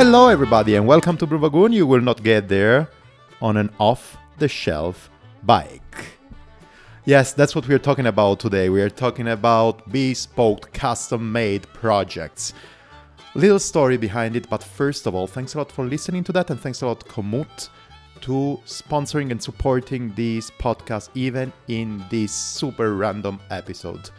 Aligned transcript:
Hello, 0.00 0.28
everybody, 0.28 0.76
and 0.76 0.86
welcome 0.86 1.16
to 1.16 1.26
Bruvagoon. 1.26 1.72
You 1.72 1.84
will 1.84 2.00
not 2.00 2.22
get 2.22 2.46
there 2.46 2.88
on 3.42 3.56
an 3.56 3.68
off 3.80 4.16
the 4.38 4.46
shelf 4.46 5.10
bike. 5.42 5.82
Yes, 7.04 7.32
that's 7.32 7.56
what 7.56 7.66
we're 7.66 7.80
talking 7.80 8.06
about 8.06 8.38
today. 8.38 8.68
We 8.68 8.80
are 8.80 8.90
talking 8.90 9.26
about 9.26 9.90
bespoke, 9.90 10.72
custom 10.72 11.32
made 11.32 11.66
projects. 11.72 12.54
Little 13.34 13.58
story 13.58 13.96
behind 13.96 14.36
it, 14.36 14.48
but 14.48 14.62
first 14.62 15.08
of 15.08 15.16
all, 15.16 15.26
thanks 15.26 15.54
a 15.54 15.58
lot 15.58 15.72
for 15.72 15.84
listening 15.84 16.22
to 16.22 16.32
that, 16.32 16.50
and 16.50 16.60
thanks 16.60 16.82
a 16.82 16.86
lot, 16.86 17.04
Komoot, 17.04 17.68
to 18.20 18.60
sponsoring 18.66 19.32
and 19.32 19.42
supporting 19.42 20.12
this 20.14 20.48
podcast, 20.48 21.08
even 21.16 21.52
in 21.66 22.04
this 22.08 22.30
super 22.30 22.94
random 22.94 23.40
episode. 23.50 24.10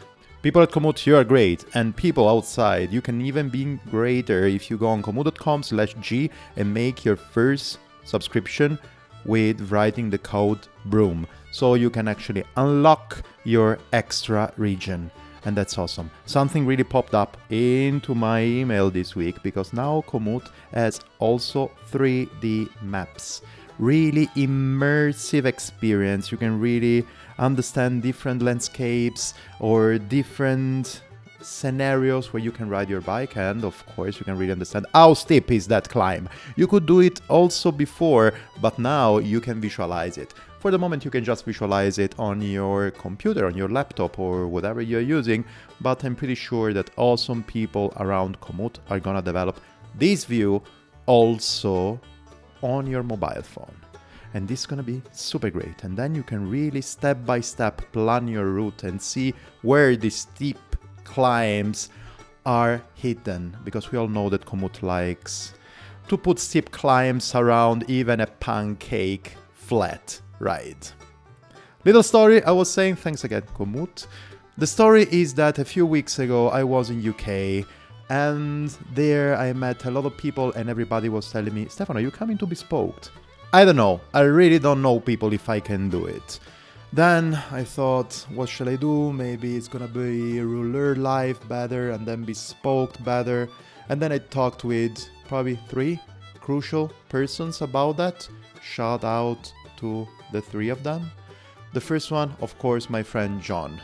People 0.41 0.61
at 0.61 0.71
Komoot, 0.71 1.05
you 1.05 1.17
are 1.17 1.25
great, 1.25 1.65
and 1.73 1.93
people 1.93 2.29
outside, 2.29 2.93
you 2.93 3.01
can 3.01 3.19
even 3.19 3.49
be 3.49 3.77
greater 3.91 4.47
if 4.47 4.71
you 4.71 4.77
go 4.77 4.87
on 4.87 5.03
komoot.com 5.03 5.63
slash 5.63 5.93
g 5.99 6.31
and 6.55 6.73
make 6.73 7.03
your 7.03 7.17
first 7.17 7.77
subscription 8.05 8.79
with 9.25 9.69
writing 9.69 10.09
the 10.09 10.17
code 10.17 10.65
BROOM. 10.85 11.27
So 11.51 11.73
you 11.73 11.89
can 11.89 12.07
actually 12.07 12.45
unlock 12.55 13.21
your 13.43 13.79
extra 13.91 14.53
region. 14.55 15.11
And 15.43 15.57
that's 15.57 15.77
awesome. 15.77 16.09
Something 16.25 16.65
really 16.65 16.85
popped 16.85 17.13
up 17.13 17.35
into 17.49 18.15
my 18.15 18.41
email 18.41 18.89
this 18.89 19.17
week 19.17 19.43
because 19.43 19.73
now 19.73 20.05
Komoot 20.07 20.49
has 20.73 21.01
also 21.19 21.69
3D 21.91 22.69
maps. 22.81 23.41
Really 23.77 24.27
immersive 24.37 25.43
experience. 25.43 26.31
You 26.31 26.37
can 26.37 26.61
really 26.61 27.05
understand 27.39 28.03
different 28.03 28.41
landscapes 28.41 29.33
or 29.59 29.97
different 29.97 31.01
scenarios 31.41 32.33
where 32.33 32.43
you 32.43 32.51
can 32.51 32.69
ride 32.69 32.89
your 32.89 33.01
bike 33.01 33.37
and 33.37 33.63
of 33.63 33.85
course 33.95 34.19
you 34.19 34.25
can 34.25 34.37
really 34.37 34.51
understand 34.51 34.85
how 34.93 35.13
steep 35.13 35.51
is 35.51 35.67
that 35.67 35.87
climb. 35.89 36.27
You 36.55 36.67
could 36.67 36.85
do 36.85 36.99
it 36.99 37.21
also 37.29 37.71
before 37.71 38.33
but 38.61 38.77
now 38.77 39.19
you 39.19 39.39
can 39.39 39.61
visualize 39.61 40.17
it. 40.17 40.33
For 40.59 40.71
the 40.71 40.77
moment 40.77 41.05
you 41.05 41.11
can 41.11 41.23
just 41.23 41.45
visualize 41.45 41.99
it 41.99 42.13
on 42.19 42.41
your 42.41 42.91
computer 42.91 43.45
on 43.45 43.55
your 43.55 43.69
laptop 43.69 44.19
or 44.19 44.47
whatever 44.47 44.81
you're 44.81 44.99
using 44.99 45.45
but 45.79 46.03
i'm 46.03 46.17
pretty 46.17 46.35
sure 46.35 46.73
that 46.73 46.89
awesome 46.97 47.43
people 47.43 47.93
around 47.97 48.39
komoot 48.41 48.75
are 48.89 48.99
gonna 48.99 49.21
develop 49.21 49.61
this 49.95 50.25
view 50.25 50.61
also 51.05 51.99
on 52.61 52.85
your 52.87 53.03
mobile 53.03 53.41
phone 53.41 53.88
and 54.33 54.47
this 54.47 54.61
is 54.61 54.65
gonna 54.65 54.83
be 54.83 55.01
super 55.11 55.49
great 55.49 55.83
and 55.83 55.97
then 55.97 56.13
you 56.13 56.23
can 56.23 56.49
really 56.49 56.81
step 56.81 57.25
by 57.25 57.39
step 57.39 57.81
plan 57.91 58.27
your 58.27 58.45
route 58.45 58.83
and 58.83 59.01
see 59.01 59.33
where 59.61 59.95
the 59.95 60.09
steep 60.09 60.57
climbs 61.03 61.89
are 62.45 62.81
hidden 62.95 63.55
because 63.63 63.91
we 63.91 63.97
all 63.97 64.07
know 64.07 64.29
that 64.29 64.45
Komoot 64.45 64.81
likes 64.81 65.53
to 66.07 66.17
put 66.17 66.39
steep 66.39 66.71
climbs 66.71 67.35
around 67.35 67.89
even 67.89 68.21
a 68.21 68.27
pancake 68.27 69.35
flat 69.53 70.19
ride. 70.39 70.87
Little 71.85 72.03
story 72.03 72.43
I 72.43 72.51
was 72.51 72.69
saying 72.71 72.97
thanks 72.97 73.23
again 73.23 73.43
Komoot. 73.55 74.07
The 74.57 74.67
story 74.67 75.07
is 75.11 75.33
that 75.35 75.59
a 75.59 75.65
few 75.65 75.85
weeks 75.85 76.19
ago 76.19 76.49
I 76.49 76.63
was 76.63 76.89
in 76.89 77.07
UK 77.07 77.65
and 78.09 78.69
there 78.93 79.37
I 79.37 79.53
met 79.53 79.85
a 79.85 79.91
lot 79.91 80.05
of 80.05 80.17
people 80.17 80.51
and 80.53 80.69
everybody 80.69 81.09
was 81.09 81.31
telling 81.31 81.53
me, 81.53 81.67
Stefano, 81.67 81.99
are 81.99 82.01
you 82.01 82.11
coming 82.11 82.37
to 82.39 82.45
Bespoke? 82.45 83.11
I 83.51 83.65
don't 83.65 83.77
know. 83.77 83.99
I 84.13 84.21
really 84.21 84.59
don't 84.59 84.83
know 84.83 84.99
people 84.99 85.33
if 85.33 85.49
I 85.49 85.59
can 85.59 85.89
do 85.89 86.05
it. 86.05 86.39
Then 86.93 87.33
I 87.51 87.63
thought, 87.63 88.27
what 88.35 88.47
shall 88.47 88.69
I 88.69 88.75
do? 88.75 89.11
Maybe 89.11 89.57
it's 89.57 89.67
gonna 89.67 89.87
be 89.87 90.39
Rouleur 90.39 90.95
Life 90.95 91.39
better 91.47 91.89
and 91.89 92.05
then 92.05 92.23
Bespoke 92.23 93.03
better. 93.03 93.49
And 93.89 93.99
then 93.99 94.11
I 94.11 94.19
talked 94.19 94.63
with 94.63 95.03
probably 95.27 95.59
three 95.67 95.99
crucial 96.39 96.91
persons 97.09 97.63
about 97.63 97.97
that. 97.97 98.29
Shout 98.61 99.03
out 99.03 99.51
to 99.77 100.07
the 100.31 100.41
three 100.41 100.69
of 100.69 100.83
them. 100.83 101.09
The 101.73 101.81
first 101.81 102.11
one, 102.11 102.35
of 102.41 102.55
course, 102.59 102.87
my 102.87 103.01
friend 103.01 103.41
John. 103.41 103.81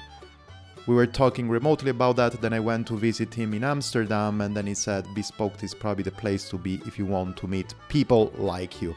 We 0.86 0.94
were 0.94 1.08
talking 1.08 1.50
remotely 1.50 1.90
about 1.90 2.18
that. 2.18 2.40
Then 2.40 2.54
I 2.54 2.60
went 2.60 2.86
to 2.88 2.98
visit 2.98 3.34
him 3.34 3.56
in 3.56 3.64
Amsterdam, 3.64 4.42
and 4.42 4.56
then 4.56 4.68
he 4.68 4.76
said, 4.76 5.08
Bespoke 5.16 5.64
is 5.64 5.74
probably 5.74 6.04
the 6.04 6.12
place 6.12 6.48
to 6.50 6.58
be 6.60 6.80
if 6.86 7.00
you 7.00 7.08
want 7.08 7.38
to 7.38 7.48
meet 7.48 7.74
people 7.90 8.32
like 8.38 8.80
you. 8.80 8.96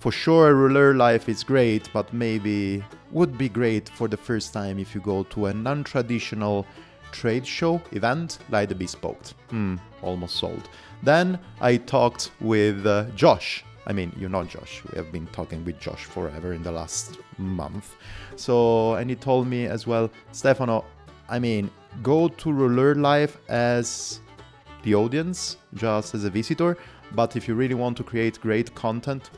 For 0.00 0.12
sure, 0.12 0.54
Rouleur 0.54 0.96
Life 0.96 1.28
is 1.28 1.42
great, 1.42 1.90
but 1.92 2.12
maybe 2.12 2.84
would 3.10 3.36
be 3.36 3.48
great 3.48 3.88
for 3.88 4.06
the 4.06 4.16
first 4.16 4.52
time 4.52 4.78
if 4.78 4.94
you 4.94 5.00
go 5.00 5.24
to 5.24 5.46
a 5.46 5.52
non 5.52 5.82
traditional 5.82 6.66
trade 7.10 7.44
show 7.44 7.82
event 7.90 8.38
like 8.48 8.68
the 8.68 8.76
Bespoke. 8.76 9.20
Hmm, 9.50 9.76
almost 10.02 10.36
sold. 10.36 10.68
Then 11.02 11.38
I 11.60 11.78
talked 11.78 12.30
with 12.40 12.86
uh, 12.86 13.06
Josh. 13.16 13.64
I 13.88 13.92
mean, 13.92 14.12
you're 14.16 14.30
not 14.30 14.48
Josh. 14.48 14.82
We 14.88 14.96
have 14.96 15.10
been 15.10 15.26
talking 15.28 15.64
with 15.64 15.80
Josh 15.80 16.04
forever 16.04 16.52
in 16.52 16.62
the 16.62 16.70
last 16.70 17.18
month. 17.38 17.96
So, 18.36 18.94
and 18.94 19.10
he 19.10 19.16
told 19.16 19.48
me 19.48 19.66
as 19.66 19.86
well, 19.86 20.10
Stefano, 20.30 20.84
I 21.28 21.40
mean, 21.40 21.70
go 22.04 22.28
to 22.28 22.52
Rouleur 22.52 22.94
Life 22.94 23.38
as 23.48 24.20
the 24.84 24.94
audience, 24.94 25.56
just 25.74 26.14
as 26.14 26.24
a 26.24 26.30
visitor. 26.30 26.76
But 27.12 27.34
if 27.34 27.48
you 27.48 27.54
really 27.54 27.74
want 27.74 27.96
to 27.96 28.04
create 28.04 28.40
great 28.40 28.72
content, 28.74 29.30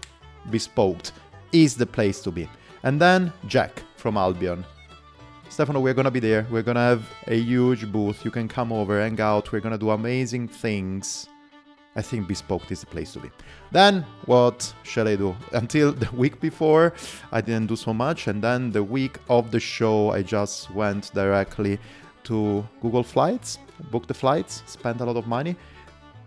bespoke 0.50 1.12
is 1.52 1.74
the 1.76 1.86
place 1.86 2.20
to 2.22 2.30
be. 2.30 2.48
And 2.82 3.00
then 3.00 3.32
Jack 3.46 3.82
from 3.96 4.16
Albion. 4.16 4.64
Stefano, 5.48 5.80
we're 5.80 5.94
gonna 5.94 6.10
be 6.10 6.20
there. 6.20 6.46
We're 6.50 6.62
gonna 6.62 6.80
have 6.80 7.02
a 7.26 7.36
huge 7.36 7.90
booth. 7.90 8.24
You 8.24 8.30
can 8.30 8.48
come 8.48 8.72
over, 8.72 9.00
hang 9.00 9.20
out. 9.20 9.50
We're 9.52 9.60
gonna 9.60 9.78
do 9.78 9.90
amazing 9.90 10.48
things. 10.48 11.28
I 11.96 12.02
think 12.02 12.28
Bespoke 12.28 12.70
is 12.70 12.80
the 12.80 12.86
place 12.86 13.12
to 13.14 13.18
be. 13.18 13.30
Then, 13.72 14.06
what 14.26 14.72
shall 14.84 15.08
I 15.08 15.16
do? 15.16 15.34
Until 15.52 15.92
the 15.92 16.08
week 16.12 16.40
before, 16.40 16.94
I 17.32 17.40
didn't 17.40 17.66
do 17.66 17.76
so 17.76 17.92
much. 17.92 18.28
And 18.28 18.40
then 18.40 18.70
the 18.70 18.84
week 18.84 19.18
of 19.28 19.50
the 19.50 19.58
show, 19.58 20.12
I 20.12 20.22
just 20.22 20.70
went 20.70 21.12
directly 21.14 21.80
to 22.24 22.66
Google 22.80 23.02
Flights, 23.02 23.58
booked 23.90 24.08
the 24.08 24.14
flights, 24.14 24.62
spent 24.66 25.00
a 25.00 25.04
lot 25.04 25.16
of 25.16 25.26
money, 25.26 25.56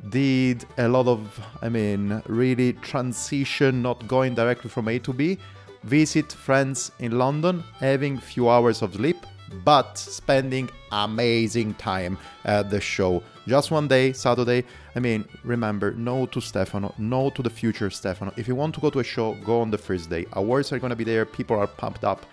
did 0.10 0.66
a 0.78 0.88
lot 0.88 1.08
of, 1.08 1.40
I 1.62 1.70
mean, 1.70 2.22
really 2.28 2.74
transition, 2.74 3.82
not 3.82 4.08
going 4.08 4.36
directly 4.36 4.70
from 4.70 4.88
A 4.88 5.00
to 5.00 5.14
B, 5.14 5.38
visit 5.84 6.32
friends 6.32 6.92
in 7.00 7.18
London, 7.18 7.64
having 7.80 8.18
few 8.18 8.50
hours 8.50 8.82
of 8.82 8.96
sleep, 8.96 9.18
but 9.64 9.98
spending 9.98 10.70
amazing 10.92 11.74
time 11.76 12.18
at 12.46 12.70
the 12.70 12.82
show. 12.82 13.22
Just 13.48 13.72
one 13.72 13.88
day, 13.88 14.14
Saturday. 14.14 14.64
I 14.96 15.00
mean, 15.00 15.26
remember, 15.44 15.92
no 15.92 16.26
to 16.28 16.42
Stefano, 16.42 16.94
no 16.98 17.30
to 17.32 17.42
the 17.42 17.50
future 17.50 17.90
Stefano. 17.90 18.34
If 18.38 18.48
you 18.48 18.56
want 18.56 18.74
to 18.76 18.82
go 18.82 18.90
to 18.90 19.00
a 19.00 19.04
show, 19.04 19.34
go 19.46 19.62
on 19.62 19.70
the 19.70 19.78
first 19.78 20.10
day. 20.10 20.26
Awards 20.34 20.72
are 20.72 20.80
gonna 20.80 20.96
be 20.96 21.04
there, 21.04 21.26
people 21.26 21.58
are 21.58 21.68
pumped 21.68 22.04
up, 22.04 22.26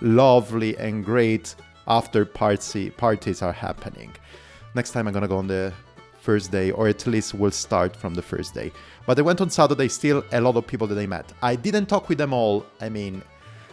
lovely 0.00 0.76
and 0.78 1.04
great 1.04 1.54
after 1.86 2.24
party 2.24 2.90
parties 2.90 3.42
are 3.42 3.52
happening. 3.52 4.12
Next 4.74 4.92
time 4.92 5.06
I'm 5.06 5.14
gonna 5.14 5.28
go 5.28 5.36
on 5.36 5.46
the 5.46 5.72
first 6.24 6.50
day, 6.50 6.70
or 6.70 6.88
at 6.88 7.06
least 7.06 7.34
will 7.34 7.50
start 7.50 7.94
from 7.94 8.14
the 8.14 8.22
first 8.22 8.54
day. 8.54 8.72
But 9.06 9.18
I 9.18 9.22
went 9.22 9.40
on 9.40 9.50
Saturday, 9.50 9.88
still 9.88 10.24
a 10.32 10.40
lot 10.40 10.56
of 10.56 10.66
people 10.66 10.86
that 10.88 10.98
I 10.98 11.06
met. 11.06 11.26
I 11.42 11.54
didn't 11.56 11.86
talk 11.86 12.08
with 12.08 12.18
them 12.18 12.32
all. 12.32 12.64
I 12.80 12.88
mean, 12.88 13.22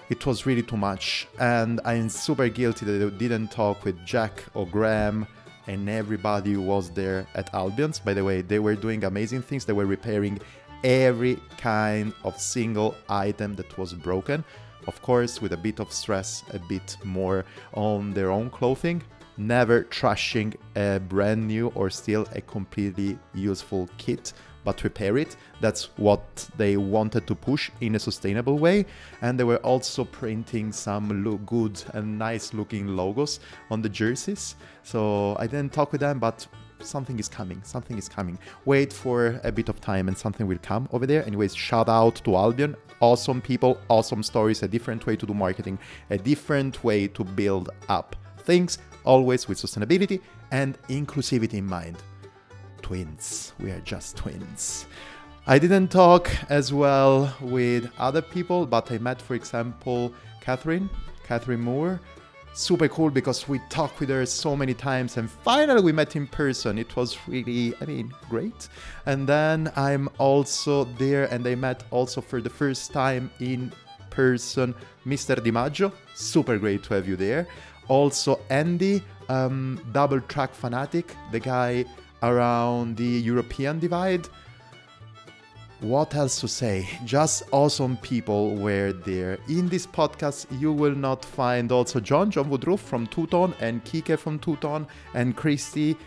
it 0.09 0.25
was 0.25 0.45
really 0.45 0.65
too 0.71 0.77
much, 0.77 1.27
and 1.39 1.79
I'm 1.85 2.09
super 2.09 2.49
guilty 2.49 2.85
that 2.85 3.07
I 3.07 3.09
didn't 3.17 3.49
talk 3.49 3.85
with 3.85 3.97
Jack 4.05 4.43
or 4.53 4.67
Graham 4.67 5.25
and 5.67 5.89
everybody 5.89 6.53
who 6.53 6.61
was 6.61 6.89
there 6.89 7.25
at 7.35 7.53
Albion's. 7.53 7.99
By 7.99 8.13
the 8.13 8.23
way, 8.23 8.41
they 8.41 8.59
were 8.59 8.75
doing 8.75 9.05
amazing 9.05 9.43
things. 9.43 9.63
They 9.63 9.73
were 9.73 9.85
repairing 9.85 10.39
every 10.83 11.39
kind 11.57 12.13
of 12.25 12.39
single 12.39 12.95
item 13.07 13.55
that 13.55 13.77
was 13.77 13.93
broken. 13.93 14.43
Of 14.87 15.01
course, 15.01 15.41
with 15.41 15.53
a 15.53 15.57
bit 15.67 15.79
of 15.79 15.93
stress, 15.93 16.43
a 16.51 16.59
bit 16.59 16.97
more 17.03 17.45
on 17.73 18.13
their 18.13 18.31
own 18.31 18.49
clothing, 18.49 19.03
never 19.47 19.83
trashing 19.85 20.55
a 20.75 20.99
brand 20.99 21.47
new 21.47 21.67
or 21.69 21.89
still 21.89 22.27
a 22.33 22.41
completely 22.41 23.17
useful 23.33 23.89
kit 23.97 24.33
but 24.63 24.83
repair 24.83 25.17
it. 25.17 25.35
That's 25.59 25.85
what 25.97 26.49
they 26.57 26.77
wanted 26.77 27.27
to 27.27 27.35
push 27.35 27.71
in 27.81 27.95
a 27.95 27.99
sustainable 27.99 28.59
way. 28.59 28.85
And 29.21 29.39
they 29.39 29.43
were 29.43 29.57
also 29.57 30.05
printing 30.05 30.71
some 30.71 31.39
good 31.45 31.83
and 31.93 32.17
nice 32.17 32.53
looking 32.53 32.95
logos 32.95 33.39
on 33.69 33.81
the 33.81 33.89
jerseys. 33.89 34.55
So 34.83 35.35
i 35.39 35.47
didn't 35.47 35.73
talk 35.73 35.91
with 35.91 36.01
them 36.01 36.19
but 36.19 36.47
something 36.79 37.19
is 37.19 37.27
coming 37.27 37.61
something 37.63 37.97
is 37.97 38.09
coming. 38.09 38.37
Wait 38.65 38.91
for 38.91 39.39
a 39.43 39.51
bit 39.51 39.69
of 39.69 39.79
time 39.81 40.07
and 40.07 40.17
something 40.17 40.47
will 40.47 40.59
come 40.61 40.87
over 40.91 41.05
there. 41.05 41.25
Anyways 41.25 41.55
shout 41.55 41.89
out 41.89 42.15
to 42.23 42.35
albion. 42.35 42.75
Awesome 42.99 43.41
people 43.41 43.79
awesome 43.89 44.21
stories 44.21 44.61
a 44.61 44.67
different 44.67 45.05
way 45.07 45.15
to 45.15 45.25
do 45.25 45.33
marketing 45.33 45.79
a 46.11 46.17
different 46.19 46.83
way 46.83 47.07
to 47.07 47.23
build 47.23 47.71
up 47.89 48.15
things 48.41 48.77
always 49.03 49.47
with 49.47 49.57
sustainability 49.57 50.21
and 50.51 50.77
inclusivity 50.87 51.55
in 51.55 51.65
mind. 51.65 51.97
Twins, 52.81 53.53
we 53.59 53.71
are 53.71 53.79
just 53.81 54.17
twins. 54.17 54.85
I 55.47 55.57
didn't 55.57 55.87
talk 55.87 56.29
as 56.49 56.71
well 56.71 57.35
with 57.41 57.91
other 57.97 58.21
people, 58.21 58.65
but 58.65 58.91
I 58.91 58.97
met, 58.99 59.21
for 59.21 59.33
example, 59.33 60.13
Catherine, 60.39 60.89
Catherine 61.23 61.61
Moore, 61.61 61.99
super 62.53 62.87
cool 62.89 63.09
because 63.09 63.47
we 63.47 63.59
talked 63.69 63.99
with 63.99 64.09
her 64.09 64.25
so 64.25 64.55
many 64.55 64.73
times 64.73 65.17
and 65.17 65.29
finally 65.29 65.81
we 65.81 65.91
met 65.91 66.15
in 66.15 66.27
person. 66.27 66.77
It 66.77 66.95
was 66.95 67.17
really, 67.27 67.73
I 67.81 67.85
mean, 67.85 68.13
great. 68.29 68.67
And 69.05 69.27
then 69.27 69.71
I'm 69.75 70.09
also 70.17 70.83
there 70.97 71.25
and 71.33 71.47
I 71.47 71.55
met 71.55 71.83
also 71.91 72.21
for 72.21 72.41
the 72.41 72.49
first 72.49 72.91
time 72.91 73.31
in 73.39 73.71
person 74.09 74.75
Mr. 75.05 75.41
Di 75.41 75.51
Maggio. 75.51 75.91
Super 76.13 76.57
great 76.57 76.83
to 76.83 76.93
have 76.93 77.07
you 77.07 77.15
there. 77.15 77.47
Also, 77.91 78.39
Andy, 78.49 79.03
um, 79.27 79.77
double 79.91 80.21
track 80.21 80.53
fanatic, 80.53 81.13
the 81.33 81.39
guy 81.41 81.83
around 82.23 82.95
the 82.95 83.03
European 83.03 83.79
divide. 83.79 84.29
What 85.81 86.15
else 86.15 86.39
to 86.39 86.47
say? 86.47 86.87
Just 87.03 87.43
awesome 87.51 87.97
people 87.97 88.55
were 88.55 88.93
there. 88.93 89.39
In 89.49 89.67
this 89.67 89.85
podcast, 89.85 90.45
you 90.57 90.71
will 90.71 90.95
not 90.95 91.25
find 91.25 91.69
also 91.69 91.99
John, 91.99 92.31
John 92.31 92.49
Woodruff 92.49 92.79
from 92.79 93.07
Two-Tone, 93.07 93.53
and 93.59 93.83
Kike 93.83 94.17
from 94.17 94.39
Two-Tone, 94.39 94.87
and 95.13 95.35
Christy, 95.35 95.97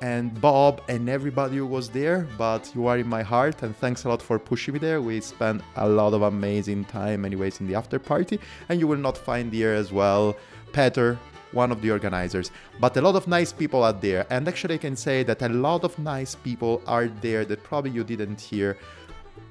and 0.00 0.40
Bob, 0.40 0.80
and 0.88 1.10
everybody 1.10 1.58
who 1.58 1.66
was 1.66 1.90
there. 1.90 2.26
But 2.38 2.72
you 2.74 2.86
are 2.86 2.96
in 2.96 3.06
my 3.06 3.22
heart, 3.22 3.62
and 3.62 3.76
thanks 3.76 4.04
a 4.04 4.08
lot 4.08 4.22
for 4.22 4.38
pushing 4.38 4.72
me 4.72 4.80
there. 4.80 5.02
We 5.02 5.20
spent 5.20 5.60
a 5.76 5.86
lot 5.86 6.14
of 6.14 6.22
amazing 6.22 6.86
time, 6.86 7.26
anyways, 7.26 7.60
in 7.60 7.66
the 7.66 7.74
after 7.74 7.98
party, 7.98 8.40
and 8.70 8.80
you 8.80 8.86
will 8.86 8.96
not 8.96 9.18
find 9.18 9.52
here 9.52 9.74
as 9.74 9.92
well 9.92 10.34
Peter, 10.74 11.16
one 11.54 11.72
of 11.72 11.80
the 11.80 11.90
organizers. 11.90 12.50
But 12.80 12.96
a 12.96 13.00
lot 13.00 13.16
of 13.16 13.26
nice 13.26 13.52
people 13.52 13.82
are 13.82 13.92
there, 13.92 14.26
and 14.30 14.46
actually, 14.48 14.74
I 14.74 14.78
can 14.78 14.96
say 14.96 15.22
that 15.22 15.42
a 15.42 15.48
lot 15.48 15.84
of 15.84 15.98
nice 15.98 16.34
people 16.34 16.82
are 16.86 17.08
there 17.08 17.44
that 17.44 17.62
probably 17.62 17.92
you 17.92 18.04
didn't 18.04 18.40
hear 18.40 18.76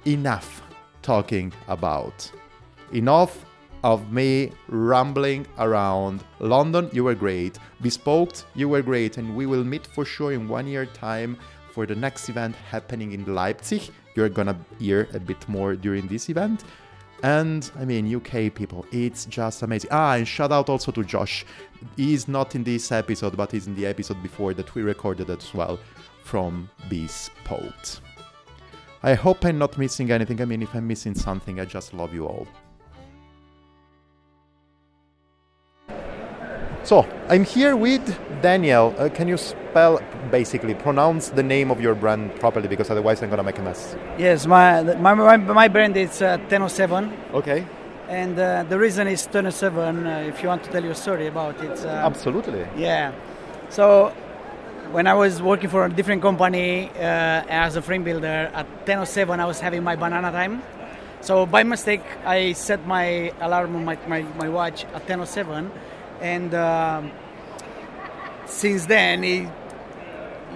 enough 0.05 0.61
talking 1.01 1.53
about. 1.67 2.31
Enough 2.93 3.45
of 3.83 4.11
me 4.11 4.51
rambling 4.69 5.45
around. 5.59 6.23
London, 6.39 6.89
you 6.93 7.03
were 7.03 7.15
great. 7.15 7.59
Bespoke, 7.81 8.35
you 8.55 8.69
were 8.69 8.81
great. 8.81 9.17
And 9.17 9.35
we 9.35 9.45
will 9.45 9.63
meet 9.63 9.85
for 9.87 10.05
sure 10.05 10.31
in 10.31 10.47
one 10.47 10.67
year 10.67 10.85
time 10.85 11.37
for 11.71 11.85
the 11.85 11.95
next 11.95 12.29
event 12.29 12.55
happening 12.55 13.11
in 13.11 13.35
Leipzig. 13.35 13.91
You're 14.15 14.29
gonna 14.29 14.57
hear 14.79 15.09
a 15.13 15.19
bit 15.19 15.47
more 15.49 15.75
during 15.75 16.07
this 16.07 16.29
event. 16.29 16.63
And 17.23 17.71
I 17.79 17.85
mean, 17.85 18.13
UK 18.13 18.53
people, 18.53 18.85
it's 18.91 19.25
just 19.25 19.63
amazing. 19.63 19.89
Ah, 19.93 20.15
and 20.15 20.27
shout 20.27 20.51
out 20.51 20.69
also 20.69 20.91
to 20.91 21.03
Josh. 21.05 21.45
He's 21.95 22.27
not 22.27 22.53
in 22.53 22.65
this 22.65 22.91
episode, 22.91 23.37
but 23.37 23.51
he's 23.51 23.65
in 23.65 23.75
the 23.75 23.85
episode 23.85 24.21
before 24.21 24.53
that 24.53 24.75
we 24.75 24.81
recorded 24.81 25.29
as 25.29 25.53
well 25.53 25.79
from 26.25 26.69
Bespoke. 26.89 28.01
I 29.03 29.13
hope 29.13 29.45
I'm 29.45 29.57
not 29.57 29.77
missing 29.77 30.11
anything. 30.11 30.41
I 30.41 30.45
mean, 30.45 30.61
if 30.61 30.73
I'm 30.75 30.85
missing 30.85 31.15
something, 31.15 31.61
I 31.61 31.65
just 31.65 31.93
love 31.93 32.13
you 32.13 32.27
all. 32.27 32.45
So, 36.83 37.07
I'm 37.29 37.45
here 37.45 37.77
with 37.77 38.03
Daniel. 38.41 38.93
Uh, 38.97 39.07
can 39.07 39.29
you 39.29 39.37
spell, 39.37 40.01
basically, 40.31 40.73
pronounce 40.73 41.29
the 41.29 41.41
name 41.41 41.71
of 41.71 41.79
your 41.79 41.95
brand 41.95 42.35
properly 42.41 42.67
because 42.67 42.89
otherwise 42.89 43.23
I'm 43.23 43.29
gonna 43.29 43.41
make 43.43 43.57
a 43.57 43.61
mess. 43.61 43.95
Yes, 44.17 44.45
my 44.45 44.81
my, 44.81 45.13
my, 45.13 45.37
my 45.37 45.67
brand 45.69 45.95
is 45.95 46.21
uh, 46.21 46.37
Tenno7. 46.49 47.33
Okay. 47.33 47.65
And 48.09 48.37
uh, 48.37 48.63
the 48.67 48.77
reason 48.77 49.07
is 49.07 49.25
Tenno7, 49.27 49.73
uh, 49.73 50.27
if 50.27 50.43
you 50.43 50.49
want 50.49 50.61
to 50.65 50.71
tell 50.71 50.83
your 50.83 50.93
story 50.93 51.27
about 51.27 51.63
it. 51.63 51.85
Uh, 51.85 51.87
Absolutely. 51.87 52.67
Yeah. 52.75 53.13
So, 53.69 54.09
when 54.91 55.07
I 55.07 55.13
was 55.13 55.41
working 55.41 55.69
for 55.69 55.85
a 55.85 55.89
different 55.89 56.21
company 56.21 56.89
uh, 56.95 57.47
as 57.47 57.77
a 57.77 57.81
frame 57.81 58.03
builder 58.03 58.51
at 58.53 58.85
10.07, 58.85 59.39
I 59.39 59.45
was 59.45 59.61
having 59.61 59.83
my 59.83 59.95
banana 59.95 60.31
time. 60.31 60.61
So 61.21 61.45
by 61.45 61.63
mistake, 61.63 62.03
I 62.25 62.51
set 62.51 62.85
my 62.85 63.31
alarm 63.39 63.77
on 63.77 63.85
my, 63.85 63.97
my, 64.07 64.23
my 64.37 64.49
watch 64.49 64.83
at 64.93 65.07
10.07. 65.07 65.71
And 66.23 66.53
um 66.55 67.11
since 68.45 68.85
then, 68.87 69.23
it, 69.23 69.49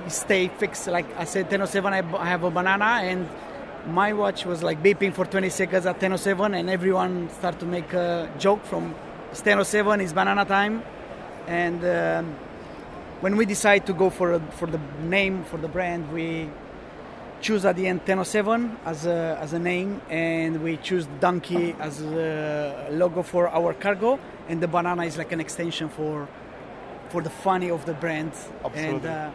stayed 0.08 0.52
fixed. 0.54 0.88
Like 0.88 1.06
I 1.18 1.26
said, 1.26 1.50
10.07, 1.50 2.18
I 2.18 2.26
have 2.26 2.44
a 2.44 2.52
banana. 2.52 3.02
And 3.04 3.28
my 3.88 4.14
watch 4.14 4.46
was 4.46 4.64
like 4.64 4.82
beeping 4.82 5.14
for 5.14 5.26
20 5.26 5.50
seconds 5.50 5.86
at 5.86 6.00
10.07. 6.00 6.58
And 6.58 6.70
everyone 6.70 7.30
started 7.30 7.60
to 7.60 7.66
make 7.66 7.94
a 7.94 8.30
joke 8.40 8.66
from 8.66 8.96
it's 9.32 9.42
10.07, 9.42 10.02
it's 10.02 10.14
banana 10.14 10.46
time. 10.46 10.82
And... 11.48 11.84
Um, 11.86 12.36
when 13.20 13.36
we 13.36 13.46
decide 13.46 13.86
to 13.88 13.94
go 13.94 14.10
for 14.10 14.34
a, 14.34 14.40
for 14.40 14.68
the 14.68 14.80
name 15.02 15.44
for 15.46 15.58
the 15.58 15.68
brand, 15.68 16.12
we 16.12 16.50
choose 17.42 17.66
at 17.66 17.76
the 17.76 17.88
end 17.88 18.00
1007 18.00 18.78
as 18.86 19.06
a 19.06 19.38
as 19.42 19.54
a 19.54 19.60
name, 19.60 20.02
and 20.10 20.62
we 20.62 20.78
choose 20.78 21.08
donkey 21.20 21.76
as 21.80 22.02
a 22.02 22.88
logo 22.92 23.24
for 23.24 23.48
our 23.50 23.74
cargo, 23.74 24.20
and 24.50 24.62
the 24.62 24.68
banana 24.68 25.04
is 25.06 25.18
like 25.18 25.32
an 25.32 25.40
extension 25.40 25.90
for 25.90 26.28
for 27.10 27.22
the 27.22 27.30
funny 27.30 27.70
of 27.72 27.86
the 27.86 27.94
brand, 27.94 28.32
and 28.76 29.06
uh, 29.06 29.32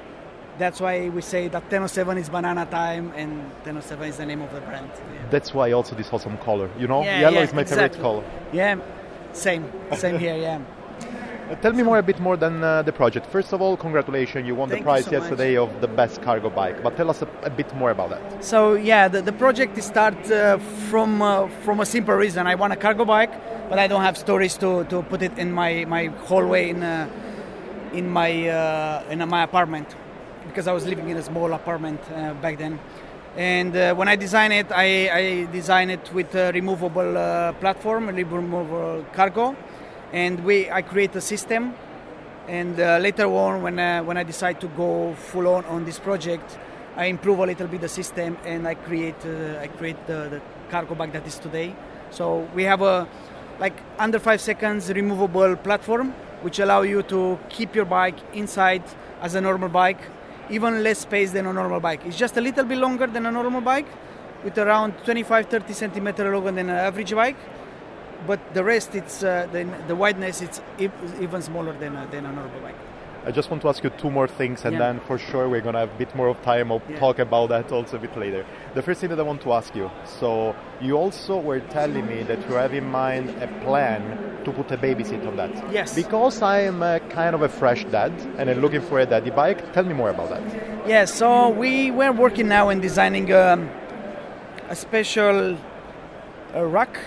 that's 0.59 0.79
why 0.81 1.09
we 1.09 1.23
say 1.23 1.49
that 1.49 1.63
1007 1.63 2.19
is 2.19 2.29
banana 2.29 2.67
time, 2.67 3.13
and 3.17 3.33
1007 3.65 4.09
is 4.09 4.17
the 4.19 4.27
name 4.27 4.43
of 4.43 4.53
the 4.53 4.61
brand. 4.61 4.91
Yeah. 4.91 5.29
That's 5.31 5.55
why 5.55 5.73
also 5.73 5.95
this 5.97 6.13
awesome 6.13 6.37
color. 6.39 6.69
You 6.79 6.87
know, 6.87 7.03
Yeah, 7.03 7.21
yellow 7.21 7.39
yeah, 7.39 7.45
is 7.45 7.53
my 7.55 7.63
exactly. 7.63 7.99
favorite 7.99 8.03
color. 8.03 8.25
Yeah, 8.53 8.77
same, 9.33 9.65
same 9.97 10.19
here. 10.19 10.37
Yeah. 10.37 10.61
Uh, 11.53 11.57
Tell 11.57 11.73
me 11.73 11.83
more 11.83 11.99
a 11.99 12.03
bit 12.03 12.19
more 12.19 12.37
than 12.37 12.65
uh, 12.65 12.83
the 12.83 12.93
project. 12.93 13.27
First 13.27 13.53
of 13.53 13.61
all, 13.61 13.77
congratulations! 13.77 14.47
You 14.47 14.55
won 14.55 14.71
Thank 14.71 14.81
the 14.81 14.85
prize 14.85 15.05
so 15.05 15.11
yesterday 15.11 15.57
of 15.57 15.69
the 15.83 15.89
best 15.89 16.23
cargo 16.23 16.49
bike. 16.49 16.83
But 16.83 16.97
tell 16.97 17.11
us 17.11 17.21
a, 17.21 17.29
a 17.43 17.51
bit 17.51 17.75
more 17.75 17.91
about 17.91 18.11
that. 18.11 18.43
So 18.43 18.75
yeah, 18.75 19.09
the, 19.09 19.21
the 19.21 19.33
project 19.33 19.77
is 19.77 19.85
start 19.85 20.17
uh, 20.31 20.57
from 20.91 21.21
uh, 21.21 21.49
from 21.65 21.81
a 21.81 21.87
simple 21.87 22.15
reason. 22.15 22.47
I 22.47 22.55
want 22.55 22.73
a 22.73 22.77
cargo 22.77 23.05
bike, 23.05 23.33
but 23.69 23.79
I 23.79 23.87
don't 23.87 24.03
have 24.03 24.17
storage 24.17 24.57
to, 24.59 24.85
to 24.85 25.03
put 25.03 25.21
it 25.21 25.37
in 25.39 25.53
my, 25.53 25.85
my 25.85 26.07
hallway 26.27 26.71
in 26.71 26.83
uh, 26.83 27.09
in 27.93 28.09
my 28.09 28.49
uh, 28.49 29.05
in 29.11 29.29
my 29.29 29.43
apartment 29.43 29.95
because 30.47 30.67
I 30.67 30.73
was 30.73 30.87
living 30.87 31.11
in 31.11 31.19
a 31.19 31.23
small 31.23 31.53
apartment 31.53 32.01
uh, 32.15 32.33
back 32.35 32.57
then. 32.57 32.79
And 33.37 33.77
uh, 33.77 33.95
when 33.95 34.09
I 34.09 34.17
design 34.17 34.53
it, 34.53 34.67
I, 34.71 35.09
I 35.09 35.45
design 35.53 35.89
it 35.89 36.13
with 36.13 36.35
a 36.35 36.53
removable 36.53 37.17
uh, 37.17 37.53
platform, 37.55 38.11
a 38.11 38.13
removable 38.13 39.07
cargo, 39.15 39.57
and 40.13 40.45
we 40.45 40.71
I 40.71 40.83
create 40.83 41.15
a 41.17 41.21
system. 41.21 41.75
And 42.49 42.79
uh, 42.81 42.99
later 42.99 43.27
on 43.27 43.63
when 43.63 43.79
uh, 43.79 44.03
when 44.03 44.17
I 44.17 44.25
decide 44.25 44.61
to 44.61 44.69
go 44.69 45.15
full 45.15 45.47
on 45.47 45.65
on 45.67 45.85
this 45.85 45.99
project 45.99 46.59
I 46.97 47.07
improve 47.07 47.39
a 47.39 47.47
little 47.47 47.67
bit 47.69 47.81
the 47.81 47.89
system 47.89 48.37
and 48.45 48.69
I 48.69 48.75
create 48.75 49.25
uh, 49.25 49.61
I 49.61 49.69
create 49.69 50.07
the, 50.07 50.29
the 50.29 50.41
cargo 50.71 50.95
bag 50.95 51.13
that 51.13 51.27
is 51.27 51.39
today. 51.39 51.75
So 52.11 52.49
we 52.55 52.65
have 52.65 52.83
a 52.83 53.09
like 53.59 53.75
under 53.99 54.19
5 54.19 54.41
seconds 54.41 54.93
removable 54.93 55.57
platform 55.57 56.11
which 56.43 56.59
allow 56.59 56.83
you 56.83 57.03
to 57.05 57.39
keep 57.49 57.75
your 57.75 57.85
bike 57.85 58.17
inside 58.35 58.83
as 59.21 59.35
a 59.37 59.41
normal 59.41 59.69
bike 59.69 60.01
even 60.51 60.83
less 60.83 60.99
space 60.99 61.31
than 61.31 61.47
a 61.47 61.53
normal 61.53 61.81
bike. 61.81 62.05
It's 62.05 62.19
just 62.19 62.37
a 62.37 62.41
little 62.41 62.65
bit 62.65 62.77
longer 62.79 63.07
than 63.07 63.25
a 63.27 63.31
normal 63.31 63.61
bike 63.61 63.87
with 64.45 64.59
around 64.59 64.95
25 65.05 65.47
30 65.47 65.73
centimeter 65.73 66.31
longer 66.33 66.51
than 66.51 66.69
an 66.69 66.77
average 66.77 67.15
bike 67.15 67.37
but 68.27 68.41
the 68.55 68.63
rest 68.65 68.95
it's 68.95 69.23
uh, 69.23 69.47
the, 69.53 69.65
the 69.89 69.95
wideness 69.97 70.43
it's 70.43 70.61
even 70.79 71.43
smaller 71.43 71.73
than 71.79 71.97
a, 71.97 72.07
than 72.11 72.27
a 72.27 72.33
normal 72.33 72.61
bike 72.61 72.77
I 73.25 73.31
just 73.31 73.51
want 73.51 73.63
to 73.63 73.69
ask 73.69 73.85
you 73.85 73.91
two 73.91 74.11
more 74.11 74.27
things, 74.27 74.65
and 74.65 74.73
Yeah. 74.73 74.81
then 74.81 75.01
for 75.07 75.17
sure 75.17 75.49
we're 75.49 75.61
gonna 75.61 75.79
have 75.79 75.91
a 75.95 75.99
bit 75.99 76.13
more 76.17 76.27
of 76.27 76.43
time. 76.43 76.73
I'll 76.73 76.83
Yeah. 76.89 76.99
talk 76.99 77.21
about 77.21 77.51
that 77.51 77.71
also 77.71 77.97
a 77.97 78.01
bit 78.01 78.17
later. 78.17 78.45
The 78.75 78.83
first 78.83 79.01
thing 79.01 79.11
that 79.11 79.21
I 79.21 79.23
want 79.23 79.41
to 79.43 79.53
ask 79.53 79.77
you. 79.77 79.89
So 80.05 80.57
you 80.81 80.97
also 80.99 81.39
were 81.39 81.61
telling 81.61 82.05
me 82.09 82.25
that 82.25 82.41
you 82.49 82.57
have 82.57 82.75
in 82.75 82.91
mind 82.91 83.31
a 83.41 83.47
plan 83.65 84.19
to 84.45 84.51
put 84.51 84.73
a 84.73 84.77
baby 84.77 85.05
seat 85.05 85.25
on 85.25 85.37
that. 85.37 85.53
Yes. 85.73 85.95
Because 85.95 86.43
I 86.43 86.63
am 86.63 86.83
a 86.83 86.99
kind 87.11 87.37
of 87.37 87.43
a 87.43 87.49
fresh 87.49 87.85
dad 87.85 88.11
and 88.39 88.51
I'm 88.51 88.61
looking 88.61 88.81
for 88.81 88.99
a 88.99 89.07
daddy 89.07 89.31
bike. 89.31 89.73
Tell 89.73 89.85
me 89.85 89.95
more 89.95 90.11
about 90.11 90.31
that. 90.31 90.43
Yeah, 90.89 91.05
so 91.05 91.49
we 91.49 91.93
were 91.93 92.11
working 92.11 92.49
now 92.49 92.71
in 92.71 92.81
designing 92.81 93.33
um, 93.33 93.71
a 94.69 94.75
special 94.75 95.57
uh, 96.57 96.65
rack, 96.67 96.99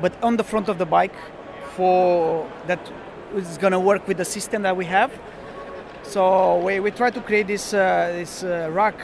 but 0.00 0.12
on 0.22 0.36
the 0.36 0.44
front 0.44 0.68
of 0.68 0.78
the 0.78 0.86
bike 0.86 1.14
for 1.74 2.48
that 2.66 2.80
is 3.34 3.58
going 3.58 3.72
to 3.72 3.80
work 3.80 4.06
with 4.08 4.16
the 4.16 4.24
system 4.24 4.62
that 4.62 4.76
we 4.76 4.84
have. 4.84 5.10
So 6.02 6.58
we, 6.58 6.80
we 6.80 6.90
try 6.90 7.10
to 7.10 7.20
create 7.20 7.46
this 7.46 7.74
uh, 7.74 8.12
this 8.14 8.44
uh, 8.44 8.68
rack 8.72 8.98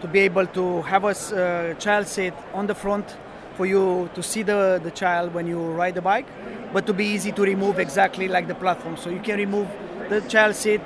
to 0.00 0.08
be 0.08 0.20
able 0.20 0.46
to 0.46 0.82
have 0.82 1.04
a 1.04 1.08
uh, 1.08 1.74
child 1.74 2.06
seat 2.06 2.34
on 2.54 2.66
the 2.66 2.74
front 2.74 3.16
for 3.56 3.66
you 3.66 4.08
to 4.14 4.22
see 4.22 4.42
the, 4.42 4.80
the 4.82 4.90
child 4.90 5.34
when 5.34 5.46
you 5.46 5.58
ride 5.58 5.94
the 5.94 6.00
bike, 6.00 6.26
but 6.72 6.86
to 6.86 6.92
be 6.94 7.04
easy 7.04 7.30
to 7.32 7.42
remove 7.42 7.78
exactly 7.78 8.26
like 8.26 8.48
the 8.48 8.54
platform. 8.54 8.96
So 8.96 9.10
you 9.10 9.20
can 9.20 9.38
remove 9.38 9.68
the 10.08 10.20
child 10.22 10.56
seat 10.56 10.80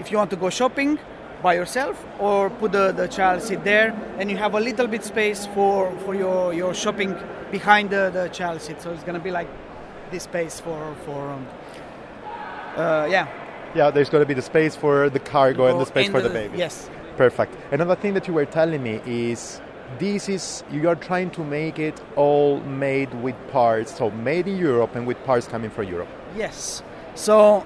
if 0.00 0.10
you 0.10 0.18
want 0.18 0.30
to 0.30 0.36
go 0.36 0.50
shopping 0.50 0.98
by 1.46 1.54
yourself 1.54 2.04
or 2.18 2.50
put 2.50 2.72
the, 2.72 2.90
the 2.90 3.06
child 3.06 3.40
seat 3.40 3.62
there 3.62 3.88
and 4.18 4.28
you 4.28 4.36
have 4.36 4.54
a 4.54 4.62
little 4.68 4.88
bit 4.88 5.04
space 5.04 5.46
for, 5.54 5.96
for 6.04 6.12
your, 6.22 6.52
your 6.52 6.74
shopping 6.74 7.14
behind 7.52 7.88
the, 7.90 8.10
the 8.10 8.26
child 8.38 8.60
seat. 8.60 8.82
So 8.82 8.90
it's 8.90 9.04
going 9.04 9.18
to 9.22 9.26
be 9.28 9.30
like 9.30 9.48
this 10.10 10.24
space 10.24 10.58
for, 10.58 10.80
for 11.04 11.20
um, 11.30 11.46
uh, 12.76 13.06
yeah. 13.08 13.28
Yeah, 13.76 13.92
there's 13.92 14.10
going 14.10 14.22
to 14.22 14.26
be 14.26 14.34
the 14.34 14.48
space 14.54 14.74
for 14.74 15.08
the 15.08 15.20
cargo 15.20 15.66
and 15.66 15.80
the 15.80 15.86
space 15.86 16.10
for 16.10 16.20
the 16.20 16.30
baby. 16.30 16.58
Yes. 16.58 16.90
Perfect. 17.16 17.52
Another 17.70 17.94
thing 17.94 18.14
that 18.14 18.26
you 18.26 18.34
were 18.34 18.46
telling 18.46 18.82
me 18.82 19.00
is 19.06 19.60
this 20.00 20.28
is 20.28 20.64
you 20.72 20.88
are 20.88 20.96
trying 20.96 21.30
to 21.30 21.44
make 21.44 21.78
it 21.78 22.00
all 22.16 22.58
made 22.60 23.14
with 23.22 23.36
parts, 23.52 23.96
so 23.96 24.10
made 24.10 24.48
in 24.48 24.56
Europe 24.58 24.96
and 24.96 25.06
with 25.06 25.18
parts 25.24 25.46
coming 25.46 25.70
from 25.70 25.86
Europe. 25.86 26.08
Yes. 26.36 26.82
So 27.14 27.64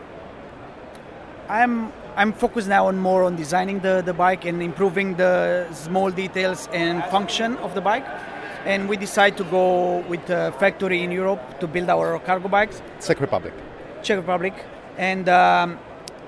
I'm 1.48 1.92
I'm 2.16 2.32
focused 2.32 2.68
now 2.68 2.86
on 2.86 2.98
more 2.98 3.24
on 3.24 3.36
designing 3.36 3.80
the, 3.80 4.02
the 4.04 4.12
bike 4.12 4.44
and 4.44 4.62
improving 4.62 5.16
the 5.16 5.66
small 5.72 6.10
details 6.10 6.68
and 6.72 7.04
function 7.04 7.56
of 7.58 7.74
the 7.74 7.80
bike. 7.80 8.04
And 8.66 8.88
we 8.88 8.96
decide 8.96 9.36
to 9.38 9.44
go 9.44 9.98
with 10.08 10.28
a 10.28 10.52
factory 10.58 11.02
in 11.02 11.10
Europe 11.12 11.60
to 11.60 11.66
build 11.66 11.88
our 11.88 12.18
cargo 12.18 12.48
bikes. 12.48 12.82
Czech 13.00 13.20
Republic. 13.20 13.54
Czech 14.02 14.18
Republic, 14.18 14.54
and 14.98 15.28
um, 15.28 15.78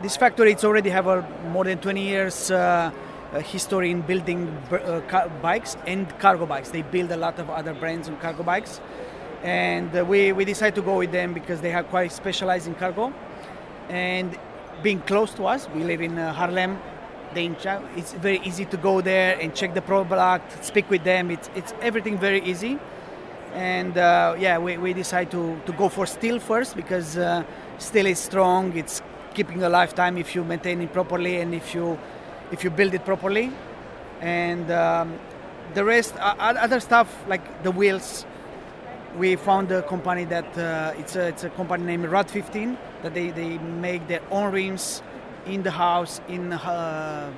this 0.02 0.16
factory 0.16 0.52
it's 0.52 0.64
already 0.64 0.90
have 0.90 1.06
a 1.06 1.26
more 1.52 1.64
than 1.64 1.78
20 1.78 2.00
years 2.00 2.50
uh, 2.50 2.90
uh, 3.32 3.40
history 3.40 3.90
in 3.90 4.02
building 4.02 4.48
uh, 4.70 5.00
car- 5.08 5.28
bikes 5.42 5.76
and 5.86 6.06
cargo 6.18 6.46
bikes. 6.46 6.70
They 6.70 6.82
build 6.82 7.10
a 7.12 7.16
lot 7.16 7.38
of 7.38 7.50
other 7.50 7.74
brands 7.74 8.08
on 8.08 8.16
cargo 8.18 8.42
bikes, 8.42 8.80
and 9.42 9.94
uh, 9.94 10.04
we 10.04 10.32
we 10.32 10.44
decided 10.44 10.74
to 10.76 10.82
go 10.82 10.98
with 10.98 11.12
them 11.12 11.32
because 11.34 11.60
they 11.60 11.72
are 11.74 11.84
quite 11.84 12.12
specialized 12.12 12.66
in 12.66 12.74
cargo, 12.74 13.12
and 13.88 14.38
being 14.82 15.00
close 15.00 15.32
to 15.34 15.46
us, 15.46 15.68
we 15.74 15.84
live 15.84 16.00
in 16.00 16.18
uh, 16.18 16.34
Haarlem. 16.34 16.78
They, 17.34 17.46
it's 17.96 18.12
very 18.12 18.40
easy 18.44 18.66
to 18.66 18.76
go 18.76 19.00
there 19.00 19.38
and 19.40 19.54
check 19.54 19.72
the 19.72 19.80
product, 19.80 20.64
speak 20.64 20.90
with 20.90 21.02
them. 21.02 21.30
It's 21.30 21.48
it's 21.54 21.72
everything 21.80 22.18
very 22.18 22.42
easy 22.42 22.78
and 23.54 23.98
uh, 23.98 24.34
yeah, 24.38 24.58
we, 24.58 24.78
we 24.78 24.92
decided 24.92 25.30
to, 25.32 25.60
to 25.66 25.72
go 25.72 25.88
for 25.88 26.06
steel 26.06 26.38
first 26.38 26.74
because 26.74 27.16
uh, 27.18 27.44
steel 27.78 28.06
is 28.06 28.18
strong. 28.18 28.76
It's 28.76 29.02
keeping 29.34 29.62
a 29.62 29.68
lifetime 29.68 30.16
if 30.18 30.34
you 30.34 30.44
maintain 30.44 30.80
it 30.80 30.92
properly 30.92 31.40
and 31.40 31.54
if 31.54 31.74
you 31.74 31.98
if 32.50 32.64
you 32.64 32.70
build 32.70 32.94
it 32.94 33.04
properly. 33.04 33.52
And 34.20 34.70
um, 34.70 35.18
the 35.74 35.84
rest, 35.84 36.14
other 36.18 36.80
stuff 36.80 37.08
like 37.28 37.62
the 37.62 37.70
wheels, 37.70 38.24
we 39.16 39.36
found 39.36 39.70
a 39.72 39.82
company 39.82 40.24
that 40.26 40.58
uh, 40.58 40.94
it's 40.98 41.16
a 41.16 41.28
it's 41.28 41.44
a 41.44 41.50
company 41.50 41.84
named 41.84 42.06
Rad 42.06 42.30
15 42.30 42.78
that 43.02 43.14
they, 43.14 43.30
they 43.30 43.58
make 43.58 44.08
their 44.08 44.22
own 44.30 44.52
rims 44.52 45.02
in 45.46 45.62
the 45.62 45.70
house 45.70 46.20
in 46.28 46.52
uh, 46.52 47.32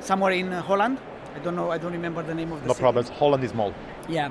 somewhere 0.00 0.32
in 0.32 0.50
Holland. 0.52 0.98
I 1.34 1.38
don't 1.40 1.56
know. 1.56 1.70
I 1.70 1.78
don't 1.78 1.92
remember 1.92 2.22
the 2.22 2.34
name 2.34 2.52
of 2.52 2.60
the. 2.60 2.66
No 2.68 2.72
city. 2.74 2.82
problems. 2.82 3.08
Holland 3.08 3.42
is 3.44 3.50
small. 3.50 3.74
Yeah, 4.08 4.30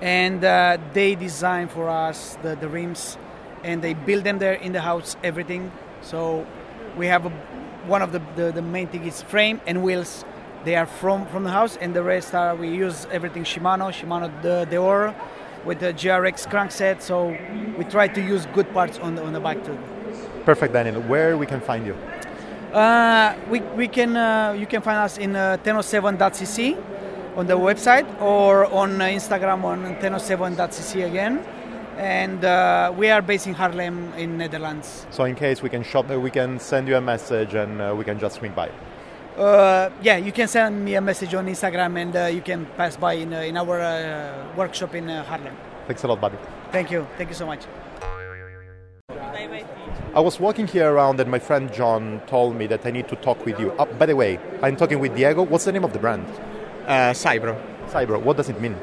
and 0.00 0.44
uh, 0.44 0.78
they 0.92 1.14
design 1.14 1.68
for 1.68 1.88
us 1.88 2.38
the, 2.42 2.56
the 2.56 2.68
rims, 2.68 3.18
and 3.64 3.82
they 3.82 3.94
build 3.94 4.24
them 4.24 4.38
there 4.38 4.54
in 4.54 4.72
the 4.72 4.80
house. 4.80 5.16
Everything. 5.22 5.70
So 6.02 6.46
we 6.96 7.06
have 7.06 7.26
a, 7.26 7.30
one 7.86 8.02
of 8.02 8.12
the, 8.12 8.22
the 8.36 8.52
the 8.52 8.62
main 8.62 8.88
thing 8.88 9.04
is 9.04 9.22
frame 9.22 9.60
and 9.66 9.82
wheels. 9.82 10.24
They 10.64 10.76
are 10.76 10.86
from 10.86 11.26
from 11.26 11.44
the 11.44 11.50
house, 11.50 11.76
and 11.76 11.94
the 11.94 12.02
rest 12.02 12.34
are 12.34 12.54
we 12.54 12.68
use 12.68 13.06
everything 13.10 13.44
Shimano, 13.44 13.90
Shimano 13.90 14.30
the 14.42 14.66
Deore, 14.70 15.14
with 15.64 15.80
the 15.80 15.92
GRX 15.92 16.46
crankset. 16.48 17.02
So 17.02 17.36
we 17.76 17.84
try 17.84 18.08
to 18.08 18.20
use 18.20 18.46
good 18.46 18.72
parts 18.72 18.98
on 18.98 19.14
the 19.14 19.24
on 19.24 19.32
the 19.32 19.40
bike 19.40 19.64
too. 19.64 19.78
Perfect, 20.44 20.72
Daniel. 20.72 21.00
Where 21.02 21.36
we 21.36 21.46
can 21.46 21.60
find 21.60 21.86
you? 21.86 21.94
Uh, 22.72 23.34
we, 23.48 23.60
we 23.76 23.88
can 23.88 24.16
uh, 24.16 24.52
you 24.52 24.66
can 24.66 24.80
find 24.80 24.98
us 24.98 25.18
in 25.18 25.34
uh, 25.34 25.56
1007.cc 25.64 26.76
on 27.36 27.46
the 27.46 27.58
website 27.58 28.06
or 28.20 28.66
on 28.66 29.00
uh, 29.00 29.06
Instagram 29.06 29.64
on 29.64 29.96
1007.cc 29.96 31.06
again. 31.06 31.44
And 31.96 32.44
uh, 32.44 32.94
we 32.96 33.10
are 33.10 33.20
based 33.20 33.46
in 33.46 33.54
Haarlem 33.54 34.16
in 34.16 34.38
Netherlands. 34.38 35.06
So 35.10 35.24
in 35.24 35.34
case 35.34 35.62
we 35.62 35.68
can 35.68 35.82
shop, 35.82 36.08
we 36.08 36.30
can 36.30 36.58
send 36.58 36.88
you 36.88 36.96
a 36.96 37.00
message 37.00 37.54
and 37.54 37.82
uh, 37.82 37.94
we 37.96 38.04
can 38.04 38.18
just 38.18 38.36
swing 38.36 38.52
by. 38.52 38.70
Uh, 39.40 39.88
yeah, 40.02 40.18
you 40.18 40.32
can 40.32 40.46
send 40.46 40.84
me 40.84 40.96
a 40.96 41.00
message 41.00 41.32
on 41.34 41.46
Instagram 41.46 41.98
and 41.98 42.14
uh, 42.14 42.26
you 42.26 42.42
can 42.42 42.66
pass 42.76 42.98
by 42.98 43.14
in, 43.14 43.32
uh, 43.32 43.40
in 43.40 43.56
our 43.56 43.80
uh, 43.80 44.54
workshop 44.54 44.94
in 44.94 45.08
uh, 45.08 45.24
Haarlem. 45.24 45.54
Thanks 45.86 46.04
a 46.04 46.08
lot, 46.08 46.20
buddy. 46.20 46.36
Thank 46.70 46.90
you. 46.90 47.06
Thank 47.16 47.30
you 47.30 47.34
so 47.34 47.46
much. 47.46 47.62
I 50.12 50.20
was 50.20 50.38
walking 50.38 50.66
here 50.66 50.92
around 50.92 51.20
and 51.20 51.30
my 51.30 51.38
friend 51.38 51.72
John 51.72 52.20
told 52.26 52.54
me 52.54 52.66
that 52.66 52.84
I 52.84 52.90
need 52.90 53.08
to 53.08 53.16
talk 53.16 53.46
with 53.46 53.58
you. 53.58 53.72
Oh, 53.78 53.86
by 53.86 54.04
the 54.04 54.14
way, 54.14 54.38
I'm 54.62 54.76
talking 54.76 54.98
with 54.98 55.16
Diego. 55.16 55.42
What's 55.42 55.64
the 55.64 55.72
name 55.72 55.84
of 55.84 55.94
the 55.94 55.98
brand? 55.98 56.26
Uh, 56.86 57.12
Cybro. 57.14 57.56
Cybro. 57.86 58.20
What 58.20 58.36
does 58.36 58.50
it 58.50 58.60
mean? 58.60 58.76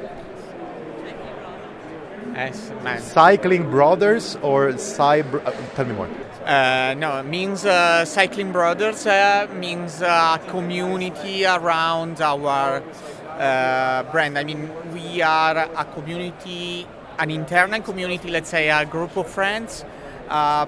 Cycling 2.99 3.69
Brothers 3.69 4.37
or 4.41 4.69
Cyber? 4.73 5.45
Uh, 5.45 5.51
tell 5.75 5.85
me 5.85 5.93
more. 5.93 6.09
Uh, 6.47 6.95
no, 6.97 7.19
it 7.19 7.25
means 7.25 7.65
uh, 7.65 8.05
Cycling 8.05 8.53
Brothers 8.53 9.05
uh, 9.05 9.49
means 9.53 10.01
a 10.01 10.39
community 10.47 11.45
around 11.45 12.21
our 12.21 12.81
uh, 13.37 14.03
brand. 14.03 14.37
I 14.37 14.45
mean, 14.45 14.69
we 14.93 15.21
are 15.21 15.57
a 15.57 15.83
community, 15.83 16.87
an 17.19 17.31
internal 17.31 17.81
community, 17.81 18.29
let's 18.31 18.49
say 18.49 18.69
a 18.69 18.85
group 18.85 19.17
of 19.17 19.27
friends, 19.27 19.83
uh, 20.29 20.65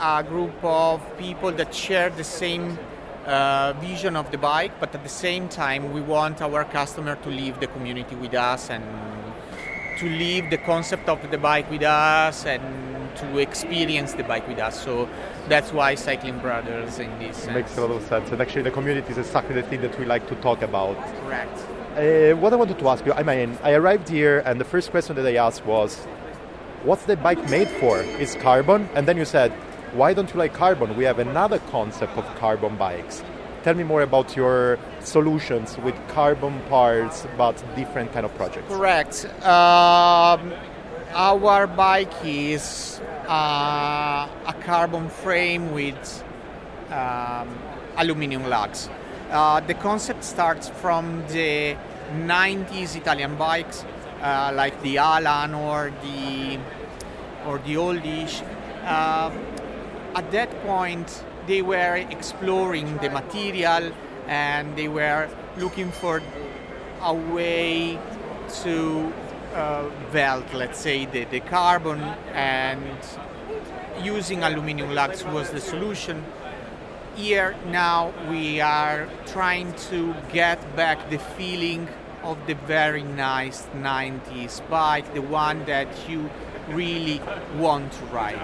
a 0.00 0.24
group 0.26 0.64
of 0.64 1.02
people 1.18 1.52
that 1.52 1.74
share 1.74 2.08
the 2.08 2.24
same 2.24 2.78
uh, 3.26 3.74
vision 3.82 4.16
of 4.16 4.30
the 4.30 4.38
bike, 4.38 4.80
but 4.80 4.94
at 4.94 5.02
the 5.02 5.10
same 5.10 5.46
time, 5.50 5.92
we 5.92 6.00
want 6.00 6.40
our 6.40 6.64
customer 6.64 7.16
to 7.16 7.28
leave 7.28 7.60
the 7.60 7.66
community 7.66 8.16
with 8.16 8.32
us 8.32 8.70
and 8.70 8.82
to 9.98 10.08
leave 10.08 10.50
the 10.50 10.58
concept 10.58 11.08
of 11.08 11.30
the 11.30 11.38
bike 11.38 11.70
with 11.70 11.82
us 11.82 12.46
and 12.46 12.62
to 13.16 13.38
experience 13.38 14.12
the 14.14 14.22
bike 14.22 14.46
with 14.46 14.58
us. 14.58 14.82
So 14.82 15.08
that's 15.48 15.72
why 15.72 15.96
Cycling 15.96 16.38
Brothers 16.38 16.98
in 16.98 17.18
this. 17.18 17.46
Makes 17.46 17.76
a 17.76 17.86
lot 17.86 17.90
of 17.90 18.02
sense. 18.06 18.30
And 18.30 18.40
actually, 18.40 18.62
the 18.62 18.70
community 18.70 19.10
is 19.10 19.18
exactly 19.18 19.54
the 19.54 19.62
thing 19.62 19.80
that 19.82 19.98
we 19.98 20.04
like 20.04 20.28
to 20.28 20.36
talk 20.36 20.62
about. 20.62 20.96
Correct. 21.24 21.58
Uh, 21.96 22.36
what 22.36 22.52
I 22.52 22.56
wanted 22.56 22.78
to 22.78 22.88
ask 22.88 23.04
you, 23.04 23.12
I 23.12 23.24
mean, 23.24 23.58
I 23.64 23.72
arrived 23.72 24.08
here 24.08 24.42
and 24.46 24.60
the 24.60 24.64
first 24.64 24.92
question 24.92 25.16
that 25.16 25.26
I 25.26 25.34
asked 25.34 25.66
was, 25.66 25.96
what's 26.84 27.04
the 27.06 27.16
bike 27.16 27.50
made 27.50 27.68
for? 27.68 27.98
Is 28.20 28.36
carbon? 28.36 28.88
And 28.94 29.08
then 29.08 29.16
you 29.16 29.24
said, 29.24 29.50
why 29.94 30.14
don't 30.14 30.32
you 30.32 30.38
like 30.38 30.54
carbon? 30.54 30.96
We 30.96 31.04
have 31.04 31.18
another 31.18 31.58
concept 31.70 32.16
of 32.16 32.24
carbon 32.36 32.76
bikes. 32.76 33.24
Tell 33.64 33.74
me 33.74 33.84
more 33.84 34.02
about 34.02 34.36
your 34.36 34.78
solutions 35.00 35.76
with 35.78 35.94
carbon 36.08 36.60
parts, 36.68 37.26
but 37.36 37.62
different 37.74 38.12
kind 38.12 38.24
of 38.24 38.34
projects. 38.36 38.68
Correct. 38.68 39.24
Um, 39.44 40.52
our 41.12 41.66
bike 41.66 42.12
is 42.24 43.00
uh, 43.26 44.28
a 44.46 44.54
carbon 44.64 45.08
frame 45.08 45.72
with 45.72 46.24
um, 46.90 47.48
aluminum 47.96 48.48
lugs. 48.48 48.88
Uh, 49.30 49.60
the 49.60 49.74
concept 49.74 50.24
starts 50.24 50.68
from 50.68 51.22
the 51.28 51.76
90s 52.14 52.96
Italian 52.96 53.36
bikes, 53.36 53.84
uh, 54.22 54.52
like 54.54 54.80
the 54.82 54.98
Alan 54.98 55.54
or 55.54 55.92
the 56.02 56.58
or 57.46 57.58
the 57.58 57.76
Oldish. 57.76 58.42
Uh, 58.84 59.30
at 60.14 60.30
that 60.30 60.50
point, 60.64 61.24
they 61.48 61.62
were 61.62 61.96
exploring 62.10 62.98
the 62.98 63.08
material 63.08 63.90
and 64.26 64.76
they 64.76 64.86
were 64.86 65.28
looking 65.56 65.90
for 65.90 66.22
a 67.02 67.14
way 67.14 67.98
to 68.62 69.12
uh, 69.54 69.88
weld, 70.12 70.44
let's 70.52 70.78
say, 70.78 71.06
the, 71.06 71.24
the 71.24 71.40
carbon 71.40 72.00
and 72.34 72.98
using 74.02 74.42
aluminum 74.42 74.94
lugs 74.94 75.24
was 75.24 75.50
the 75.50 75.60
solution. 75.60 76.22
Here 77.16 77.56
now 77.68 78.12
we 78.30 78.60
are 78.60 79.08
trying 79.26 79.72
to 79.90 80.14
get 80.32 80.58
back 80.76 81.10
the 81.10 81.18
feeling 81.18 81.88
of 82.22 82.36
the 82.46 82.54
very 82.54 83.02
nice 83.02 83.62
90s 83.74 84.60
bike, 84.68 85.14
the 85.14 85.22
one 85.22 85.64
that 85.64 85.88
you 86.08 86.28
really 86.68 87.22
want 87.56 87.90
to 87.92 88.04
ride. 88.06 88.36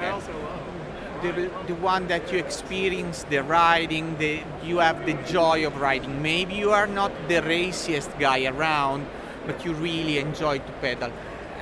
The, 1.25 1.51
the 1.67 1.75
one 1.77 2.09
that 2.09 2.31
you 2.31 2.39
experience 2.39 3.25
the 3.31 3.43
riding, 3.43 4.19
the, 4.19 4.43
you 4.63 4.77
have 4.77 5.07
the 5.07 5.15
joy 5.33 5.67
of 5.67 5.81
riding. 5.81 6.21
Maybe 6.21 6.53
you 6.53 6.71
are 6.73 6.87
not 6.87 7.13
the 7.29 7.41
raciest 7.41 8.11
guy 8.19 8.45
around, 8.45 9.07
but 9.47 9.65
you 9.65 9.73
really 9.73 10.19
enjoy 10.19 10.59
to 10.59 10.73
pedal. 10.83 11.11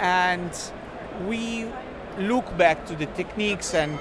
And 0.00 0.50
we 1.28 1.68
look 2.18 2.56
back 2.58 2.86
to 2.86 2.96
the 2.96 3.06
techniques 3.06 3.72
and 3.72 4.00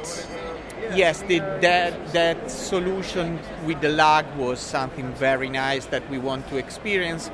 yes, 0.95 1.21
the, 1.21 1.37
that, 1.61 2.11
that 2.13 2.49
solution 2.49 3.37
with 3.63 3.81
the 3.81 3.89
lug 3.89 4.25
was 4.37 4.59
something 4.59 5.13
very 5.13 5.47
nice 5.47 5.85
that 5.85 6.09
we 6.09 6.17
want 6.17 6.47
to 6.47 6.57
experience. 6.57 7.29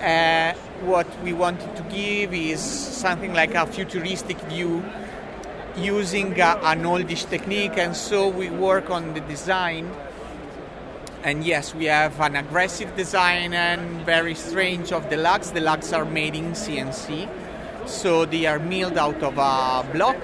Uh, 0.00 0.54
what 0.82 1.06
we 1.22 1.32
wanted 1.32 1.76
to 1.76 1.84
give 1.84 2.34
is 2.34 2.60
something 2.60 3.32
like 3.32 3.54
a 3.54 3.64
futuristic 3.64 4.40
view 4.48 4.82
using 5.76 6.38
a, 6.40 6.58
an 6.62 6.84
oldish 6.84 7.24
technique, 7.24 7.76
and 7.76 7.96
so 7.96 8.28
we 8.28 8.50
work 8.50 8.90
on 8.90 9.14
the 9.14 9.20
design. 9.20 9.90
And 11.22 11.44
yes, 11.44 11.74
we 11.74 11.84
have 11.84 12.18
an 12.20 12.36
aggressive 12.36 12.96
design 12.96 13.52
and 13.52 14.04
very 14.06 14.34
strange 14.34 14.92
of 14.92 15.10
the 15.10 15.16
lugs. 15.16 15.52
The 15.52 15.60
lugs 15.60 15.92
are 15.92 16.04
made 16.04 16.34
in 16.34 16.52
CNC, 16.52 17.28
so 17.86 18.24
they 18.24 18.46
are 18.46 18.58
milled 18.58 18.96
out 18.96 19.22
of 19.22 19.36
a 19.36 19.86
block, 19.92 20.16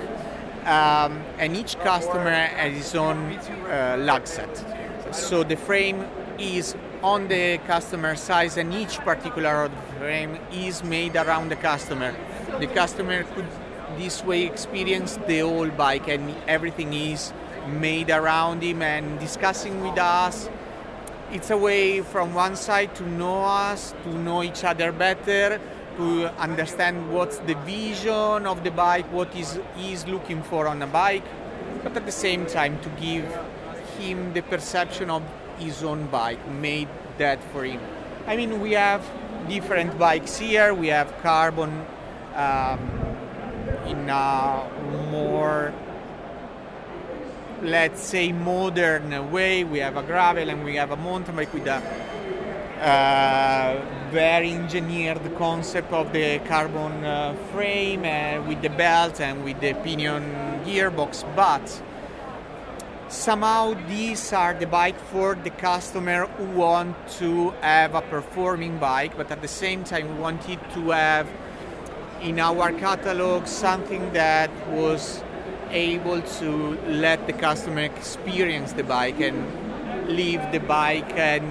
um, 0.64 1.22
and 1.38 1.56
each 1.56 1.78
customer 1.80 2.30
has 2.30 2.74
his 2.74 2.94
own 2.94 3.18
uh, 3.36 3.96
lug 4.00 4.26
set. 4.26 5.14
So 5.14 5.44
the 5.44 5.56
frame 5.56 6.06
is 6.38 6.74
on 7.02 7.28
the 7.28 7.58
customer 7.66 8.16
size, 8.16 8.56
and 8.56 8.72
each 8.74 8.98
particular 8.98 9.70
frame 9.98 10.38
is 10.52 10.82
made 10.82 11.14
around 11.14 11.50
the 11.50 11.56
customer. 11.56 12.14
The 12.58 12.66
customer 12.66 13.24
could 13.24 13.46
this 13.96 14.24
way 14.24 14.44
experience 14.44 15.18
the 15.26 15.40
whole 15.40 15.68
bike, 15.68 16.08
and 16.08 16.34
everything 16.46 16.92
is 16.92 17.32
made 17.68 18.10
around 18.10 18.62
him 18.62 18.82
and 18.82 19.18
discussing 19.18 19.82
with 19.82 19.98
us. 19.98 20.48
It's 21.32 21.50
a 21.50 21.56
way 21.56 22.02
from 22.02 22.34
one 22.34 22.56
side 22.56 22.94
to 22.96 23.08
know 23.08 23.42
us, 23.42 23.94
to 24.04 24.10
know 24.10 24.42
each 24.42 24.62
other 24.64 24.92
better, 24.92 25.60
to 25.96 26.30
understand 26.38 27.12
what's 27.12 27.38
the 27.38 27.54
vision 27.66 28.46
of 28.46 28.62
the 28.62 28.70
bike, 28.70 29.10
what 29.12 29.34
is 29.34 29.58
he's 29.76 30.06
looking 30.06 30.42
for 30.42 30.68
on 30.68 30.82
a 30.82 30.86
bike, 30.86 31.24
but 31.82 31.96
at 31.96 32.06
the 32.06 32.12
same 32.12 32.46
time 32.46 32.78
to 32.80 32.88
give 33.00 33.24
him 33.98 34.32
the 34.34 34.42
perception 34.42 35.10
of 35.10 35.22
his 35.58 35.82
own 35.82 36.06
bike, 36.06 36.46
made 36.50 36.88
that 37.18 37.42
for 37.52 37.64
him. 37.64 37.80
I 38.26 38.36
mean, 38.36 38.60
we 38.60 38.72
have 38.72 39.02
different 39.48 39.98
bikes 39.98 40.36
here. 40.36 40.74
We 40.74 40.88
have 40.88 41.16
carbon 41.22 41.86
um, 42.34 42.95
in 43.86 44.08
a 44.08 44.68
more 45.10 45.72
let's 47.62 48.02
say 48.02 48.32
modern 48.32 49.30
way. 49.30 49.64
We 49.64 49.78
have 49.78 49.96
a 49.96 50.02
gravel 50.02 50.48
and 50.48 50.64
we 50.64 50.76
have 50.76 50.90
a 50.90 50.96
mountain 50.96 51.36
bike 51.36 51.52
with 51.52 51.66
a 51.66 51.82
uh, 52.80 53.80
very 54.10 54.52
engineered 54.52 55.36
concept 55.36 55.92
of 55.92 56.12
the 56.12 56.38
carbon 56.40 57.04
uh, 57.04 57.34
frame 57.52 58.04
uh, 58.04 58.46
with 58.46 58.60
the 58.62 58.68
belt 58.68 59.20
and 59.20 59.42
with 59.44 59.58
the 59.60 59.72
pinion 59.82 60.22
gearbox 60.64 61.24
but 61.34 61.82
somehow 63.08 63.74
these 63.88 64.32
are 64.32 64.52
the 64.52 64.66
bike 64.66 64.98
for 65.10 65.34
the 65.34 65.50
customer 65.50 66.26
who 66.26 66.44
want 66.58 66.94
to 67.08 67.50
have 67.62 67.94
a 67.94 68.02
performing 68.02 68.78
bike 68.78 69.16
but 69.16 69.30
at 69.30 69.40
the 69.40 69.48
same 69.48 69.82
time 69.82 70.18
wanted 70.18 70.60
to 70.74 70.90
have 70.90 71.26
in 72.26 72.40
our 72.40 72.72
catalog 72.72 73.46
something 73.46 74.12
that 74.12 74.50
was 74.68 75.22
able 75.70 76.20
to 76.22 76.76
let 76.88 77.24
the 77.26 77.32
customer 77.32 77.82
experience 77.82 78.72
the 78.72 78.82
bike 78.82 79.20
and 79.20 79.38
leave 80.08 80.40
the 80.50 80.58
bike 80.58 81.12
and 81.16 81.44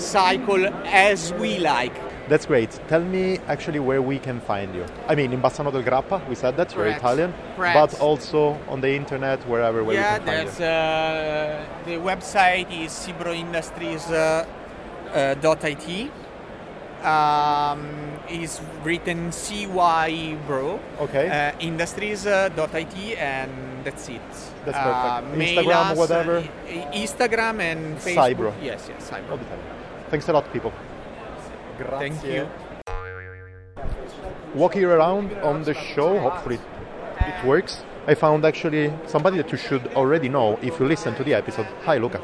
cycle 0.00 0.66
as 0.86 1.32
we 1.34 1.58
like. 1.58 1.94
That's 2.28 2.46
great. 2.46 2.70
Tell 2.88 3.02
me 3.02 3.38
actually 3.48 3.80
where 3.80 4.00
we 4.00 4.18
can 4.20 4.40
find 4.40 4.74
you. 4.74 4.86
I 5.08 5.16
mean, 5.16 5.32
in 5.32 5.42
Bassano 5.42 5.72
del 5.72 5.82
Grappa, 5.82 6.26
we 6.28 6.36
said 6.36 6.56
that, 6.56 6.74
you're 6.74 6.86
Italian, 6.86 7.34
Correct. 7.56 7.74
but 7.74 8.00
also 8.00 8.58
on 8.68 8.80
the 8.80 8.94
internet, 8.94 9.40
wherever 9.48 9.82
where 9.82 9.96
yeah, 9.96 10.18
we 10.18 10.24
can 10.24 10.26
find 10.26 10.48
there's 10.48 10.60
you. 10.60 10.64
uh, 10.64 11.64
the 11.84 11.96
website 12.10 12.70
is 12.84 12.92
cybroindustries.it. 12.92 14.46
Uh, 15.14 15.56
IT. 15.62 16.10
Um, 17.04 17.88
is 18.30 18.60
written 18.84 19.32
CY 19.32 20.36
Bro. 20.46 20.80
Okay. 21.00 21.28
Uh, 21.28 21.58
industries.it 21.60 23.18
and 23.18 23.50
that's 23.84 24.08
it. 24.08 24.20
That's 24.64 24.78
Uh, 24.78 25.20
perfect. 25.20 25.38
Instagram, 25.42 25.90
us, 25.90 25.98
whatever? 25.98 26.36
uh, 26.38 26.92
Instagram 26.94 27.60
and 27.60 27.96
Facebook. 27.98 28.36
Cybro. 28.36 28.52
Yes, 28.62 28.88
yes, 28.88 29.10
Cybro. 29.10 29.30
All 29.32 29.36
the 29.36 29.44
time. 29.44 29.58
Thanks 30.10 30.28
a 30.28 30.32
lot, 30.32 30.50
people. 30.52 30.72
Thank 31.98 32.22
you. 32.24 32.46
Walking 34.54 34.84
around 34.84 35.32
on 35.42 35.62
the 35.64 35.74
show, 35.74 36.18
hopefully 36.20 36.58
it 37.20 37.44
works. 37.44 37.82
I 38.06 38.14
found 38.14 38.44
actually 38.44 38.92
somebody 39.06 39.36
that 39.38 39.50
you 39.50 39.58
should 39.58 39.86
already 39.94 40.28
know 40.28 40.58
if 40.62 40.78
you 40.78 40.86
listen 40.86 41.14
to 41.16 41.24
the 41.24 41.34
episode. 41.34 41.66
Hi, 41.84 41.96
Luca. 41.98 42.20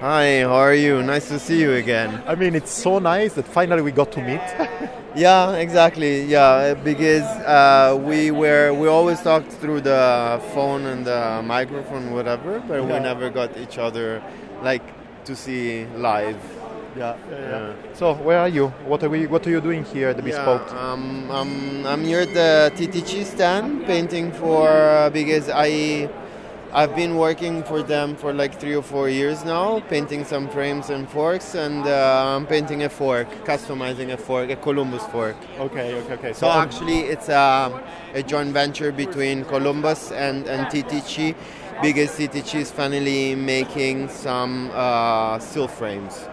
Hi, 0.00 0.40
how 0.42 0.54
are 0.54 0.74
you? 0.74 1.02
Nice 1.02 1.28
to 1.28 1.38
see 1.38 1.60
you 1.60 1.72
again. 1.72 2.22
I 2.26 2.34
mean, 2.34 2.54
it's 2.54 2.70
so 2.70 2.98
nice 2.98 3.34
that 3.34 3.46
finally 3.46 3.82
we 3.82 3.92
got 3.92 4.12
to 4.12 4.22
meet. 4.22 4.40
Yeah, 5.16 5.52
exactly. 5.52 6.24
Yeah, 6.24 6.74
because 6.74 7.22
uh, 7.46 7.96
we 8.02 8.32
were 8.32 8.74
we 8.74 8.88
always 8.88 9.20
talked 9.20 9.52
through 9.52 9.82
the 9.82 10.40
phone 10.52 10.86
and 10.86 11.06
the 11.06 11.40
microphone, 11.44 12.10
whatever, 12.10 12.58
but 12.66 12.82
we 12.82 12.98
never 12.98 13.30
got 13.30 13.56
each 13.56 13.78
other 13.78 14.20
like 14.60 14.82
to 15.26 15.36
see 15.36 15.86
live. 15.94 16.42
yeah, 16.96 17.14
So, 17.92 18.14
where 18.14 18.40
are 18.40 18.48
you? 18.48 18.70
What 18.90 19.04
are 19.04 19.08
we? 19.08 19.28
What 19.28 19.46
are 19.46 19.50
you 19.50 19.60
doing 19.60 19.84
here 19.84 20.08
at 20.08 20.16
the 20.16 20.22
Bespoke? 20.22 20.66
Yeah, 20.68 20.92
um, 20.92 21.30
I'm, 21.30 21.86
I'm 21.86 22.02
here 22.02 22.22
at 22.26 22.34
the 22.34 22.72
TTG 22.74 23.24
stand 23.24 23.86
painting 23.86 24.32
for 24.32 25.10
because 25.12 25.48
I 25.48 26.08
I've 26.74 26.96
been 26.96 27.14
working 27.16 27.62
for 27.62 27.84
them 27.84 28.16
for 28.16 28.32
like 28.32 28.58
three 28.58 28.74
or 28.74 28.82
four 28.82 29.08
years 29.08 29.44
now, 29.44 29.78
painting 29.88 30.24
some 30.24 30.48
frames 30.48 30.90
and 30.90 31.08
forks, 31.08 31.54
and 31.54 31.86
uh, 31.86 32.34
I'm 32.36 32.46
painting 32.46 32.82
a 32.82 32.88
fork, 32.88 33.28
customizing 33.44 34.12
a 34.12 34.16
fork, 34.16 34.50
a 34.50 34.56
Columbus 34.56 35.04
fork. 35.06 35.36
Okay, 35.60 35.94
okay, 35.94 36.14
okay. 36.14 36.32
So 36.32 36.50
actually, 36.50 37.02
it's 37.02 37.28
a, 37.28 37.80
a 38.12 38.24
joint 38.24 38.52
venture 38.52 38.90
between 38.90 39.44
Columbus 39.44 40.10
and, 40.10 40.48
and 40.48 40.66
TTG 40.66 41.36
because 41.80 42.10
TTG 42.10 42.56
is 42.56 42.72
finally 42.72 43.36
making 43.36 44.08
some 44.08 44.72
uh, 44.74 45.38
steel 45.38 45.68
frames. 45.68 46.26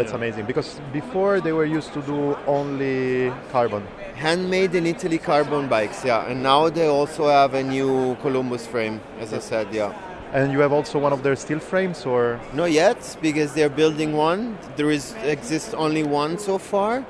That's 0.00 0.12
amazing 0.12 0.46
because 0.46 0.80
before 0.94 1.42
they 1.42 1.52
were 1.52 1.66
used 1.66 1.92
to 1.92 2.00
do 2.00 2.34
only 2.46 3.30
carbon. 3.52 3.86
Handmade 4.14 4.74
in 4.74 4.86
Italy 4.86 5.18
carbon 5.18 5.68
bikes, 5.68 6.02
yeah. 6.02 6.24
And 6.26 6.42
now 6.42 6.70
they 6.70 6.86
also 6.86 7.28
have 7.28 7.52
a 7.52 7.62
new 7.62 8.16
Columbus 8.22 8.66
frame, 8.66 9.02
as 9.18 9.34
I 9.34 9.40
said, 9.40 9.66
yeah. 9.74 9.92
And 10.32 10.52
you 10.52 10.60
have 10.60 10.72
also 10.72 10.98
one 10.98 11.12
of 11.12 11.22
their 11.22 11.36
steel 11.36 11.58
frames, 11.58 12.06
or 12.06 12.40
Not 12.54 12.72
yet, 12.72 13.14
because 13.20 13.52
they're 13.52 13.68
building 13.82 14.14
one. 14.14 14.56
There 14.76 14.90
is 14.90 15.14
exists 15.22 15.74
only 15.74 16.02
one 16.02 16.38
so 16.38 16.56
far. 16.56 17.04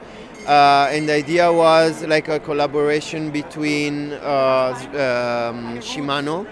Uh, 0.48 0.88
and 0.90 1.08
the 1.08 1.12
idea 1.12 1.52
was 1.52 2.04
like 2.06 2.26
a 2.26 2.40
collaboration 2.40 3.30
between 3.30 4.14
uh, 4.14 4.74
um, 4.74 5.78
Shimano, 5.78 6.44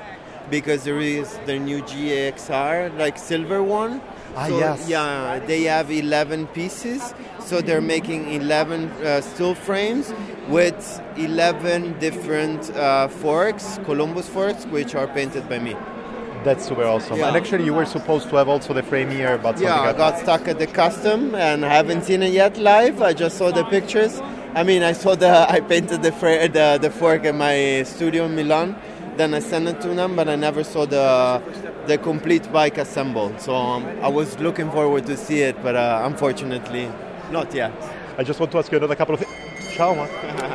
because 0.50 0.84
there 0.84 1.00
is 1.00 1.36
the 1.46 1.58
new 1.58 1.82
GRX, 1.82 2.96
like 2.96 3.18
silver 3.18 3.60
one. 3.60 4.00
Ah, 4.38 4.46
So, 4.46 4.58
yes. 4.58 4.88
Yeah, 4.88 5.40
they 5.46 5.62
have 5.64 5.90
11 5.90 6.46
pieces, 6.48 7.14
so 7.40 7.60
they're 7.60 7.80
making 7.80 8.32
11 8.32 8.88
uh, 8.90 9.20
steel 9.20 9.54
frames 9.54 10.12
with 10.48 10.78
11 11.16 11.98
different 11.98 12.70
uh, 12.76 13.08
forks, 13.08 13.78
Columbus 13.84 14.28
forks, 14.28 14.64
which 14.66 14.94
are 14.94 15.08
painted 15.08 15.48
by 15.48 15.58
me. 15.58 15.74
that's 16.44 16.64
super 16.68 16.84
awesome. 16.84 17.18
Yeah. 17.18 17.28
And 17.28 17.36
actually, 17.36 17.64
you 17.64 17.74
were 17.74 17.84
supposed 17.96 18.28
to 18.30 18.36
have 18.36 18.48
also 18.48 18.72
the 18.72 18.82
frame 18.90 19.10
here, 19.10 19.36
but 19.38 19.58
Yeah, 19.60 19.80
I 19.90 19.92
got 19.92 20.18
stuck 20.20 20.46
at 20.46 20.58
the 20.58 20.68
custom 20.68 21.34
and 21.34 21.64
I 21.64 21.68
haven't 21.80 22.02
seen 22.04 22.22
it 22.22 22.32
yet 22.32 22.56
live. 22.56 23.02
I 23.02 23.12
just 23.12 23.36
saw 23.38 23.50
the 23.50 23.64
pictures. 23.64 24.22
I 24.54 24.62
mean, 24.62 24.82
I 24.84 24.94
saw 25.02 25.16
the 25.16 25.32
I 25.56 25.58
painted 25.60 26.00
the 26.02 26.12
fra- 26.20 26.48
the, 26.58 26.78
the 26.80 26.90
fork 27.00 27.24
in 27.24 27.36
my 27.38 27.82
studio 27.94 28.20
in 28.26 28.34
Milan. 28.36 28.76
Then 29.18 29.34
I 29.34 29.40
sent 29.40 29.66
it 29.68 29.80
to 29.80 29.88
them, 29.88 30.14
but 30.14 30.28
I 30.28 30.36
never 30.36 30.62
saw 30.62 30.86
the 30.86 31.42
the 31.86 31.98
complete 31.98 32.50
bike 32.52 32.78
assembled. 32.78 33.40
So 33.40 33.52
um, 33.54 33.84
I 34.00 34.08
was 34.08 34.38
looking 34.38 34.70
forward 34.70 35.06
to 35.06 35.16
see 35.16 35.40
it, 35.42 35.56
but 35.62 35.74
uh, 35.74 36.02
unfortunately, 36.10 36.88
not 37.32 37.52
yet. 37.52 37.72
I 38.16 38.22
just 38.22 38.38
want 38.40 38.52
to 38.52 38.58
ask 38.58 38.70
you 38.72 38.78
another 38.78 38.94
couple 38.94 39.14
of 39.14 39.20
things. 39.20 39.34
Ciao, 39.76 39.94
man. 39.94 40.08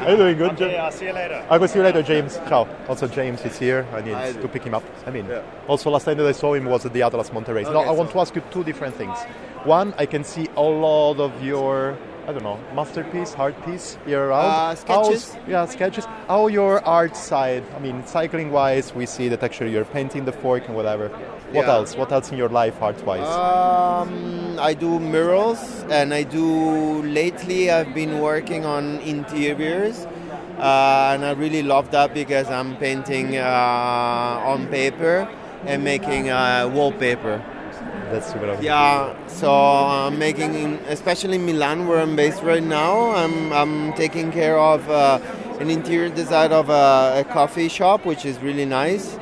Are 0.06 0.12
you 0.12 0.18
doing 0.18 0.38
good? 0.38 0.52
Okay, 0.62 0.78
I'll 0.78 0.92
see 0.92 1.06
you 1.08 1.14
later. 1.14 1.46
I 1.50 1.58
will 1.58 1.68
see 1.68 1.80
you 1.80 1.84
later, 1.86 2.02
James. 2.04 2.38
Ciao. 2.50 2.68
Also, 2.88 3.08
James 3.08 3.42
is 3.46 3.58
here. 3.60 3.86
I 3.94 4.02
need 4.02 4.14
Hi. 4.14 4.32
to 4.34 4.48
pick 4.48 4.64
him 4.64 4.74
up. 4.74 4.84
I 5.08 5.12
mean, 5.12 5.26
Yeah. 5.28 5.42
also 5.68 5.90
last 5.90 6.06
time 6.06 6.18
that 6.18 6.28
I 6.28 6.32
saw 6.34 6.54
him 6.54 6.66
was 6.66 6.86
at 6.86 6.94
the 6.94 7.02
Atlas 7.04 7.32
Mountain 7.34 7.56
Race. 7.56 7.68
no, 7.68 7.80
Okay, 7.80 7.90
I 7.90 7.92
want 7.92 8.12
to 8.12 8.20
ask 8.20 8.34
you 8.36 8.44
two 8.52 8.64
different 8.64 8.96
things. 8.96 9.18
One, 9.66 9.94
I 9.98 10.06
can 10.06 10.24
see 10.24 10.48
a 10.58 10.62
lot 10.62 11.20
of 11.20 11.32
your, 11.44 11.98
I 12.26 12.32
don't 12.32 12.44
know, 12.44 12.58
masterpiece, 12.74 13.36
art 13.38 13.54
piece 13.66 13.98
here 14.06 14.24
around. 14.28 14.46
Uh, 14.46 14.76
sketches. 14.76 15.36
Yeah, 15.46 15.66
sketches. 15.66 16.06
How 16.28 16.48
your 16.48 16.80
art 16.88 17.18
side? 17.18 17.64
I 17.76 17.80
mean, 17.80 18.06
cycling 18.06 18.50
wise, 18.52 18.94
we 18.96 19.06
see 19.06 19.28
that 19.28 19.44
actually 19.44 19.72
you're 19.72 19.84
painting 19.84 20.24
the 20.24 20.32
fork 20.32 20.66
and 20.68 20.76
whatever. 20.76 21.10
What 21.52 21.66
Yeah. 21.66 21.74
else? 21.74 21.98
What 21.98 22.12
else 22.14 22.32
in 22.32 22.38
your 22.38 22.48
life, 22.48 22.82
art 22.82 23.06
wise? 23.06 23.28
Um, 23.28 24.58
I 24.58 24.74
do 24.74 25.00
murals, 25.00 25.84
and 25.90 26.14
I 26.14 26.24
do 26.24 27.04
lately. 27.04 27.70
I've 27.70 27.94
been 27.94 28.22
working 28.22 28.66
on 28.66 29.00
interiors, 29.04 30.08
uh, 30.60 31.12
and 31.14 31.26
I 31.26 31.32
really 31.34 31.62
love 31.62 31.92
that 31.92 32.14
because 32.14 32.50
I'm 32.50 32.78
painting 32.78 33.36
uh, 33.38 34.52
on 34.52 34.68
paper 34.68 35.28
and 35.66 35.84
making 35.84 36.30
uh, 36.30 36.70
wallpaper. 36.74 37.42
That's 38.14 38.32
super. 38.32 38.52
awesome. 38.52 38.64
Yeah, 38.64 39.28
so 39.28 39.52
I'm 39.52 40.20
making, 40.20 40.54
in, 40.54 40.74
especially 40.88 41.38
in 41.38 41.48
Milan, 41.48 41.88
where 41.88 42.00
I'm 42.00 42.16
based 42.16 42.44
right 42.44 42.62
now. 42.62 43.10
I'm 43.10 43.52
I'm 43.52 43.94
taking 43.94 44.32
care 44.32 44.60
of 44.60 44.88
uh, 44.88 45.20
an 45.60 45.72
interior 45.72 46.10
design 46.10 46.52
of 46.52 46.70
a, 46.70 47.22
a 47.22 47.34
coffee 47.34 47.70
shop, 47.70 48.06
which 48.06 48.24
is 48.24 48.38
really 48.38 48.66
nice, 48.66 49.18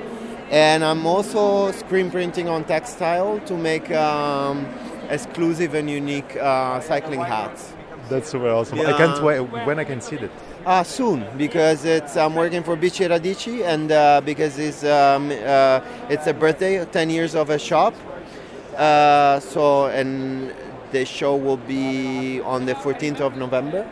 and 0.50 0.84
I'm 0.84 1.06
also 1.06 1.72
screen 1.72 2.12
printing 2.12 2.50
on 2.50 2.66
textile 2.66 3.40
to 3.46 3.56
make 3.56 3.90
um, 3.92 4.68
exclusive 5.10 5.74
and 5.74 5.90
unique 5.90 6.36
uh, 6.36 6.82
cycling 6.82 7.22
hats. 7.22 7.74
That's 8.10 8.30
super 8.30 8.50
awesome. 8.50 8.82
I 8.82 8.92
can't 8.92 9.24
wait 9.24 9.40
when 9.40 9.80
I 9.80 9.86
can 9.86 10.02
see 10.02 10.18
that. 10.18 10.32
Uh, 10.66 10.84
soon, 10.84 11.26
because 11.38 11.86
it's 11.86 12.18
I'm 12.18 12.36
working 12.36 12.62
for 12.62 12.76
Bici 12.76 13.08
Radici, 13.08 13.64
and 13.64 13.90
uh, 13.90 14.20
because 14.20 14.60
it's 14.60 14.84
um, 14.84 15.32
uh, 15.32 15.80
it's 16.10 16.28
a 16.28 16.34
birthday, 16.34 16.84
10 16.84 17.10
years 17.10 17.36
of 17.36 17.50
a 17.50 17.58
shop. 17.58 17.96
Uh, 18.76 19.40
so 19.40 19.88
and 19.88 20.54
the 20.92 21.06
show 21.06 21.36
will 21.36 21.58
be 21.58 22.42
on 22.42 22.66
the 22.66 22.74
14th 22.76 23.22
of 23.22 23.38
November, 23.38 23.88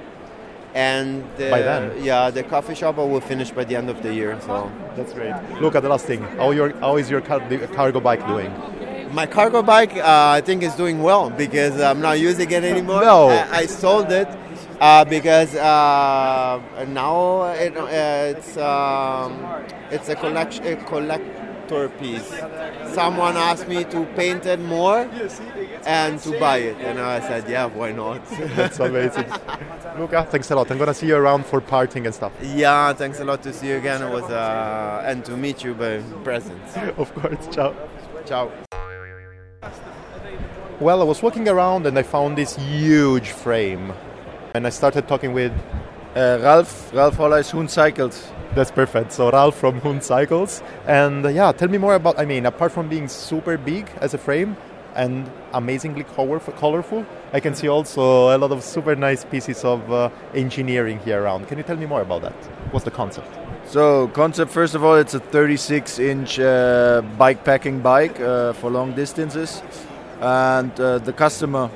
and 0.73 1.23
the, 1.37 1.49
By 1.49 1.61
then? 1.61 2.03
yeah, 2.03 2.29
the 2.29 2.43
coffee 2.43 2.75
shop 2.75 2.97
will 2.97 3.21
finish 3.21 3.51
by 3.51 3.63
the 3.63 3.75
end 3.75 3.89
of 3.89 4.03
the 4.03 4.13
year. 4.13 4.39
So 4.41 4.71
That's 4.95 5.13
great. 5.13 5.33
Look 5.61 5.75
at 5.75 5.83
the 5.83 5.89
last 5.89 6.05
thing. 6.05 6.21
How 6.37 6.51
your 6.51 6.69
how 6.79 6.97
is 6.97 7.09
your 7.09 7.21
car, 7.21 7.39
the 7.49 7.67
cargo 7.67 7.99
bike 7.99 8.25
doing? 8.27 8.51
my 9.11 9.25
cargo 9.25 9.61
bike, 9.61 9.95
uh, 9.97 10.29
I 10.37 10.41
think 10.41 10.63
is 10.63 10.75
doing 10.75 11.01
well 11.01 11.29
because 11.29 11.79
I'm 11.81 11.99
not 11.99 12.19
using 12.19 12.49
it 12.51 12.63
anymore. 12.63 13.01
No. 13.01 13.29
I, 13.29 13.57
I 13.61 13.65
sold 13.65 14.11
it 14.11 14.27
uh, 14.79 15.05
because 15.05 15.55
uh, 15.55 16.61
now 16.89 17.45
it, 17.53 17.75
uh, 17.75 17.87
it's 18.37 18.57
um, 18.57 19.45
it's 19.91 20.09
a 20.09 20.15
collection 20.15 20.65
a 20.67 20.75
collector 20.85 21.38
piece. 21.99 22.27
Someone 22.93 23.38
asked 23.38 23.67
me 23.67 23.84
to 23.86 24.05
paint 24.15 24.45
it 24.45 24.60
more 24.60 25.08
and 25.86 26.19
to 26.21 26.39
buy 26.39 26.58
it, 26.58 26.77
and 26.77 26.99
I 26.99 27.19
said, 27.19 27.47
yeah, 27.47 27.65
why 27.65 27.91
not? 27.91 28.25
That's 28.55 28.79
amazing. 28.79 29.25
Luca, 29.97 30.25
thanks 30.29 30.49
a 30.49 30.55
lot. 30.55 30.71
I'm 30.71 30.77
gonna 30.77 30.93
see 30.93 31.08
you 31.08 31.15
around 31.15 31.45
for 31.45 31.62
parting 31.62 32.05
and 32.05 32.15
stuff. 32.15 32.34
yeah, 32.41 32.93
thanks 32.93 33.19
a 33.19 33.25
lot 33.25 33.43
to 33.43 33.53
see 33.53 33.67
you 33.67 33.77
again. 33.77 34.01
It 34.01 34.12
was 34.12 34.23
uh, 34.23 35.03
and 35.05 35.23
to 35.25 35.38
meet 35.38 35.63
you 35.63 35.73
by 35.75 36.01
presence. 36.23 36.75
Of 36.97 37.13
course. 37.13 37.47
Ciao. 37.55 37.75
Ciao. 38.25 38.51
Well, 40.79 41.01
I 41.01 41.03
was 41.03 41.21
walking 41.21 41.47
around 41.47 41.86
and 41.86 41.97
I 41.99 42.03
found 42.03 42.38
this 42.38 42.55
huge 42.55 43.29
frame, 43.29 43.93
and 44.55 44.65
I 44.65 44.71
started 44.71 45.08
talking 45.08 45.34
with. 45.34 45.53
Uh, 46.15 46.39
Ralph, 46.41 46.91
Ralph 46.91 47.17
Holleis 47.17 47.51
Huhn 47.51 47.69
Cycles. 47.69 48.32
That's 48.55 48.71
perfect. 48.71 49.12
So 49.12 49.29
Ralph 49.31 49.57
from 49.57 49.79
Huhn 49.81 50.01
Cycles, 50.01 50.63
and 50.88 51.25
uh, 51.25 51.29
yeah, 51.29 51.51
tell 51.51 51.67
me 51.67 51.77
more 51.77 51.95
about. 51.95 52.19
I 52.19 52.25
mean, 52.25 52.45
apart 52.45 52.71
from 52.71 52.89
being 52.89 53.07
super 53.07 53.57
big 53.57 53.88
as 54.01 54.13
a 54.13 54.17
frame 54.17 54.57
and 54.95 55.29
amazingly 55.53 56.03
colorful, 56.03 57.05
I 57.31 57.39
can 57.39 57.53
see 57.53 57.67
also 57.67 58.35
a 58.35 58.38
lot 58.38 58.51
of 58.51 58.63
super 58.63 58.95
nice 58.95 59.23
pieces 59.23 59.63
of 59.63 59.91
uh, 59.91 60.09
engineering 60.33 60.99
here 60.99 61.21
around. 61.21 61.47
Can 61.47 61.57
you 61.57 61.63
tell 61.63 61.77
me 61.77 61.85
more 61.85 62.01
about 62.01 62.23
that? 62.23 62.33
What's 62.71 62.85
the 62.85 62.91
concept? 62.91 63.27
So, 63.65 64.07
concept 64.07 64.51
first 64.51 64.73
of 64.73 64.83
all, 64.83 64.95
it's 64.95 65.13
a 65.13 65.19
36 65.19 65.99
inch 65.99 66.39
uh, 66.39 67.03
bike 67.19 67.43
packing 67.43 67.81
bike 67.81 68.19
uh, 68.19 68.53
for 68.53 68.71
long 68.71 68.93
distances. 68.95 69.62
And 70.19 70.77
uh, 70.79 70.97
the 70.97 71.13
customer 71.13 71.69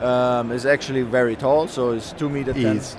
um, 0.00 0.52
is 0.52 0.66
actually 0.66 1.02
very 1.02 1.34
tall, 1.34 1.66
so 1.66 1.92
it's 1.92 2.12
2 2.12 2.28
meter 2.28 2.52
10. 2.52 2.76
Is 2.76 2.96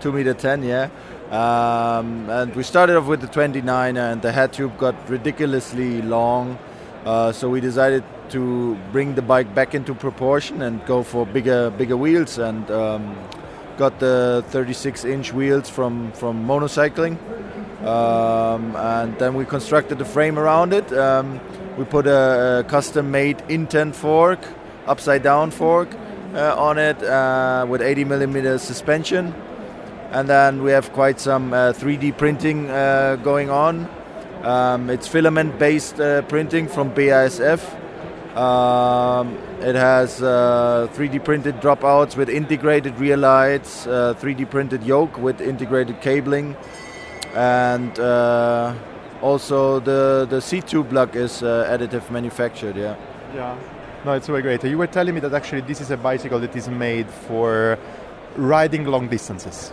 2 0.00 0.12
meter 0.12 0.34
10, 0.34 0.62
yeah. 0.62 0.88
Um, 1.30 2.28
and 2.30 2.54
we 2.54 2.62
started 2.62 2.96
off 2.96 3.06
with 3.06 3.20
the 3.20 3.26
29 3.26 3.96
and 3.96 4.22
the 4.22 4.30
head 4.30 4.52
tube 4.52 4.76
got 4.78 4.94
ridiculously 5.08 6.02
long. 6.02 6.58
Uh, 7.04 7.32
so 7.32 7.48
we 7.48 7.60
decided 7.60 8.04
to 8.30 8.76
bring 8.92 9.14
the 9.14 9.22
bike 9.22 9.54
back 9.54 9.74
into 9.74 9.94
proportion 9.94 10.62
and 10.62 10.84
go 10.86 11.02
for 11.02 11.26
bigger 11.26 11.70
bigger 11.70 11.96
wheels 11.96 12.38
and 12.38 12.70
um, 12.70 13.16
got 13.76 13.98
the 14.00 14.44
36 14.48 15.04
inch 15.04 15.32
wheels 15.32 15.68
from 15.68 16.12
from 16.12 16.46
monocycling 16.46 17.18
um, 17.84 18.74
and 18.76 19.18
then 19.18 19.34
we 19.34 19.44
constructed 19.44 19.98
the 19.98 20.04
frame 20.06 20.38
around 20.38 20.72
it. 20.72 20.90
Um, 20.92 21.40
we 21.76 21.84
put 21.84 22.06
a, 22.06 22.60
a 22.60 22.64
custom 22.64 23.10
made 23.10 23.42
Intend 23.48 23.94
fork 23.94 24.40
upside 24.86 25.22
down 25.22 25.50
fork 25.50 25.88
uh, 26.34 26.54
on 26.56 26.78
it 26.78 27.02
uh, 27.02 27.66
with 27.68 27.82
80 27.82 28.04
millimeter 28.04 28.58
suspension 28.58 29.34
and 30.12 30.28
then 30.28 30.62
we 30.62 30.70
have 30.70 30.92
quite 30.92 31.18
some 31.20 31.52
uh, 31.52 31.72
3d 31.72 32.16
printing 32.16 32.70
uh, 32.70 33.16
going 33.16 33.50
on 33.50 33.88
um, 34.42 34.90
it's 34.90 35.08
filament 35.08 35.58
based 35.58 36.00
uh, 36.00 36.22
printing 36.22 36.68
from 36.68 36.90
BASF 36.92 37.60
um, 38.36 39.38
it 39.60 39.76
has 39.76 40.20
uh, 40.20 40.88
3D 40.92 41.24
printed 41.24 41.60
dropouts 41.60 42.16
with 42.16 42.28
integrated 42.28 42.98
rear 42.98 43.16
lights, 43.16 43.86
uh, 43.86 44.14
3D 44.20 44.50
printed 44.50 44.82
yoke 44.82 45.16
with 45.18 45.40
integrated 45.40 46.00
cabling, 46.00 46.56
and 47.34 47.96
uh, 48.00 48.74
also 49.22 49.78
the 49.78 50.26
the 50.28 50.40
seat 50.40 50.66
tube 50.66 50.90
block 50.90 51.14
is 51.14 51.44
uh, 51.44 51.68
additive 51.70 52.10
manufactured. 52.10 52.76
Yeah. 52.76 52.96
Yeah. 53.34 53.56
No, 54.04 54.12
it's 54.12 54.26
super 54.26 54.42
great. 54.42 54.64
You 54.64 54.78
were 54.78 54.88
telling 54.88 55.14
me 55.14 55.20
that 55.20 55.32
actually 55.32 55.62
this 55.62 55.80
is 55.80 55.92
a 55.92 55.96
bicycle 55.96 56.40
that 56.40 56.56
is 56.56 56.68
made 56.68 57.08
for 57.08 57.78
riding 58.36 58.84
long 58.84 59.08
distances. 59.08 59.72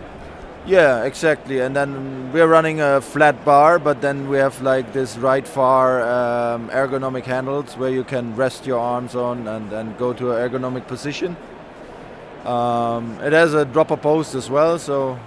Yeah, 0.66 1.06
exactly. 1.06 1.60
And 1.60 1.76
then 1.76 2.32
we're 2.32 2.48
running 2.48 2.82
a 2.82 3.02
flat 3.02 3.44
bar, 3.44 3.80
but 3.80 4.02
then 4.02 4.30
we 4.30 4.38
have 4.38 4.62
like 4.62 4.94
this 4.94 5.18
right 5.18 5.48
far 5.48 6.02
um, 6.04 6.70
ergonomic 6.70 7.24
handles 7.24 7.76
where 7.78 7.90
you 7.90 8.04
can 8.04 8.36
rest 8.36 8.68
your 8.68 8.80
arms 8.80 9.16
on 9.16 9.48
and, 9.48 9.74
and 9.74 9.98
go 9.98 10.14
to 10.14 10.34
an 10.34 10.50
ergonomic 10.50 10.86
position. 10.88 11.36
Um, 12.46 13.20
it 13.22 13.34
has 13.34 13.54
a 13.56 13.66
dropper 13.66 13.98
post 13.98 14.36
as 14.36 14.50
well, 14.50 14.78
so 14.78 15.20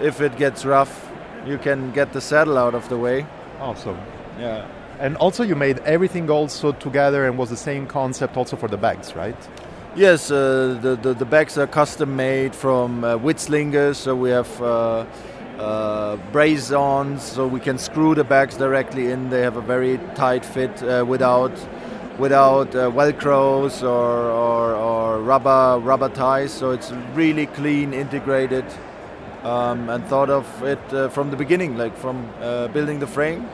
if 0.00 0.20
it 0.20 0.36
gets 0.36 0.64
rough, 0.64 1.10
you 1.46 1.58
can 1.58 1.92
get 1.92 2.12
the 2.12 2.20
saddle 2.20 2.56
out 2.56 2.74
of 2.74 2.88
the 2.88 2.96
way. 2.96 3.26
Awesome. 3.60 3.98
Yeah. 4.38 4.66
And 4.98 5.16
also, 5.16 5.44
you 5.44 5.54
made 5.54 5.78
everything 5.80 6.28
also 6.30 6.72
together 6.72 7.26
and 7.26 7.38
was 7.38 7.50
the 7.50 7.56
same 7.56 7.86
concept 7.86 8.36
also 8.36 8.56
for 8.56 8.68
the 8.68 8.76
bags, 8.76 9.14
right? 9.14 9.36
Yes, 9.96 10.30
uh, 10.30 10.78
the, 10.80 10.96
the 10.96 11.14
the 11.14 11.24
bags 11.24 11.58
are 11.58 11.66
custom 11.66 12.14
made 12.14 12.54
from 12.54 13.02
uh, 13.02 13.16
Witzlingers, 13.18 13.96
so 13.96 14.14
we 14.14 14.30
have 14.30 14.62
uh, 14.62 15.04
uh, 15.58 16.16
brace-ons, 16.30 17.22
so 17.22 17.48
we 17.48 17.58
can 17.58 17.78
screw 17.78 18.14
the 18.14 18.22
bags 18.22 18.56
directly 18.56 19.10
in. 19.10 19.28
They 19.28 19.40
have 19.40 19.56
a 19.56 19.60
very 19.60 19.98
tight 20.14 20.44
fit 20.44 20.82
uh, 20.82 21.04
without 21.08 21.52
without 22.18 22.74
uh, 22.76 22.90
velcros 22.90 23.82
or, 23.82 24.30
or, 24.30 24.74
or 24.74 25.20
rubber 25.20 25.80
rubber 25.82 26.10
ties. 26.10 26.52
So 26.52 26.70
it's 26.70 26.92
really 27.14 27.46
clean, 27.46 27.92
integrated, 27.92 28.66
um, 29.42 29.88
and 29.88 30.04
thought 30.06 30.30
of 30.30 30.46
it 30.62 30.92
uh, 30.92 31.08
from 31.08 31.30
the 31.30 31.36
beginning, 31.36 31.76
like 31.76 31.96
from 31.96 32.28
building 32.72 33.00
the 33.00 33.06
frame. 33.06 33.48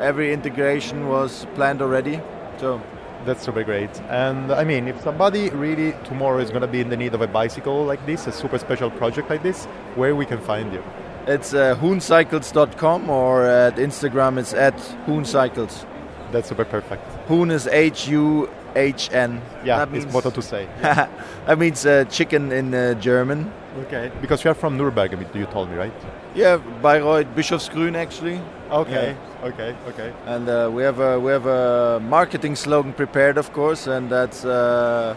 Every 0.00 0.32
integration 0.32 1.08
was 1.08 1.46
planned 1.54 1.82
already. 1.82 2.20
So 2.58 2.80
That's 3.24 3.42
super 3.42 3.64
great. 3.64 3.90
And 4.10 4.52
I 4.52 4.64
mean, 4.64 4.86
if 4.86 5.00
somebody 5.00 5.48
really 5.50 5.94
tomorrow 6.04 6.38
is 6.38 6.50
going 6.50 6.62
to 6.62 6.68
be 6.68 6.80
in 6.80 6.90
the 6.90 6.96
need 6.96 7.14
of 7.14 7.22
a 7.22 7.26
bicycle 7.26 7.84
like 7.84 8.04
this, 8.04 8.26
a 8.26 8.32
super 8.32 8.58
special 8.58 8.90
project 8.90 9.30
like 9.30 9.42
this, 9.42 9.64
where 9.94 10.14
we 10.14 10.26
can 10.26 10.40
find 10.40 10.72
you? 10.72 10.82
It's 11.26 11.54
uh, 11.54 11.74
huhncycles.com 11.76 13.08
or 13.08 13.46
at 13.46 13.76
Instagram 13.76 14.38
it's 14.38 14.52
at 14.52 14.76
huhncycles. 15.06 15.86
That's 16.32 16.48
super 16.48 16.66
perfect. 16.66 17.02
Huhn 17.28 17.50
is 17.50 17.66
H 17.66 18.08
U 18.08 18.50
H 18.74 19.10
N. 19.12 19.40
Yeah, 19.64 19.78
that 19.78 19.94
it's 19.94 20.04
means, 20.04 20.14
better 20.14 20.30
to 20.30 20.42
say. 20.42 20.68
that 20.82 21.58
means 21.58 21.86
uh, 21.86 22.04
chicken 22.04 22.52
in 22.52 22.74
uh, 22.74 22.94
German. 22.94 23.52
Okay. 23.86 24.10
Because 24.20 24.44
you 24.44 24.50
are 24.50 24.54
from 24.54 24.76
Nuremberg, 24.76 25.12
you 25.34 25.46
told 25.46 25.70
me, 25.70 25.76
right? 25.76 25.92
Yeah, 26.34 26.58
Bayreuth, 26.82 27.26
Bischofsgrün 27.34 27.96
actually. 27.96 28.40
Okay. 28.70 29.16
Okay. 29.42 29.74
Okay. 29.88 30.12
And 30.26 30.48
uh, 30.48 30.70
we 30.72 30.82
have 30.82 31.00
a 31.00 31.18
we 31.18 31.30
have 31.32 31.46
a 31.46 32.00
marketing 32.00 32.56
slogan 32.56 32.92
prepared, 32.92 33.36
of 33.38 33.52
course, 33.52 33.86
and 33.86 34.10
that's 34.10 34.44
uh, 34.44 35.14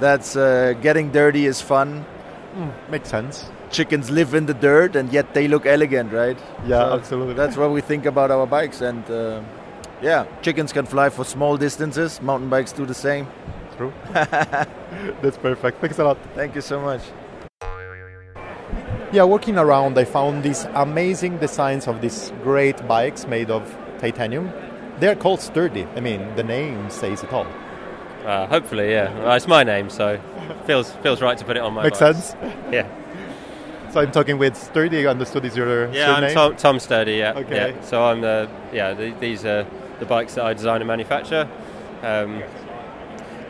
that's 0.00 0.36
uh, 0.36 0.74
getting 0.82 1.10
dirty 1.10 1.46
is 1.46 1.60
fun. 1.60 2.04
Makes 2.90 3.10
sense. 3.10 3.50
Chickens 3.70 4.10
live 4.10 4.32
in 4.34 4.46
the 4.46 4.54
dirt, 4.54 4.96
and 4.96 5.12
yet 5.12 5.34
they 5.34 5.46
look 5.48 5.66
elegant, 5.66 6.12
right? 6.12 6.38
Yeah, 6.66 6.78
So 6.88 6.94
absolutely. 6.94 7.34
That's 7.34 7.56
what 7.56 7.70
we 7.70 7.80
think 7.82 8.06
about 8.06 8.30
our 8.30 8.46
bikes, 8.46 8.80
and 8.80 9.04
uh, 9.10 9.42
yeah, 10.02 10.26
chickens 10.42 10.72
can 10.72 10.86
fly 10.86 11.08
for 11.10 11.24
small 11.24 11.56
distances. 11.56 12.20
Mountain 12.22 12.48
bikes 12.50 12.72
do 12.72 12.84
the 12.86 12.94
same. 12.94 13.26
true. 13.76 13.92
That's 14.12 15.38
perfect. 15.38 15.80
Thanks 15.80 15.98
a 15.98 16.04
lot. 16.04 16.18
Thank 16.34 16.54
you 16.54 16.60
so 16.60 16.80
much. 16.80 17.00
Yeah, 19.12 19.22
walking 19.22 19.56
around, 19.56 19.96
I 19.98 20.04
found 20.04 20.42
these 20.42 20.64
amazing 20.74 21.38
designs 21.38 21.86
of 21.86 22.00
these 22.00 22.32
great 22.42 22.86
bikes 22.88 23.26
made 23.26 23.50
of 23.50 23.62
titanium. 23.98 24.52
They're 24.98 25.14
called 25.14 25.40
Sturdy. 25.40 25.86
I 25.94 26.00
mean, 26.00 26.34
the 26.36 26.42
name 26.42 26.90
says 26.90 27.22
it 27.22 27.32
all. 27.32 27.46
Uh, 28.24 28.46
hopefully, 28.48 28.90
yeah. 28.90 29.16
Well, 29.20 29.32
it's 29.34 29.46
my 29.46 29.62
name, 29.62 29.88
so 29.90 30.20
feels 30.66 30.90
feels 31.02 31.22
right 31.22 31.38
to 31.38 31.44
put 31.44 31.56
it 31.56 31.62
on 31.62 31.72
my. 31.74 31.82
Bike. 31.88 31.92
Makes 31.92 32.00
bikes. 32.00 32.26
sense. 32.30 32.54
Yeah. 32.72 32.88
So 33.92 34.00
I'm 34.00 34.10
talking 34.10 34.36
with 34.36 34.56
Sturdy. 34.56 35.06
I 35.06 35.10
understood 35.10 35.44
is 35.44 35.56
your 35.56 35.88
Yeah, 35.92 36.10
I'm 36.10 36.14
surname? 36.16 36.34
Tom, 36.34 36.56
Tom 36.56 36.80
Sturdy. 36.80 37.12
Yeah. 37.14 37.32
Okay. 37.36 37.72
Yeah. 37.74 37.80
So 37.82 38.04
I'm 38.04 38.20
the 38.20 38.48
yeah. 38.72 38.92
The, 38.94 39.12
these 39.20 39.44
are 39.44 39.64
the 39.98 40.06
bikes 40.06 40.34
that 40.34 40.44
I 40.44 40.52
design 40.54 40.80
and 40.80 40.88
manufacture. 40.88 41.48
Um, 42.02 42.42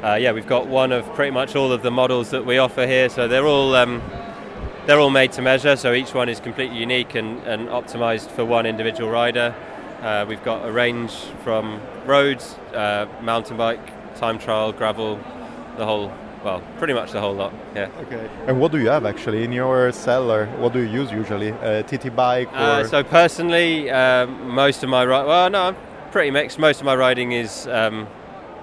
uh, 0.03 0.15
yeah, 0.15 0.33
we've 0.33 0.47
got 0.47 0.67
one 0.67 0.93
of 0.93 1.05
pretty 1.15 1.31
much 1.31 1.57
all 1.57 1.73
of 1.73 1.83
the 1.83 1.91
models 1.91 2.31
that 2.31 2.45
we 2.45 2.59
offer 2.59 2.87
here. 2.87 3.09
So 3.09 3.29
they're 3.29 3.47
all 3.47 3.75
um, 3.75 4.03
they're 4.87 5.01
all 5.01 5.11
made 5.11 5.33
to 5.33 5.43
measure. 5.43 5.77
So 5.77 5.93
each 5.93 6.15
one 6.15 6.29
is 6.29 6.41
completely 6.41 6.79
unique 6.79 7.15
and, 7.15 7.43
and 7.45 7.69
optimized 7.69 8.31
for 8.31 8.45
one 8.45 8.67
individual 8.67 9.11
rider. 9.11 9.55
Uh, 10.03 10.25
we've 10.29 10.43
got 10.45 10.67
a 10.67 10.71
range 10.71 11.13
from 11.43 11.81
roads, 12.05 12.55
uh, 12.75 13.07
mountain 13.23 13.57
bike, 13.57 14.17
time 14.17 14.39
trial, 14.39 14.73
gravel, 14.73 15.19
the 15.77 15.85
whole. 15.85 16.13
Well, 16.45 16.63
pretty 16.79 16.93
much 16.93 17.11
the 17.11 17.21
whole 17.21 17.35
lot. 17.35 17.53
Yeah. 17.75 17.89
Okay. 18.03 18.29
And 18.47 18.61
what 18.61 18.71
do 18.71 18.79
you 18.79 18.89
have 18.89 19.05
actually 19.05 19.43
in 19.43 19.51
your 19.51 19.91
cellar? 19.91 20.47
What 20.59 20.73
do 20.73 20.79
you 20.79 20.89
use 21.01 21.11
usually? 21.11 21.49
A 21.49 21.83
TT 21.83 22.15
bike 22.15 22.53
or? 22.53 22.57
Uh, 22.57 22.85
so 22.87 23.03
personally, 23.03 23.91
um, 23.91 24.51
most 24.51 24.85
of 24.85 24.89
my 24.89 25.03
ri- 25.03 25.27
well, 25.27 25.51
no, 25.51 25.75
pretty 26.13 26.31
mixed. 26.31 26.59
Most 26.59 26.81
of 26.81 26.87
my 26.87 26.95
riding 26.95 27.33
is, 27.33 27.67
um, 27.67 28.07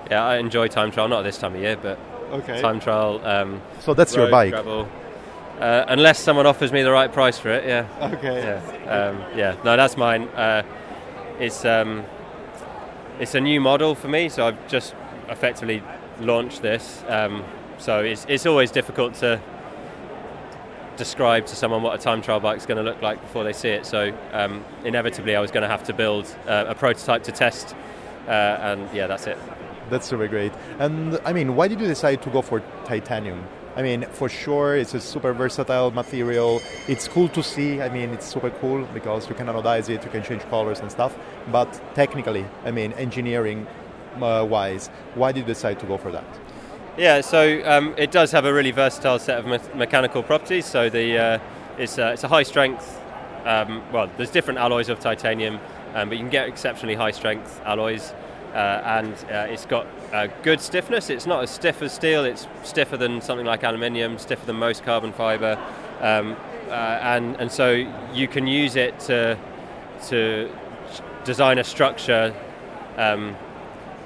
yeah, 0.09 0.23
I 0.25 0.37
enjoy 0.37 0.67
time 0.67 0.91
trial. 0.91 1.07
Not 1.07 1.23
this 1.23 1.37
time 1.37 1.55
of 1.55 1.61
year, 1.61 1.77
but 1.81 1.99
okay. 2.31 2.61
time 2.61 2.79
trial. 2.79 3.25
Um, 3.25 3.61
So 3.79 3.93
that's 3.93 4.15
your 4.15 4.29
bike. 4.29 4.51
Gravel. 4.51 4.87
Uh, 5.59 5.85
unless 5.87 6.19
someone 6.19 6.47
offers 6.47 6.71
me 6.71 6.81
the 6.81 6.91
right 6.91 7.13
price 7.13 7.37
for 7.37 7.49
it, 7.49 7.65
yeah. 7.65 7.87
Okay. 8.13 8.43
Yeah, 8.43 8.91
um, 8.91 9.37
yeah. 9.37 9.55
No, 9.63 9.77
that's 9.77 9.95
mine. 9.95 10.23
Uh, 10.29 10.63
it's 11.39 11.63
um, 11.63 12.03
it's 13.19 13.35
a 13.35 13.39
new 13.39 13.61
model 13.61 13.95
for 13.95 14.07
me, 14.07 14.29
so 14.29 14.47
I've 14.47 14.67
just 14.67 14.95
effectively 15.29 15.83
launched 16.19 16.61
this. 16.61 17.03
Um, 17.07 17.43
so 17.77 17.99
it's 17.99 18.25
it's 18.27 18.45
always 18.45 18.71
difficult 18.71 19.13
to 19.15 19.39
describe 20.97 21.45
to 21.47 21.55
someone 21.55 21.81
what 21.81 21.99
a 21.99 22.01
time 22.01 22.21
trial 22.21 22.39
bike 22.39 22.57
is 22.57 22.65
going 22.65 22.77
to 22.77 22.83
look 22.83 23.01
like 23.01 23.21
before 23.21 23.43
they 23.43 23.53
see 23.53 23.69
it. 23.69 23.85
So 23.85 24.15
um, 24.31 24.63
inevitably, 24.83 25.35
I 25.35 25.39
was 25.39 25.51
going 25.51 25.63
to 25.63 25.67
have 25.67 25.83
to 25.85 25.93
build 25.93 26.25
uh, 26.47 26.65
a 26.67 26.75
prototype 26.75 27.23
to 27.23 27.31
test, 27.31 27.75
uh, 28.27 28.31
and 28.31 28.89
yeah, 28.93 29.07
that's 29.07 29.27
it. 29.27 29.37
That's 29.89 30.07
super 30.07 30.27
great. 30.27 30.53
And 30.79 31.19
I 31.25 31.33
mean, 31.33 31.55
why 31.55 31.67
did 31.67 31.79
you 31.79 31.87
decide 31.87 32.21
to 32.23 32.29
go 32.29 32.41
for 32.41 32.61
titanium? 32.85 33.43
I 33.75 33.81
mean, 33.81 34.05
for 34.11 34.29
sure, 34.29 34.75
it's 34.75 34.93
a 34.93 34.99
super 34.99 35.33
versatile 35.33 35.89
material. 35.91 36.61
It's 36.87 37.07
cool 37.07 37.27
to 37.29 37.41
see. 37.41 37.81
I 37.81 37.89
mean, 37.89 38.11
it's 38.11 38.27
super 38.27 38.51
cool 38.51 38.85
because 38.93 39.27
you 39.27 39.35
can 39.35 39.47
anodize 39.47 39.89
it, 39.89 40.03
you 40.03 40.11
can 40.11 40.23
change 40.23 40.43
colors 40.43 40.79
and 40.79 40.91
stuff. 40.91 41.17
But 41.51 41.81
technically, 41.95 42.45
I 42.65 42.71
mean, 42.71 42.93
engineering 42.93 43.65
uh, 44.21 44.45
wise, 44.47 44.89
why 45.15 45.31
did 45.31 45.41
you 45.41 45.45
decide 45.45 45.79
to 45.79 45.87
go 45.87 45.97
for 45.97 46.11
that? 46.11 46.25
Yeah, 46.95 47.21
so 47.21 47.61
um, 47.65 47.95
it 47.97 48.11
does 48.11 48.31
have 48.33 48.45
a 48.45 48.53
really 48.53 48.69
versatile 48.69 49.17
set 49.17 49.39
of 49.39 49.47
me- 49.47 49.75
mechanical 49.75 50.21
properties. 50.21 50.65
So 50.67 50.89
the 50.89 51.17
uh, 51.17 51.39
it's, 51.79 51.97
uh, 51.97 52.11
it's 52.13 52.23
a 52.23 52.27
high 52.27 52.43
strength. 52.43 53.01
Um, 53.45 53.81
well, 53.91 54.11
there's 54.15 54.29
different 54.29 54.59
alloys 54.59 54.89
of 54.89 54.99
titanium, 54.99 55.59
um, 55.95 56.09
but 56.09 56.17
you 56.17 56.23
can 56.23 56.29
get 56.29 56.47
exceptionally 56.47 56.93
high 56.93 57.09
strength 57.09 57.59
alloys, 57.65 58.13
uh, 58.53 58.81
and 58.85 59.13
uh, 59.31 59.47
it's 59.49 59.65
got 59.65 59.87
good 60.43 60.61
stiffness. 60.61 61.09
It's 61.09 61.25
not 61.25 61.41
as 61.41 61.49
stiff 61.49 61.81
as 61.81 61.91
steel. 61.91 62.25
It's 62.25 62.47
stiffer 62.63 62.95
than 62.95 63.21
something 63.21 63.45
like 63.45 63.63
aluminium, 63.63 64.19
stiffer 64.19 64.45
than 64.45 64.57
most 64.57 64.83
carbon 64.83 65.13
fiber, 65.13 65.57
um, 65.99 66.37
uh, 66.69 66.73
and 67.01 67.35
and 67.37 67.51
so 67.51 67.71
you 68.13 68.27
can 68.27 68.45
use 68.45 68.75
it 68.75 68.99
to 69.01 69.37
to 70.09 70.47
design 71.25 71.57
a 71.57 71.63
structure. 71.63 72.35
Um, 72.97 73.35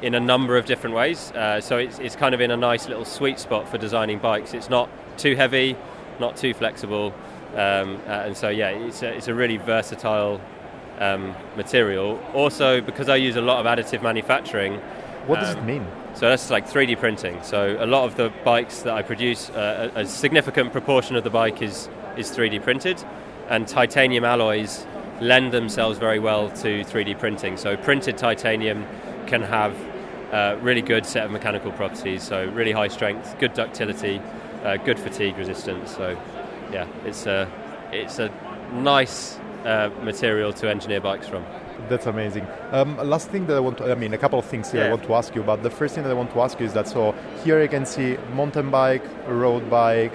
in 0.02 0.16
a 0.16 0.20
number 0.20 0.58
of 0.58 0.66
different 0.66 0.96
ways. 0.96 1.32
Uh, 1.32 1.60
so 1.62 1.78
it's, 1.78 2.00
it's 2.00 2.16
kind 2.16 2.36
of 2.36 2.42
in 2.42 2.52
a 2.52 2.58
nice 2.58 2.88
little 2.88 3.06
sweet 3.06 3.40
spot 3.40 3.68
for 3.68 3.78
designing 3.78 4.20
bikes. 4.20 4.54
It's 4.54 4.70
not 4.70 4.90
too 5.18 5.36
heavy, 5.36 5.76
not 6.20 6.38
too 6.38 6.54
flexible, 6.54 7.14
um, 7.54 8.00
uh, 8.06 8.26
and 8.26 8.38
so 8.38 8.50
yeah, 8.50 8.70
it's 8.70 9.02
a, 9.02 9.14
it's 9.14 9.28
a 9.28 9.34
really 9.34 9.58
versatile 9.58 10.42
um, 11.00 11.36
material. 11.56 12.20
Also, 12.34 12.82
because 12.82 13.10
I 13.10 13.16
use 13.16 13.36
a 13.36 13.42
lot 13.42 13.60
of 13.60 13.66
additive 13.66 14.02
manufacturing. 14.04 14.80
What 15.26 15.40
does 15.40 15.56
um, 15.56 15.60
it 15.60 15.66
mean? 15.66 15.88
So 16.14 16.30
that's 16.30 16.50
like 16.50 16.68
3D 16.68 17.00
printing. 17.00 17.42
So 17.44 17.78
a 17.80 17.86
lot 17.86 18.06
of 18.06 18.16
the 18.16 18.32
bikes 18.44 18.82
that 18.82 18.94
I 18.94 19.02
produce, 19.02 19.50
uh, 19.50 19.92
a, 19.96 20.02
a 20.02 20.06
significant 20.06 20.72
proportion 20.72 21.16
of 21.16 21.24
the 21.24 21.30
bike 21.30 21.62
is 21.62 21.90
is 22.18 22.32
3D 22.32 22.64
printed, 22.64 23.04
and 23.50 23.68
titanium 23.68 24.26
alloys 24.26 24.86
lend 25.22 25.52
themselves 25.52 25.98
very 25.98 26.20
well 26.20 26.50
to 26.50 26.84
3D 26.84 27.18
printing. 27.20 27.58
So 27.58 27.78
printed 27.78 28.18
titanium 28.18 28.86
can 29.28 29.42
have 29.42 29.76
a 30.32 30.58
really 30.58 30.82
good 30.82 31.06
set 31.06 31.26
of 31.26 31.32
mechanical 31.32 31.72
properties. 31.72 32.24
So 32.24 32.46
really 32.50 32.72
high 32.72 32.88
strength, 32.90 33.36
good 33.40 33.54
ductility, 33.54 34.22
uh, 34.64 34.78
good 34.78 35.00
fatigue 35.00 35.38
resistance. 35.38 35.96
So 35.96 36.18
yeah, 36.72 36.88
it's 37.06 37.26
a 37.26 37.50
it's 37.92 38.20
a 38.20 38.30
nice 38.74 39.38
uh, 39.66 39.90
material 40.04 40.54
to 40.54 40.70
engineer 40.70 41.02
bikes 41.02 41.28
from. 41.28 41.46
That's 41.90 42.08
amazing. 42.08 42.48
Um, 42.72 42.98
last 42.98 43.30
thing 43.30 43.46
that 43.48 43.56
I 43.56 43.60
want 43.60 43.78
to, 43.78 43.92
I 43.92 43.96
mean, 43.96 44.14
a 44.14 44.18
couple 44.18 44.40
of 44.40 44.46
things 44.46 44.72
here 44.72 44.84
I 44.84 44.90
want 44.90 45.04
to 45.04 45.14
ask 45.14 45.36
you, 45.36 45.44
but 45.44 45.62
the 45.62 45.70
first 45.70 45.94
thing 45.94 46.04
that 46.04 46.10
I 46.10 46.16
want 46.16 46.32
to 46.32 46.42
ask 46.42 46.60
you 46.60 46.66
is 46.66 46.74
that 46.74 46.88
so 46.88 47.14
here 47.44 47.62
you 47.62 47.70
can 47.70 47.86
see 47.86 48.18
mountain 48.34 48.72
bike, 48.72 49.04
road 49.28 49.70
bike, 49.70 50.14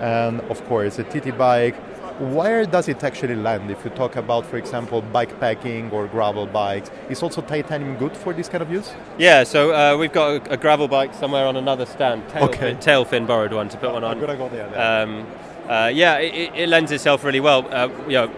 and 0.00 0.40
of 0.42 0.64
course 0.66 0.98
a 0.98 1.04
TT 1.04 1.36
bike. 1.36 1.76
Where 2.20 2.64
does 2.64 2.88
it 2.88 3.02
actually 3.02 3.34
land? 3.34 3.70
If 3.72 3.84
you 3.84 3.90
talk 3.90 4.14
about, 4.14 4.46
for 4.46 4.56
example, 4.56 5.02
bike 5.02 5.40
packing 5.40 5.90
or 5.90 6.06
gravel 6.06 6.46
bikes, 6.46 6.90
is 7.08 7.22
also 7.24 7.42
titanium 7.42 7.96
good 7.96 8.16
for 8.16 8.32
this 8.32 8.48
kind 8.48 8.62
of 8.62 8.70
use? 8.70 8.92
Yeah, 9.18 9.42
so 9.42 9.72
uh, 9.74 9.96
we've 9.98 10.12
got 10.12 10.46
a, 10.48 10.52
a 10.52 10.56
gravel 10.56 10.86
bike 10.86 11.12
somewhere 11.12 11.44
on 11.46 11.56
another 11.56 11.86
stand. 11.86 12.28
Tail 12.28 12.44
Okay. 12.44 12.74
fin, 12.74 12.76
Tailfin 12.76 13.26
borrowed 13.26 13.52
one 13.52 13.68
to 13.68 13.76
put 13.78 13.92
one 13.92 14.04
on. 14.04 14.20
gonna 14.20 14.36
go 14.36 14.48
there. 14.48 14.68
Um, 15.02 15.26
uh, 15.68 15.90
yeah, 15.92 16.18
it, 16.18 16.34
it- 16.34 16.54
it 16.54 16.68
lends 16.68 16.92
itself 16.92 17.24
really 17.24 17.40
well. 17.40 17.66
Uh, 17.74 17.88
you 18.06 18.12
know, 18.12 18.30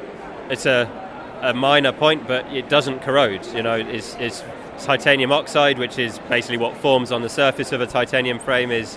it's 0.49 0.65
a, 0.65 0.89
a 1.43 1.53
minor 1.53 1.93
point, 1.93 2.27
but 2.27 2.47
it 2.47 2.71
doesn't 2.71 3.01
corrode. 3.03 3.45
You 3.55 3.63
know, 3.63 3.75
it's, 3.75 4.15
it's 4.19 4.43
titanium 4.79 5.33
oxide, 5.33 5.79
which 5.79 5.99
is 5.99 6.19
basically 6.31 6.57
what 6.57 6.75
forms 6.79 7.13
on 7.13 7.21
the 7.21 7.29
surface 7.29 7.73
of 7.73 7.83
a 7.83 7.87
titanium 7.87 8.39
frame, 8.39 8.71
is 8.71 8.97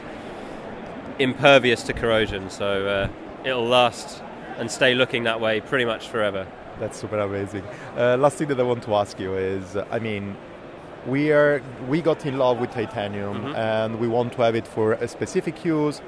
impervious 1.20 1.84
to 1.84 1.92
corrosion. 1.94 2.50
So 2.50 2.88
uh, 2.88 3.10
it'll 3.48 3.68
last 3.68 4.22
and 4.60 4.70
stay 4.70 4.94
looking 4.94 5.24
that 5.24 5.40
way 5.40 5.62
pretty 5.62 5.86
much 5.86 6.10
forever. 6.10 6.46
That's 6.80 6.98
super 6.98 7.20
amazing. 7.20 7.64
Uh, 7.98 8.18
last 8.18 8.38
thing 8.38 8.48
that 8.50 8.60
I 8.60 8.64
want 8.64 8.84
to 8.84 8.96
ask 8.96 9.20
you 9.20 9.36
is, 9.36 9.78
I 9.92 10.00
mean, 10.00 10.36
we 11.08 11.32
are 11.32 11.62
we 11.88 12.02
got 12.02 12.26
in 12.26 12.38
love 12.38 12.60
with 12.60 12.72
titanium 12.72 13.56
and 13.56 14.00
we 14.00 14.08
want 14.08 14.34
to 14.34 14.42
have 14.42 14.56
it 14.56 14.68
for 14.68 14.94
a 14.94 15.08
specific 15.08 15.66
use. 15.66 16.00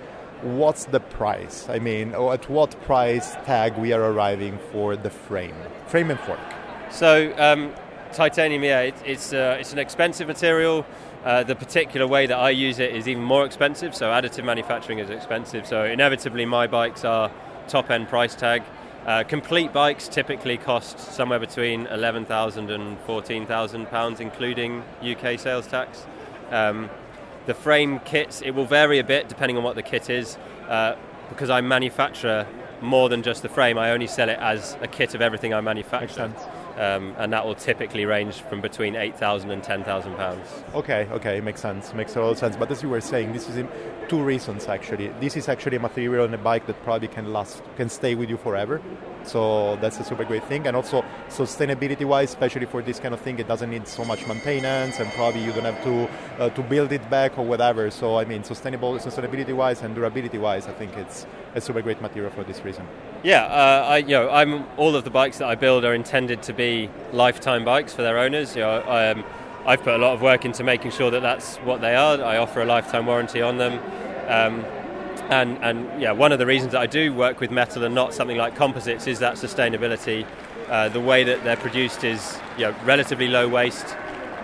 What's 0.42 0.86
the 0.86 1.00
price? 1.00 1.68
I 1.70 1.80
mean, 1.80 2.14
at 2.16 2.50
what 2.50 2.80
price 2.84 3.36
tag 3.46 3.78
we 3.78 3.94
are 3.94 4.02
arriving 4.02 4.60
for 4.72 4.96
the 4.96 5.10
frame, 5.10 5.56
frame 5.88 6.10
and 6.10 6.20
fork? 6.22 6.40
So 6.90 7.34
um, 7.38 7.74
titanium, 8.12 8.64
yeah, 8.64 8.82
it, 8.82 8.96
it's 9.06 9.34
uh, 9.34 9.58
it's 9.60 9.72
an 9.74 9.80
expensive 9.80 10.28
material. 10.28 10.86
Uh, 11.24 11.44
the 11.44 11.56
particular 11.56 12.08
way 12.08 12.26
that 12.26 12.38
I 12.38 12.50
use 12.50 12.80
it 12.80 12.96
is 12.96 13.08
even 13.08 13.24
more 13.24 13.46
expensive. 13.46 13.96
So 13.96 14.08
additive 14.08 14.44
manufacturing 14.44 14.98
is 14.98 15.10
expensive. 15.12 15.68
So 15.68 15.84
inevitably, 15.86 16.46
my 16.46 16.66
bikes 16.66 17.06
are 17.06 17.30
top 17.72 17.90
end 17.90 18.08
price 18.10 18.36
tag. 18.36 18.62
Uh, 19.06 19.24
complete 19.24 19.74
bikes 19.74 20.08
typically 20.08 20.58
cost 20.58 21.00
somewhere 21.00 21.40
between 21.40 21.88
eleven 21.88 22.26
thousand 22.26 22.70
and 22.70 23.00
fourteen 23.02 23.48
thousand 23.48 23.88
pounds, 23.88 24.20
including 24.20 24.84
UK 25.02 25.40
sales 25.40 25.66
tax. 25.66 26.06
Um, 26.52 26.90
the 27.48 27.54
frame 27.56 28.00
kits 28.02 28.42
it 28.44 28.52
will 28.52 28.66
vary 28.66 29.00
a 29.00 29.04
bit 29.04 29.28
depending 29.28 29.58
on 29.58 29.64
what 29.64 29.76
the 29.76 29.82
kit 29.82 30.10
is, 30.10 30.38
uh, 30.70 30.96
because 31.30 31.50
I 31.50 31.62
manufacture 31.62 32.46
more 32.82 33.10
than 33.10 33.24
just 33.24 33.42
the 33.42 33.50
frame. 33.50 33.78
I 33.80 33.92
only 33.92 34.08
sell 34.08 34.30
it 34.30 34.38
as 34.40 34.78
a 34.82 34.88
kit 34.88 35.16
of 35.16 35.22
everything 35.22 35.54
I 35.54 35.62
manufacture 35.62 36.28
Makes 36.28 36.42
sense. 36.44 36.50
um, 36.78 37.16
and 37.18 37.32
that 37.34 37.46
will 37.46 37.56
typically 37.56 38.06
range 38.06 38.42
from 38.42 38.62
between 38.62 38.96
eight 38.96 39.18
thousand 39.18 39.50
and 39.52 39.64
ten 39.64 39.84
thousand 39.84 40.16
pounds. 40.16 40.48
Okay, 40.76 41.08
okay, 41.12 41.38
it 41.38 41.44
makes 41.44 41.62
sense, 41.62 41.92
makes 41.96 42.16
a 42.16 42.22
lot 42.22 42.30
of 42.32 42.38
sense. 42.38 42.56
But 42.56 42.70
as 42.70 42.84
you 42.84 42.90
were 42.90 43.02
saying, 43.02 43.34
this 43.34 43.50
is 43.50 43.58
in 43.58 43.68
two 44.12 44.22
reasons 44.22 44.68
actually. 44.68 45.08
This 45.22 45.38
is 45.38 45.48
actually 45.48 45.78
a 45.78 45.80
material 45.80 46.26
on 46.28 46.34
a 46.34 46.44
bike 46.50 46.66
that 46.68 46.78
probably 46.84 47.08
can 47.08 47.32
last, 47.32 47.64
can 47.78 47.88
stay 47.88 48.14
with 48.14 48.30
you 48.30 48.38
forever. 48.38 48.82
So 49.24 49.78
that's 49.82 50.00
a 50.00 50.04
super 50.04 50.26
great 50.26 50.44
thing. 50.52 50.68
And 50.68 50.76
also 50.76 51.06
sustainability-wise, 51.30 52.30
especially 52.30 52.66
for 52.66 52.82
this 52.82 53.00
kind 53.00 53.14
of 53.14 53.22
thing, 53.22 53.40
it 53.40 53.48
doesn't 53.48 53.70
need 53.70 53.88
so 53.88 54.04
much 54.04 54.28
maintenance, 54.28 55.00
and 55.00 55.08
probably 55.14 55.44
you 55.46 55.54
don't 55.54 55.70
have 55.72 55.82
to 55.84 55.96
uh, 56.40 56.50
to 56.58 56.62
build 56.64 56.92
it 56.92 57.06
back 57.10 57.38
or 57.40 57.46
whatever. 57.46 57.90
So 57.92 58.18
I 58.22 58.26
mean, 58.26 58.44
sustainable, 58.44 58.92
sustainability-wise 59.00 59.84
and 59.84 59.96
durability-wise, 59.96 60.68
I 60.68 60.74
think 60.74 60.98
it's 60.98 61.26
a 61.56 61.62
super 61.62 61.82
great 61.82 62.02
material 62.02 62.32
for 62.32 62.44
this 62.44 62.60
reason. 62.66 62.86
Yeah, 63.24 63.46
uh, 63.46 63.96
I, 63.96 63.98
you 63.98 64.16
know, 64.18 64.30
I'm 64.30 64.66
all 64.78 64.96
of 64.96 65.04
the 65.04 65.14
bikes 65.22 65.38
that 65.38 65.48
I 65.48 65.56
build 65.56 65.86
are 65.86 65.94
intended 65.94 66.42
to 66.50 66.54
be 66.54 66.90
lifetime 67.14 67.64
bikes 67.64 67.94
for 67.94 68.02
their 68.02 68.18
owners. 68.18 68.56
You 68.56 68.64
know, 68.64 68.82
I, 68.98 69.12
um, 69.12 69.24
I've 69.66 69.84
put 69.84 69.94
a 69.94 69.98
lot 69.98 70.14
of 70.14 70.22
work 70.22 70.46
into 70.46 70.64
making 70.64 70.92
sure 70.92 71.12
that 71.12 71.22
that's 71.22 71.58
what 71.58 71.82
they 71.82 71.96
are. 71.96 72.22
I 72.24 72.38
offer 72.38 72.62
a 72.62 72.66
lifetime 72.66 73.06
warranty 73.06 73.42
on 73.42 73.58
them. 73.58 73.74
Um, 74.28 74.66
and, 75.30 75.58
and 75.64 76.02
yeah, 76.02 76.12
one 76.12 76.32
of 76.32 76.40
the 76.40 76.46
reasons 76.46 76.72
that 76.72 76.82
I 76.82 76.88
do 76.88 77.14
work 77.14 77.40
with 77.40 77.52
metal 77.52 77.84
and 77.84 77.94
not 77.94 78.14
something 78.14 78.38
like 78.38 78.56
composites 78.56 79.08
is 79.08 79.20
that 79.20 79.36
sustainability. 79.36 80.26
Uh, 80.70 80.90
the 80.90 81.00
way 81.00 81.24
that 81.24 81.44
they're 81.44 81.58
produced 81.58 82.04
is 82.04 82.40
you 82.58 82.66
know, 82.66 82.76
relatively 82.84 83.28
low 83.28 83.48
waste. 83.48 83.96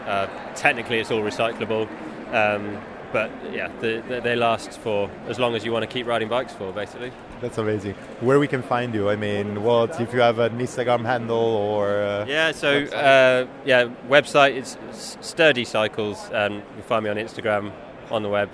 Uh, 0.05 0.27
technically, 0.55 0.99
it's 0.99 1.11
all 1.11 1.21
recyclable. 1.21 1.87
Um, 2.33 2.81
but 3.17 3.31
yeah, 3.51 3.71
the, 3.81 4.03
the, 4.07 4.21
they 4.21 4.35
last 4.35 4.77
for 4.77 5.09
as 5.27 5.39
long 5.39 5.55
as 5.55 5.65
you 5.65 5.71
want 5.71 5.81
to 5.81 5.87
keep 5.87 6.05
riding 6.05 6.29
bikes 6.29 6.53
for, 6.53 6.71
basically. 6.71 7.11
That's 7.41 7.57
amazing. 7.57 7.95
Where 8.21 8.39
we 8.39 8.47
can 8.47 8.61
find 8.61 8.93
you? 8.93 9.09
I 9.09 9.15
mean, 9.15 9.63
what 9.63 9.99
if 9.99 10.13
you 10.13 10.19
have 10.19 10.37
an 10.37 10.59
Instagram 10.59 11.03
handle 11.03 11.37
or? 11.37 12.03
Uh, 12.03 12.25
Yeah, 12.27 12.51
so 12.51 12.83
uh, 12.83 13.47
yeah, 13.65 13.89
website 14.07 14.53
it's 14.55 14.77
Sturdy 15.21 15.65
Cycles, 15.65 16.29
and 16.31 16.55
you 16.55 16.61
can 16.75 16.83
find 16.83 17.03
me 17.05 17.09
on 17.09 17.17
Instagram 17.17 17.71
on 18.11 18.21
the 18.21 18.29
web, 18.29 18.49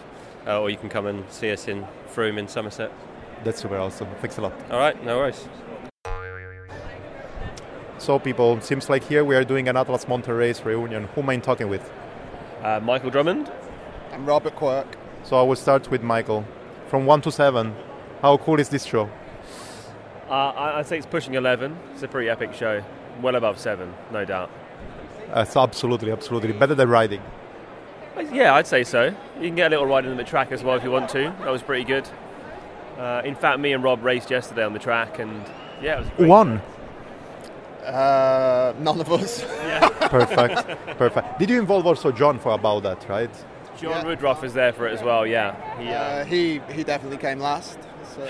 uh, 0.48 0.62
or 0.62 0.70
you 0.70 0.78
can 0.78 0.90
come 0.90 1.08
and 1.08 1.26
see 1.30 1.52
us 1.52 1.68
in 1.68 1.86
Frome 2.08 2.38
in 2.38 2.48
Somerset. 2.48 2.90
That's 3.44 3.62
super 3.62 3.78
awesome. 3.78 4.08
Thanks 4.22 4.38
a 4.38 4.42
lot. 4.42 4.54
All 4.72 4.80
right, 4.80 4.96
no 5.04 5.18
worries. 5.18 5.46
So, 7.98 8.18
people, 8.20 8.62
seems 8.62 8.90
like 8.90 9.04
here 9.04 9.26
we 9.26 9.36
are 9.36 9.44
doing 9.44 9.68
an 9.68 9.76
Atlas 9.76 10.08
Mountain 10.08 10.36
Race 10.36 10.62
reunion. 10.64 11.04
Who 11.16 11.22
am 11.22 11.30
I 11.30 11.38
talking 11.38 11.68
with? 11.68 11.84
Uh, 12.62 12.80
Michael 12.82 13.10
Drummond. 13.10 13.52
I'm 14.14 14.26
Robert 14.26 14.56
Quirk. 14.56 14.88
So, 15.24 15.38
I 15.38 15.42
will 15.44 15.56
start 15.56 15.90
with 15.90 16.04
Michael. 16.04 16.46
From 16.88 17.06
1 17.06 17.22
to 17.22 17.32
7, 17.32 17.74
how 18.22 18.38
cool 18.38 18.60
is 18.60 18.70
this 18.70 18.84
show? 18.84 19.10
Uh, 20.30 20.34
I- 20.34 20.80
I'd 20.80 20.88
say 20.88 20.98
it's 20.98 21.06
pushing 21.08 21.34
11. 21.34 21.76
It's 21.94 22.04
a 22.04 22.08
pretty 22.08 22.30
epic 22.30 22.54
show. 22.54 22.84
Well 23.22 23.36
above 23.36 23.58
7, 23.58 23.94
no 24.12 24.26
doubt. 24.26 24.50
Uh, 25.32 25.44
so 25.46 25.62
absolutely, 25.62 26.12
absolutely. 26.12 26.52
Better 26.52 26.76
than 26.76 26.90
riding. 26.90 27.22
Uh, 28.16 28.22
Yeah, 28.32 28.54
I'd 28.54 28.68
say 28.68 28.84
so. 28.84 29.06
You 29.40 29.48
can 29.48 29.56
get 29.56 29.68
a 29.68 29.70
little 29.72 29.88
ride 29.88 30.06
in 30.06 30.16
the 30.18 30.24
track 30.24 30.52
as 30.52 30.64
well 30.64 30.76
if 30.76 30.84
you 30.84 30.92
want 30.92 31.10
to. 31.10 31.34
That 31.42 31.52
was 31.52 31.64
pretty 31.64 31.84
good. 31.84 32.08
Uh, 33.00 33.22
in 33.26 33.34
fact, 33.36 33.60
me 33.60 33.74
and 33.74 33.84
Rob 33.84 34.04
raced 34.04 34.30
yesterday 34.30 34.64
on 34.64 34.74
the 34.74 34.80
track, 34.80 35.18
and 35.20 35.44
yeah, 35.82 35.96
it 35.96 36.00
was 36.00 36.10
great 36.18 36.30
One. 36.30 36.62
Uh, 37.84 38.74
none 38.80 39.00
of 39.02 39.12
us. 39.12 39.44
Perfect. 40.02 40.68
Perfect. 40.98 41.40
Did 41.40 41.50
you 41.50 41.60
involve 41.60 41.88
also 41.88 42.12
John 42.12 42.38
for 42.40 42.54
about 42.54 42.84
that, 42.84 43.10
right? 43.10 43.32
John 43.84 43.92
Yeah. 43.92 44.06
Woodruff 44.06 44.44
is 44.44 44.54
there 44.54 44.74
for 44.74 44.88
it 44.88 44.94
as 44.94 45.04
well. 45.04 45.28
Yeah, 45.28 45.54
he, 45.80 45.90
uh, 45.90 45.94
Uh, 45.94 46.26
he 46.26 46.62
he 46.72 46.84
definitely 46.84 47.18
came 47.18 47.40
last. 47.40 47.78
So 48.16 48.24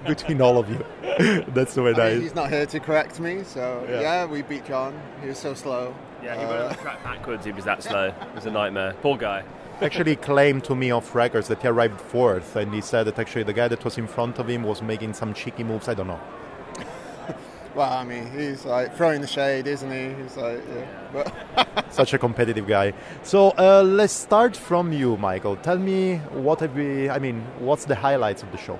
Between 0.06 0.40
all 0.40 0.56
of 0.58 0.68
you. 0.70 0.84
That's 1.54 1.72
so 1.74 1.82
I 1.86 1.90
mean, 1.90 1.96
nice. 1.98 2.22
he's 2.22 2.34
not 2.34 2.48
here 2.50 2.66
to 2.66 2.80
correct 2.80 3.20
me. 3.20 3.42
So 3.44 3.84
Yeah. 3.88 4.00
yeah, 4.00 4.24
we 4.26 4.42
beat 4.42 4.64
John. 4.66 4.92
He 5.22 5.28
was 5.28 5.38
so 5.38 5.54
slow. 5.54 5.94
yeah, 6.22 6.34
he 6.38 6.44
went 6.46 6.78
track 6.80 7.02
backwards. 7.04 7.44
He 7.44 7.52
was 7.52 7.64
that 7.64 7.82
slow. 7.82 8.06
It 8.28 8.34
was 8.34 8.46
a 8.46 8.50
nightmare. 8.50 8.94
Poor 9.02 9.16
guy. 9.16 9.42
actually 9.80 10.16
claimed 10.16 10.64
to 10.64 10.74
me 10.74 10.90
off 10.90 11.14
records 11.14 11.46
that 11.48 11.60
he 11.62 11.68
arrived 11.68 12.00
fourth, 12.00 12.56
and 12.56 12.72
he 12.74 12.80
said 12.80 13.04
that 13.06 13.18
actually 13.18 13.44
the 13.44 13.52
guy 13.52 13.68
that 13.68 13.84
was 13.84 13.96
in 13.98 14.06
front 14.08 14.38
of 14.38 14.48
him 14.48 14.62
was 14.64 14.82
making 14.82 15.12
some 15.14 15.32
cheeky 15.34 15.62
moves. 15.64 15.88
I 15.88 15.94
don't 15.94 16.08
know. 16.08 16.20
Well, 17.74 17.92
I 17.92 18.02
mean, 18.02 18.30
he's 18.30 18.64
like 18.64 18.96
throwing 18.96 19.20
the 19.20 19.26
shade, 19.26 19.66
isn't 19.66 19.90
he? 19.90 20.22
He's 20.22 20.36
like, 20.36 20.60
yeah. 20.74 20.86
But 21.12 21.84
Such 21.90 22.14
a 22.14 22.18
competitive 22.18 22.66
guy. 22.66 22.92
So 23.22 23.50
uh, 23.58 23.82
let's 23.82 24.12
start 24.12 24.56
from 24.56 24.92
you, 24.92 25.16
Michael. 25.16 25.56
Tell 25.56 25.78
me 25.78 26.16
what 26.32 26.60
have 26.60 26.74
we? 26.74 27.08
I 27.10 27.18
mean, 27.18 27.44
what's 27.58 27.84
the 27.84 27.94
highlights 27.94 28.42
of 28.42 28.50
the 28.52 28.58
show? 28.58 28.78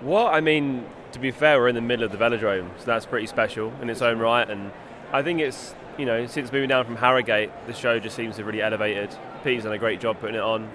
Well, 0.00 0.28
I 0.28 0.40
mean, 0.40 0.86
to 1.12 1.18
be 1.18 1.30
fair, 1.30 1.58
we're 1.58 1.68
in 1.68 1.74
the 1.74 1.80
middle 1.80 2.04
of 2.04 2.12
the 2.12 2.18
velodrome, 2.18 2.70
so 2.78 2.84
that's 2.86 3.04
pretty 3.04 3.26
special 3.26 3.72
in 3.82 3.90
its 3.90 4.00
own 4.00 4.18
right. 4.18 4.48
And 4.48 4.70
I 5.12 5.22
think 5.22 5.40
it's, 5.40 5.74
you 5.98 6.06
know, 6.06 6.26
since 6.26 6.52
moving 6.52 6.68
down 6.68 6.84
from 6.84 6.96
Harrogate, 6.96 7.50
the 7.66 7.74
show 7.74 7.98
just 7.98 8.14
seems 8.14 8.36
to 8.36 8.42
have 8.42 8.46
really 8.46 8.62
elevated. 8.62 9.14
Pete's 9.42 9.64
done 9.64 9.72
a 9.72 9.78
great 9.78 10.00
job 10.00 10.20
putting 10.20 10.36
it 10.36 10.42
on. 10.42 10.70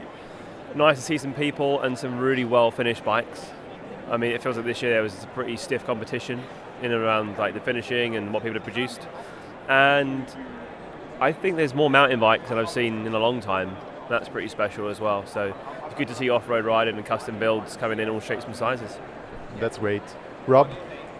Nice 0.75 0.97
to 0.97 1.01
see 1.01 1.17
some 1.17 1.33
people 1.33 1.79
and 1.81 1.97
some 1.97 2.19
really 2.19 2.45
well 2.45 2.69
finished 2.69 3.05
bikes. 3.05 3.45
I 4.09 4.17
mean, 4.17 4.31
it 4.31 4.43
feels 4.43 4.57
like 4.57 4.65
this 4.65 4.81
year 4.81 4.91
there 4.91 5.03
was 5.03 5.23
a 5.23 5.27
pretty 5.27 5.55
stiff 5.55 5.85
competition 5.85 6.43
in 6.83 6.91
and 6.91 7.01
around 7.01 7.37
like 7.37 7.53
the 7.53 7.59
finishing 7.59 8.15
and 8.15 8.33
what 8.33 8.43
people 8.43 8.55
have 8.55 8.63
produced. 8.63 9.01
And 9.69 10.25
I 11.19 11.31
think 11.31 11.55
there's 11.55 11.73
more 11.73 11.89
mountain 11.89 12.19
bikes 12.19 12.49
than 12.49 12.57
I've 12.57 12.69
seen 12.69 13.07
in 13.07 13.13
a 13.13 13.19
long 13.19 13.39
time. 13.39 13.77
That's 14.09 14.27
pretty 14.27 14.49
special 14.49 14.89
as 14.89 14.99
well. 14.99 15.25
So 15.25 15.55
it's 15.85 15.95
good 15.95 16.09
to 16.09 16.15
see 16.15 16.29
off-road 16.29 16.65
riding 16.65 16.97
and 16.97 17.05
custom 17.05 17.39
builds 17.39 17.77
coming 17.77 17.99
in 17.99 18.09
all 18.09 18.19
shapes 18.19 18.43
and 18.45 18.55
sizes. 18.55 18.99
That's 19.59 19.77
great. 19.77 20.03
Rob, 20.45 20.69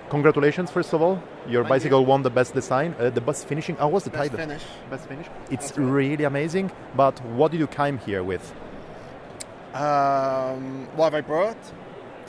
congratulations 0.09 0.69
first 0.69 0.93
of 0.93 1.01
all. 1.01 1.23
Your 1.47 1.63
Thank 1.63 1.69
bicycle 1.69 2.05
won 2.05 2.23
the 2.23 2.29
best 2.29 2.53
design, 2.53 2.95
uh, 2.99 3.09
the 3.09 3.21
best 3.21 3.47
finishing. 3.47 3.77
Oh, 3.79 3.87
was 3.87 4.03
the 4.03 4.09
best 4.09 4.31
title? 4.31 4.37
finish. 4.37 4.63
Best 4.89 5.07
finish. 5.07 5.27
It's 5.49 5.77
really 5.77 6.25
amazing. 6.25 6.71
But 6.95 7.23
what 7.25 7.51
did 7.51 7.59
you 7.59 7.67
come 7.67 7.97
here 7.99 8.23
with? 8.23 8.53
Um, 9.73 10.87
what 10.95 11.05
have 11.05 11.15
I 11.15 11.21
brought? 11.21 11.57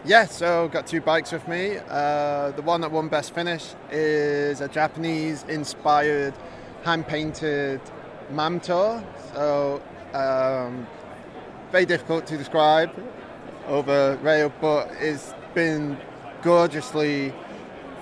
Yeah, 0.07 0.27
so 0.27 0.69
got 0.69 0.87
two 0.87 1.01
bikes 1.01 1.33
with 1.33 1.49
me. 1.49 1.79
Uh, 1.89 2.51
the 2.51 2.61
one 2.61 2.83
that 2.83 2.93
won 2.93 3.09
best 3.09 3.35
finish 3.35 3.75
is 3.91 4.61
a 4.61 4.69
Japanese-inspired, 4.69 6.35
hand-painted 6.85 7.81
Mamtor. 8.31 9.03
So 9.33 9.81
um, 10.13 10.87
very 11.73 11.87
difficult 11.87 12.27
to 12.27 12.37
describe 12.37 12.91
over 13.67 14.19
rail, 14.23 14.53
but 14.61 14.91
it's 15.01 15.33
been 15.55 15.97
gorgeously 16.43 17.33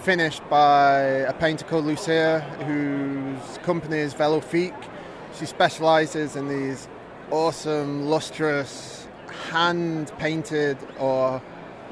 finished 0.01 0.43
by 0.51 1.03
a 1.03 1.33
painter 1.33 1.65
called 1.65 1.85
Lucia, 1.85 2.41
whose 2.67 3.59
company 3.59 3.99
is 3.99 4.13
Velofique. 4.13 4.89
She 5.39 5.47
specializes 5.47 6.35
in 6.35 6.49
these 6.49 6.89
awesome, 7.31 8.07
lustrous, 8.07 9.07
hand 9.51 10.11
painted 10.19 10.77
or 10.99 11.41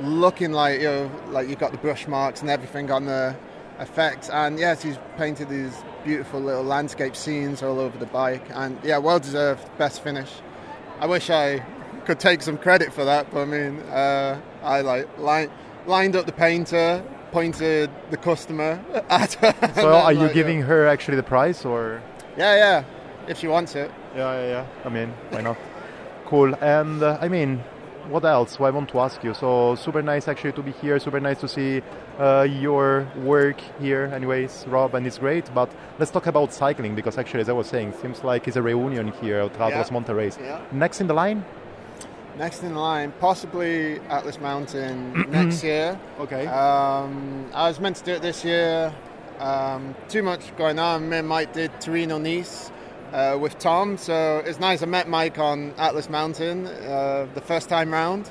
looking 0.01 0.53
like 0.53 0.81
you 0.81 0.87
know, 0.87 1.11
like 1.31 1.49
you've 1.49 1.59
got 1.59 1.73
the 1.73 1.79
brush 1.79 2.07
marks 2.07 2.41
and 2.41 2.51
everything 2.51 2.91
on 2.91 3.07
the 3.07 3.37
effects. 3.79 4.31
And 4.31 4.59
yes, 4.59 4.83
he's 4.83 4.99
painted 5.17 5.49
these 5.49 5.77
beautiful 6.05 6.41
little 6.41 6.63
landscape 6.63 7.17
scenes 7.17 7.63
all 7.63 7.79
over 7.79 7.97
the 7.99 8.07
bike. 8.07 8.45
And 8.51 8.79
yeah, 8.83 8.99
well 8.99 9.19
deserved 9.19 9.67
best 9.79 10.03
finish. 10.03 10.31
I 10.99 11.07
wish 11.07 11.31
I 11.31 11.65
could 12.05 12.21
take 12.21 12.43
some 12.43 12.59
credit 12.59 12.93
for 12.93 13.05
that, 13.05 13.31
but 13.31 13.43
I 13.43 13.45
mean, 13.45 13.81
uh, 13.81 14.41
I 14.63 14.81
like 14.83 15.19
line, 15.19 15.51
lined 15.87 16.17
up 16.17 16.27
the 16.27 16.33
painter, 16.33 17.03
pointed 17.33 17.91
the 18.11 18.17
customer 18.17 18.83
at 19.09 19.35
her. 19.35 19.55
So 19.75 19.93
are 19.93 20.13
you 20.13 20.21
like, 20.21 20.35
giving 20.35 20.63
her 20.63 20.87
actually 20.87 21.17
the 21.17 21.23
prize 21.23 21.65
or? 21.65 22.03
Yeah, 22.37 22.57
yeah, 22.57 22.85
if 23.29 23.39
she 23.39 23.49
wants 23.49 23.75
it. 23.75 23.91
Yeah, 24.15 24.41
yeah, 24.41 24.49
yeah. 24.49 24.67
I 24.85 24.89
mean, 24.89 25.09
why 25.31 25.41
not? 25.41 25.57
Cool. 26.27 26.55
And 26.61 27.03
uh, 27.03 27.19
I 27.21 27.29
mean, 27.29 27.63
what 28.11 28.25
else? 28.25 28.59
I 28.61 28.71
want 28.71 28.89
to 28.91 29.01
ask 29.01 29.23
you. 29.25 29.35
So 29.35 29.75
super 29.77 30.03
nice 30.03 30.29
actually 30.29 30.53
to 30.53 30.63
be 30.63 30.73
here. 30.73 30.99
Super 30.99 31.21
nice 31.21 31.41
to 31.41 31.49
see 31.49 31.83
uh, 32.19 32.43
your 32.43 33.07
work 33.17 33.61
here. 33.81 34.11
Anyways, 34.15 34.65
Rob, 34.69 34.95
and 34.95 35.07
it's 35.07 35.19
great. 35.19 35.53
But 35.55 35.71
let's 35.99 36.11
talk 36.11 36.27
about 36.27 36.53
cycling 36.53 36.95
because 36.95 37.19
actually, 37.19 37.41
as 37.41 37.49
I 37.49 37.53
was 37.53 37.67
saying, 37.69 37.95
seems 38.03 38.23
like 38.25 38.49
it's 38.49 38.57
a 38.57 38.63
reunion 38.63 39.13
here 39.21 39.39
at 39.41 39.61
Atlas 39.61 39.91
Yeah. 39.91 40.13
Race. 40.13 40.39
Yeah. 40.41 40.61
Next 40.73 41.01
in 41.01 41.07
the 41.07 41.15
line. 41.15 41.45
Next 42.39 42.63
in 42.63 42.73
the 42.75 42.81
line, 42.81 43.13
possibly 43.21 44.01
Atlas 44.09 44.41
Mountain 44.41 45.27
next 45.31 45.63
year. 45.63 45.99
Okay. 46.21 46.47
Um, 46.47 47.47
I 47.53 47.69
was 47.69 47.81
meant 47.81 47.97
to 47.97 48.05
do 48.05 48.13
it 48.13 48.23
this 48.23 48.45
year. 48.45 48.95
Um, 49.39 49.95
too 50.09 50.23
much 50.23 50.55
going 50.57 50.79
on. 50.79 51.09
Me 51.09 51.19
and 51.19 51.29
Mike 51.29 51.53
did 51.53 51.71
Torino 51.81 52.19
Nice 52.19 52.71
uh, 53.13 53.39
with 53.41 53.59
Tom, 53.59 53.97
so 53.97 54.43
it's 54.47 54.61
nice. 54.61 54.83
I 54.83 54.87
met 54.87 55.09
Mike 55.09 55.39
on 55.39 55.73
Atlas 55.79 56.09
Mountain 56.09 56.67
uh, 56.67 57.27
the 57.35 57.41
first 57.41 57.69
time 57.69 57.93
round. 57.93 58.31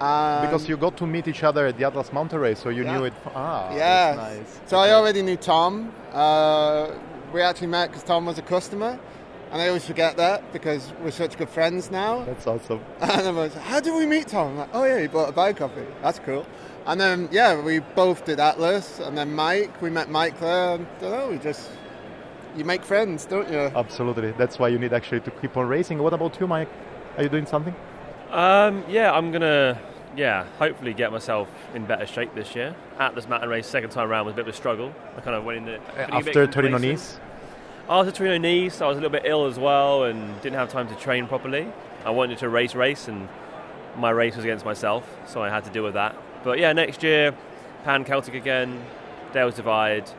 Um, 0.00 0.44
because 0.46 0.68
you 0.68 0.76
got 0.76 0.96
to 0.98 1.06
meet 1.06 1.28
each 1.28 1.44
other 1.44 1.66
at 1.66 1.78
the 1.78 1.84
Atlas 1.84 2.12
Mountain 2.12 2.40
Race, 2.40 2.58
so 2.58 2.68
you 2.68 2.84
Yeah. 2.84 2.98
knew 2.98 3.04
it. 3.04 3.12
Ah, 3.34 3.72
yeah. 3.74 4.14
nice. 4.16 4.60
So 4.66 4.76
I 4.78 4.90
already 4.92 5.22
knew 5.22 5.36
Tom. 5.36 5.92
Uh, 6.12 6.88
we 7.32 7.40
actually 7.40 7.68
met 7.68 7.90
because 7.90 8.02
Tom 8.04 8.26
was 8.26 8.36
a 8.38 8.42
customer, 8.42 8.98
and 9.52 9.62
I 9.62 9.68
always 9.68 9.84
forget 9.84 10.16
that 10.16 10.52
because 10.52 10.92
we're 11.02 11.12
such 11.12 11.38
good 11.38 11.48
friends 11.48 11.90
now. 11.90 12.24
That's 12.24 12.46
awesome. 12.46 12.80
And 13.00 13.28
I 13.28 13.30
was, 13.30 13.54
how 13.54 13.78
did 13.80 13.94
we 13.94 14.04
meet 14.06 14.26
Tom? 14.28 14.48
I'm 14.52 14.58
like, 14.58 14.70
oh 14.72 14.84
yeah, 14.84 15.00
he 15.00 15.06
bought 15.06 15.28
a 15.28 15.32
bike 15.32 15.60
off 15.60 15.74
me. 15.76 15.84
That's 16.02 16.18
cool. 16.18 16.44
And 16.86 17.00
then 17.00 17.28
yeah, 17.30 17.60
we 17.62 17.78
both 17.78 18.24
did 18.24 18.40
Atlas, 18.40 18.98
and 18.98 19.16
then 19.16 19.32
Mike. 19.34 19.80
We 19.80 19.90
met 19.90 20.10
Mike 20.10 20.38
there. 20.40 20.74
And, 20.74 20.86
I 20.98 21.00
don't 21.00 21.12
know, 21.12 21.28
we 21.30 21.38
just 21.38 21.70
you 22.56 22.64
make 22.64 22.84
friends, 22.84 23.24
don't 23.24 23.50
you? 23.50 23.58
Absolutely. 23.74 24.32
That's 24.32 24.58
why 24.58 24.68
you 24.68 24.78
need 24.78 24.92
actually 24.92 25.20
to 25.20 25.30
keep 25.30 25.56
on 25.56 25.68
racing. 25.68 25.98
What 25.98 26.12
about 26.12 26.38
you, 26.40 26.46
Mike? 26.46 26.68
Are 27.16 27.22
you 27.22 27.28
doing 27.28 27.46
something? 27.46 27.74
Um, 28.30 28.84
yeah, 28.88 29.12
I'm 29.12 29.30
gonna, 29.30 29.80
yeah, 30.16 30.44
hopefully 30.58 30.94
get 30.94 31.12
myself 31.12 31.48
in 31.74 31.86
better 31.86 32.06
shape 32.06 32.34
this 32.34 32.54
year. 32.56 32.74
Atlas 32.98 33.28
Mountain 33.28 33.48
Race 33.48 33.66
second 33.66 33.90
time 33.90 34.08
around 34.08 34.26
was 34.26 34.32
a 34.32 34.36
bit 34.36 34.48
of 34.48 34.54
a 34.54 34.56
struggle. 34.56 34.92
I 35.16 35.20
kind 35.20 35.36
of 35.36 35.44
went 35.44 35.58
in 35.58 35.68
it 35.68 35.82
feeling 35.82 36.10
a 36.10 36.18
bit 36.18 36.28
After 36.28 36.46
Torino 36.46 36.78
complacent. 36.78 37.20
Nice. 37.20 37.20
After 37.88 38.12
Torino 38.12 38.38
Nice, 38.38 38.80
I 38.80 38.86
was 38.86 38.98
a 38.98 39.00
little 39.00 39.10
bit 39.10 39.22
ill 39.26 39.46
as 39.46 39.58
well 39.58 40.04
and 40.04 40.40
didn't 40.40 40.56
have 40.56 40.70
time 40.70 40.88
to 40.88 40.94
train 40.96 41.26
properly. 41.26 41.70
I 42.04 42.10
wanted 42.10 42.38
to 42.38 42.48
race, 42.48 42.74
race, 42.74 43.08
and 43.08 43.28
my 43.96 44.10
race 44.10 44.36
was 44.36 44.44
against 44.44 44.64
myself, 44.64 45.08
so 45.26 45.42
I 45.42 45.48
had 45.48 45.64
to 45.64 45.70
deal 45.70 45.84
with 45.84 45.94
that. 45.94 46.16
But 46.42 46.58
yeah, 46.58 46.72
next 46.72 47.02
year, 47.02 47.34
Pan 47.84 48.04
Celtic 48.04 48.34
again, 48.34 48.82
Dales 49.32 49.54
Divide, 49.54 50.10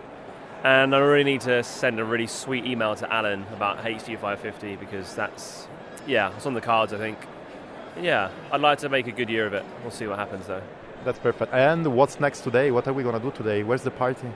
and 0.64 0.96
I 0.96 1.00
really 1.00 1.24
need 1.24 1.42
to 1.42 1.64
send 1.64 2.00
a 2.00 2.06
really 2.06 2.28
sweet 2.28 2.66
email 2.66 2.96
to 2.96 3.14
Alan 3.14 3.46
about 3.54 3.80
HT 3.80 4.06
550 4.06 4.76
because 4.78 5.14
that's, 5.16 5.68
yeah, 6.08 6.34
it's 6.36 6.46
on 6.46 6.54
the 6.54 6.62
cards, 6.62 6.94
I 6.94 6.98
think. 6.98 7.18
Yeah, 8.02 8.30
I'd 8.52 8.62
like 8.62 8.80
to 8.80 8.90
make 8.90 9.08
a 9.08 9.12
good 9.12 9.30
year 9.30 9.46
of 9.46 9.54
it. 9.54 9.64
We'll 9.82 9.92
see 9.92 10.08
what 10.08 10.20
happens 10.20 10.48
though. 10.48 10.62
That's 11.04 11.20
perfect. 11.20 11.54
And 11.54 11.86
what's 11.96 12.20
next 12.20 12.42
today? 12.42 12.72
What 12.72 12.88
are 12.88 12.94
we 12.94 13.04
gonna 13.04 13.20
do 13.20 13.32
today? 13.32 13.64
Where's 13.64 13.84
the 13.84 13.92
party? 13.92 14.28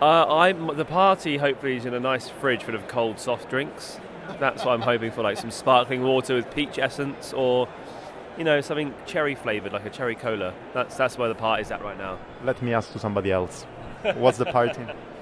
Uh, 0.00 0.26
I'm 0.36 0.76
the 0.76 0.84
party. 0.84 1.36
Hopefully, 1.36 1.76
is 1.76 1.84
in 1.84 1.94
a 1.94 2.00
nice 2.00 2.28
fridge 2.28 2.62
full 2.62 2.74
of 2.74 2.86
cold 2.86 3.18
soft 3.18 3.50
drinks. 3.50 3.98
That's 4.38 4.64
what 4.64 4.72
I'm 4.72 4.82
hoping 4.82 5.10
for, 5.10 5.22
like 5.22 5.36
some 5.36 5.50
sparkling 5.50 6.02
water 6.02 6.34
with 6.36 6.54
peach 6.54 6.78
essence, 6.78 7.32
or 7.32 7.68
you 8.38 8.44
know 8.44 8.60
something 8.60 8.94
cherry 9.06 9.34
flavored, 9.34 9.72
like 9.72 9.84
a 9.84 9.90
cherry 9.90 10.14
cola. 10.14 10.54
That's 10.72 10.96
that's 10.96 11.18
where 11.18 11.28
the 11.28 11.34
party's 11.34 11.70
at 11.70 11.82
right 11.82 11.98
now. 11.98 12.18
Let 12.44 12.62
me 12.62 12.72
ask 12.72 12.92
to 12.92 12.98
somebody 12.98 13.32
else. 13.32 13.64
What's 14.14 14.38
the 14.38 14.46
party? 14.46 14.82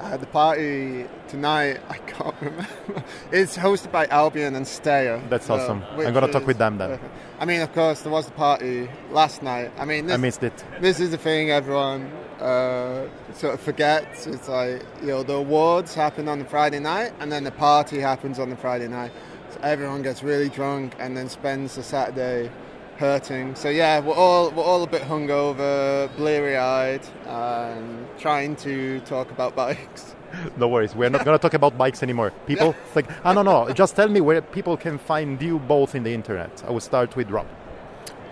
Uh, 0.00 0.16
the 0.16 0.26
party 0.26 1.06
tonight, 1.28 1.80
I 1.88 1.98
can't 1.98 2.34
remember. 2.40 2.66
It's 3.32 3.56
hosted 3.56 3.90
by 3.92 4.06
Albion 4.06 4.54
and 4.54 4.66
Stayer. 4.66 5.22
That's 5.30 5.46
so- 5.46 5.54
awesome. 5.54 5.82
I'm 5.96 6.12
gonna 6.12 6.30
talk 6.30 6.46
with 6.46 6.58
them 6.58 6.78
then. 6.78 6.98
I 7.38 7.44
mean, 7.44 7.60
of 7.60 7.72
course, 7.72 8.02
there 8.02 8.12
was 8.12 8.26
the 8.26 8.32
party 8.32 8.88
last 9.10 9.42
night. 9.42 9.72
I 9.78 9.84
mean, 9.84 10.06
this, 10.06 10.14
I 10.14 10.16
missed 10.18 10.42
it. 10.42 10.64
this 10.80 11.00
is 11.00 11.10
the 11.10 11.18
thing 11.18 11.50
everyone 11.50 12.10
uh, 12.40 13.06
sort 13.34 13.54
of 13.54 13.60
forgets. 13.60 14.26
It's 14.26 14.48
like 14.48 14.82
you 15.00 15.08
know 15.08 15.22
the 15.22 15.34
awards 15.34 15.94
happen 15.94 16.28
on 16.28 16.38
the 16.38 16.44
Friday 16.44 16.80
night, 16.80 17.12
and 17.20 17.30
then 17.32 17.44
the 17.44 17.52
party 17.52 17.98
happens 18.00 18.38
on 18.38 18.50
the 18.50 18.56
Friday 18.56 18.88
night. 18.88 19.12
So 19.50 19.60
everyone 19.62 20.02
gets 20.02 20.22
really 20.22 20.48
drunk 20.48 20.94
and 20.98 21.16
then 21.16 21.28
spends 21.28 21.76
the 21.76 21.82
Saturday 21.82 22.50
hurting. 22.96 23.54
So 23.54 23.68
yeah, 23.68 24.00
we're 24.00 24.14
all 24.14 24.50
we're 24.50 24.62
all 24.62 24.82
a 24.82 24.86
bit 24.86 25.02
hungover, 25.02 26.14
bleary-eyed, 26.16 27.02
and 27.26 28.06
trying 28.18 28.56
to 28.56 29.00
talk 29.00 29.30
about 29.30 29.54
bikes. 29.64 30.14
No 30.56 30.68
worries. 30.68 30.94
We're 30.94 31.10
not 31.10 31.24
gonna 31.24 31.38
talk 31.38 31.54
about 31.54 31.78
bikes 31.78 32.02
anymore. 32.02 32.32
People, 32.46 32.74
it's 32.86 32.96
like, 32.96 33.08
ah, 33.24 33.32
no, 33.32 33.42
no. 33.42 33.70
Just 33.72 33.96
tell 33.96 34.08
me 34.08 34.20
where 34.20 34.42
people 34.42 34.76
can 34.76 34.98
find 34.98 35.40
you 35.40 35.58
both 35.60 35.94
in 35.94 36.02
the 36.02 36.12
internet. 36.12 36.62
I 36.66 36.70
will 36.70 36.80
start 36.80 37.14
with 37.16 37.30
Rob. 37.30 37.46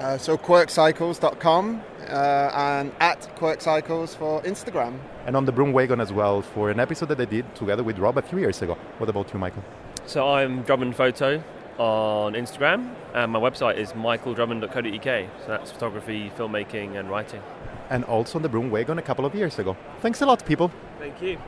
Uh, 0.01 0.19
so 0.19 0.37
quirkcycles.com 0.37 1.81
uh, 2.09 2.51
and 2.55 2.93
at 2.99 3.21
quirkcycles 3.37 4.17
for 4.17 4.43
Instagram. 4.43 4.99
And 5.27 5.37
on 5.37 5.45
the 5.45 5.53
Broom 5.53 5.73
Wagon 5.73 6.01
as 6.01 6.13
well 6.13 6.43
for 6.43 6.71
an 6.71 6.81
episode 6.81 7.07
that 7.11 7.21
I 7.21 7.25
did 7.25 7.55
together 7.55 7.85
with 7.85 7.99
Rob 7.99 8.19
a 8.19 8.23
few 8.23 8.39
years 8.39 8.61
ago. 8.63 8.75
What 8.99 9.09
about 9.09 9.33
you, 9.33 9.39
Michael? 9.39 9.63
So 10.07 10.29
I'm 10.29 10.63
Drummond 10.63 10.97
Photo 10.97 11.41
on 11.83 12.35
Instagram, 12.35 12.95
and 13.13 13.33
my 13.33 13.41
website 13.41 13.77
is 13.77 13.93
michaeldrummond.co.uk. 13.93 15.31
So 15.41 15.49
that's 15.49 15.73
photography, 15.73 16.31
filmmaking, 16.39 16.97
and 16.97 17.11
writing. 17.11 17.43
And 17.91 18.05
also 18.05 18.39
on 18.39 18.43
the 18.43 18.49
Broom 18.49 18.71
Wagon 18.71 18.99
a 18.99 19.03
couple 19.03 19.27
of 19.27 19.35
years 19.35 19.59
ago. 19.59 19.77
Thanks 20.01 20.23
a 20.23 20.27
lot, 20.27 20.47
people. 20.47 20.71
Thank 21.01 21.21
you. 21.21 21.39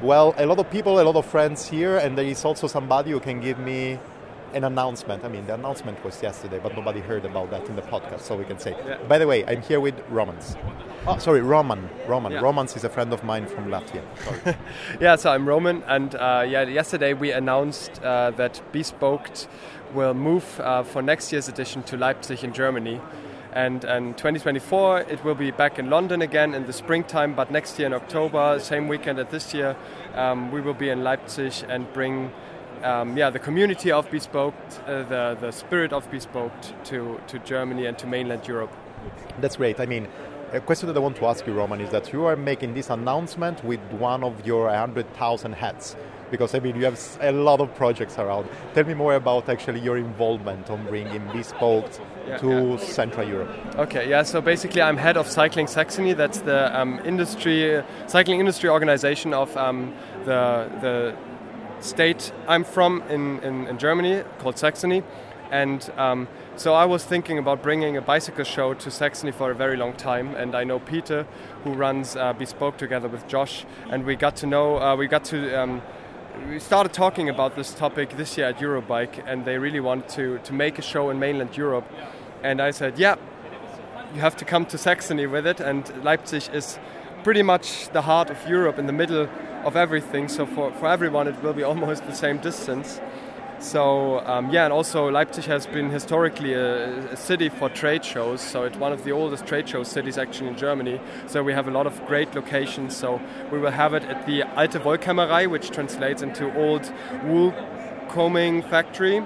Well, 0.00 0.34
a 0.38 0.46
lot 0.46 0.60
of 0.60 0.70
people, 0.70 1.00
a 1.00 1.02
lot 1.02 1.16
of 1.16 1.26
friends 1.26 1.68
here, 1.68 1.98
and 1.98 2.16
there 2.16 2.24
is 2.24 2.44
also 2.44 2.68
somebody 2.68 3.10
who 3.10 3.18
can 3.18 3.40
give 3.40 3.58
me 3.58 3.98
an 4.54 4.64
announcement. 4.64 5.24
I 5.24 5.28
mean, 5.28 5.46
the 5.46 5.54
announcement 5.54 6.02
was 6.04 6.22
yesterday, 6.22 6.58
but 6.62 6.74
nobody 6.76 7.00
heard 7.00 7.24
about 7.24 7.50
that 7.50 7.68
in 7.68 7.76
the 7.76 7.82
podcast, 7.82 8.20
so 8.20 8.36
we 8.36 8.44
can 8.44 8.58
say. 8.58 8.70
Yeah. 8.86 8.98
By 9.08 9.18
the 9.18 9.26
way, 9.26 9.44
I'm 9.46 9.62
here 9.62 9.80
with 9.80 9.94
Romans. 10.08 10.56
Oh, 11.06 11.18
sorry, 11.18 11.40
Roman. 11.40 11.88
Roman. 12.06 12.32
Yeah. 12.32 12.40
Romans 12.40 12.76
is 12.76 12.84
a 12.84 12.88
friend 12.88 13.12
of 13.12 13.24
mine 13.24 13.46
from 13.46 13.66
Latvia. 13.66 14.02
Yeah, 15.00 15.16
so 15.16 15.30
I'm 15.30 15.46
Roman, 15.46 15.82
and 15.84 16.14
uh, 16.14 16.44
yeah, 16.48 16.62
yesterday 16.62 17.12
we 17.12 17.30
announced 17.30 18.02
uh, 18.02 18.30
that 18.32 18.60
Bespoked 18.72 19.46
will 19.94 20.14
move 20.14 20.60
uh, 20.60 20.82
for 20.82 21.02
next 21.02 21.32
year's 21.32 21.48
edition 21.48 21.82
to 21.84 21.96
Leipzig 21.96 22.44
in 22.44 22.52
Germany. 22.52 23.00
And, 23.52 23.82
and 23.84 24.16
2024, 24.16 25.00
it 25.02 25.24
will 25.24 25.34
be 25.34 25.50
back 25.50 25.78
in 25.78 25.88
London 25.88 26.20
again 26.20 26.54
in 26.54 26.66
the 26.66 26.72
springtime, 26.72 27.34
but 27.34 27.50
next 27.50 27.78
year 27.78 27.86
in 27.86 27.94
October, 27.94 28.58
same 28.60 28.88
weekend 28.88 29.18
as 29.18 29.28
this 29.28 29.54
year, 29.54 29.74
um, 30.14 30.52
we 30.52 30.60
will 30.60 30.74
be 30.74 30.90
in 30.90 31.02
Leipzig 31.02 31.64
and 31.68 31.90
bring 31.92 32.30
um, 32.84 33.16
yeah, 33.16 33.30
the 33.30 33.38
community 33.38 33.90
of 33.90 34.10
Bespoke, 34.10 34.54
uh, 34.86 35.02
the, 35.04 35.36
the 35.40 35.50
spirit 35.50 35.92
of 35.92 36.10
Bespoke 36.10 36.52
to, 36.84 37.20
to 37.26 37.38
Germany 37.40 37.86
and 37.86 37.98
to 37.98 38.06
mainland 38.06 38.46
Europe. 38.46 38.72
That's 39.40 39.56
great. 39.56 39.80
I 39.80 39.86
mean, 39.86 40.08
a 40.52 40.60
question 40.60 40.86
that 40.88 40.96
I 40.96 41.00
want 41.00 41.16
to 41.16 41.26
ask 41.26 41.46
you, 41.46 41.52
Roman, 41.52 41.80
is 41.80 41.90
that 41.90 42.12
you 42.12 42.24
are 42.24 42.36
making 42.36 42.74
this 42.74 42.90
announcement 42.90 43.62
with 43.64 43.80
one 43.92 44.24
of 44.24 44.46
your 44.46 44.66
100,000 44.66 45.52
hats. 45.52 45.96
Because, 46.30 46.54
I 46.54 46.58
mean, 46.58 46.76
you 46.76 46.84
have 46.84 47.18
a 47.22 47.32
lot 47.32 47.60
of 47.60 47.74
projects 47.74 48.18
around. 48.18 48.48
Tell 48.74 48.84
me 48.84 48.92
more 48.94 49.14
about 49.14 49.48
actually 49.48 49.80
your 49.80 49.96
involvement 49.96 50.68
on 50.68 50.86
bringing 50.86 51.26
Bespoke 51.32 51.90
Yeah, 52.26 52.36
to 52.38 52.50
yeah. 52.50 52.76
Central 52.76 53.26
Europe. 53.26 53.48
Okay, 53.76 54.08
yeah. 54.10 54.22
So 54.22 54.42
basically, 54.42 54.82
I'm 54.82 54.98
head 54.98 55.16
of 55.16 55.26
Cycling 55.26 55.66
Saxony. 55.66 56.12
That's 56.12 56.40
the 56.40 56.78
um, 56.78 57.00
industry, 57.04 57.82
cycling 58.06 58.40
industry 58.40 58.68
organization 58.68 59.32
of 59.32 59.56
um, 59.56 59.94
the 60.26 60.68
the 60.82 61.16
state 61.80 62.32
I'm 62.46 62.64
from 62.64 63.02
in, 63.08 63.40
in, 63.40 63.66
in 63.66 63.78
Germany 63.78 64.22
called 64.38 64.58
Saxony, 64.58 65.02
and 65.50 65.90
um, 65.96 66.28
so 66.56 66.74
I 66.74 66.84
was 66.84 67.04
thinking 67.04 67.38
about 67.38 67.62
bringing 67.62 67.96
a 67.96 68.02
bicycle 68.02 68.44
show 68.44 68.74
to 68.74 68.90
Saxony 68.90 69.32
for 69.32 69.50
a 69.50 69.54
very 69.54 69.76
long 69.76 69.92
time. 69.94 70.34
And 70.34 70.54
I 70.54 70.64
know 70.64 70.78
Peter, 70.78 71.26
who 71.64 71.72
runs 71.72 72.16
uh, 72.16 72.32
Bespoke 72.32 72.76
together 72.76 73.08
with 73.08 73.26
Josh, 73.28 73.64
and 73.90 74.04
we 74.04 74.16
got 74.16 74.36
to 74.36 74.46
know 74.46 74.78
uh, 74.78 74.96
we 74.96 75.06
got 75.06 75.24
to. 75.26 75.54
Um, 75.54 75.82
we 76.48 76.60
started 76.60 76.92
talking 76.92 77.28
about 77.28 77.56
this 77.56 77.74
topic 77.74 78.16
this 78.16 78.38
year 78.38 78.46
at 78.46 78.58
Eurobike, 78.58 79.24
and 79.26 79.44
they 79.44 79.58
really 79.58 79.80
want 79.80 80.08
to, 80.10 80.38
to 80.44 80.52
make 80.52 80.78
a 80.78 80.82
show 80.82 81.10
in 81.10 81.18
mainland 81.18 81.56
Europe. 81.56 81.84
And 82.44 82.60
I 82.60 82.70
said, 82.70 82.96
yeah, 82.96 83.16
you 84.14 84.20
have 84.20 84.36
to 84.36 84.44
come 84.44 84.64
to 84.66 84.78
Saxony 84.78 85.26
with 85.26 85.46
it, 85.46 85.58
and 85.58 85.92
Leipzig 86.04 86.44
is 86.52 86.78
pretty 87.24 87.42
much 87.42 87.88
the 87.92 88.02
heart 88.02 88.30
of 88.30 88.48
Europe, 88.48 88.78
in 88.78 88.86
the 88.86 88.92
middle 88.92 89.28
of 89.64 89.76
everything. 89.76 90.28
So 90.28 90.46
for, 90.46 90.72
for 90.72 90.88
everyone, 90.88 91.28
it 91.28 91.42
will 91.42 91.52
be 91.52 91.62
almost 91.62 92.06
the 92.06 92.14
same 92.14 92.38
distance. 92.38 93.00
So 93.60 94.20
um, 94.20 94.50
yeah, 94.50 94.64
and 94.64 94.72
also 94.72 95.10
Leipzig 95.10 95.44
has 95.46 95.66
been 95.66 95.90
historically 95.90 96.52
a, 96.54 97.12
a 97.12 97.16
city 97.16 97.48
for 97.48 97.68
trade 97.68 98.04
shows. 98.04 98.40
So 98.40 98.62
it's 98.62 98.76
one 98.76 98.92
of 98.92 99.02
the 99.02 99.10
oldest 99.10 99.46
trade 99.46 99.68
show 99.68 99.82
cities 99.82 100.16
actually 100.16 100.48
in 100.48 100.56
Germany. 100.56 101.00
So 101.26 101.42
we 101.42 101.52
have 101.52 101.66
a 101.66 101.72
lot 101.72 101.86
of 101.86 102.06
great 102.06 102.34
locations. 102.34 102.96
So 102.96 103.20
we 103.50 103.58
will 103.58 103.72
have 103.72 103.94
it 103.94 104.04
at 104.04 104.26
the 104.26 104.42
Alte 104.42 104.78
Wollkämmerei, 104.78 105.50
which 105.50 105.70
translates 105.70 106.22
into 106.22 106.54
old 106.56 106.92
wool 107.24 107.52
combing 108.10 108.62
factory. 108.62 109.22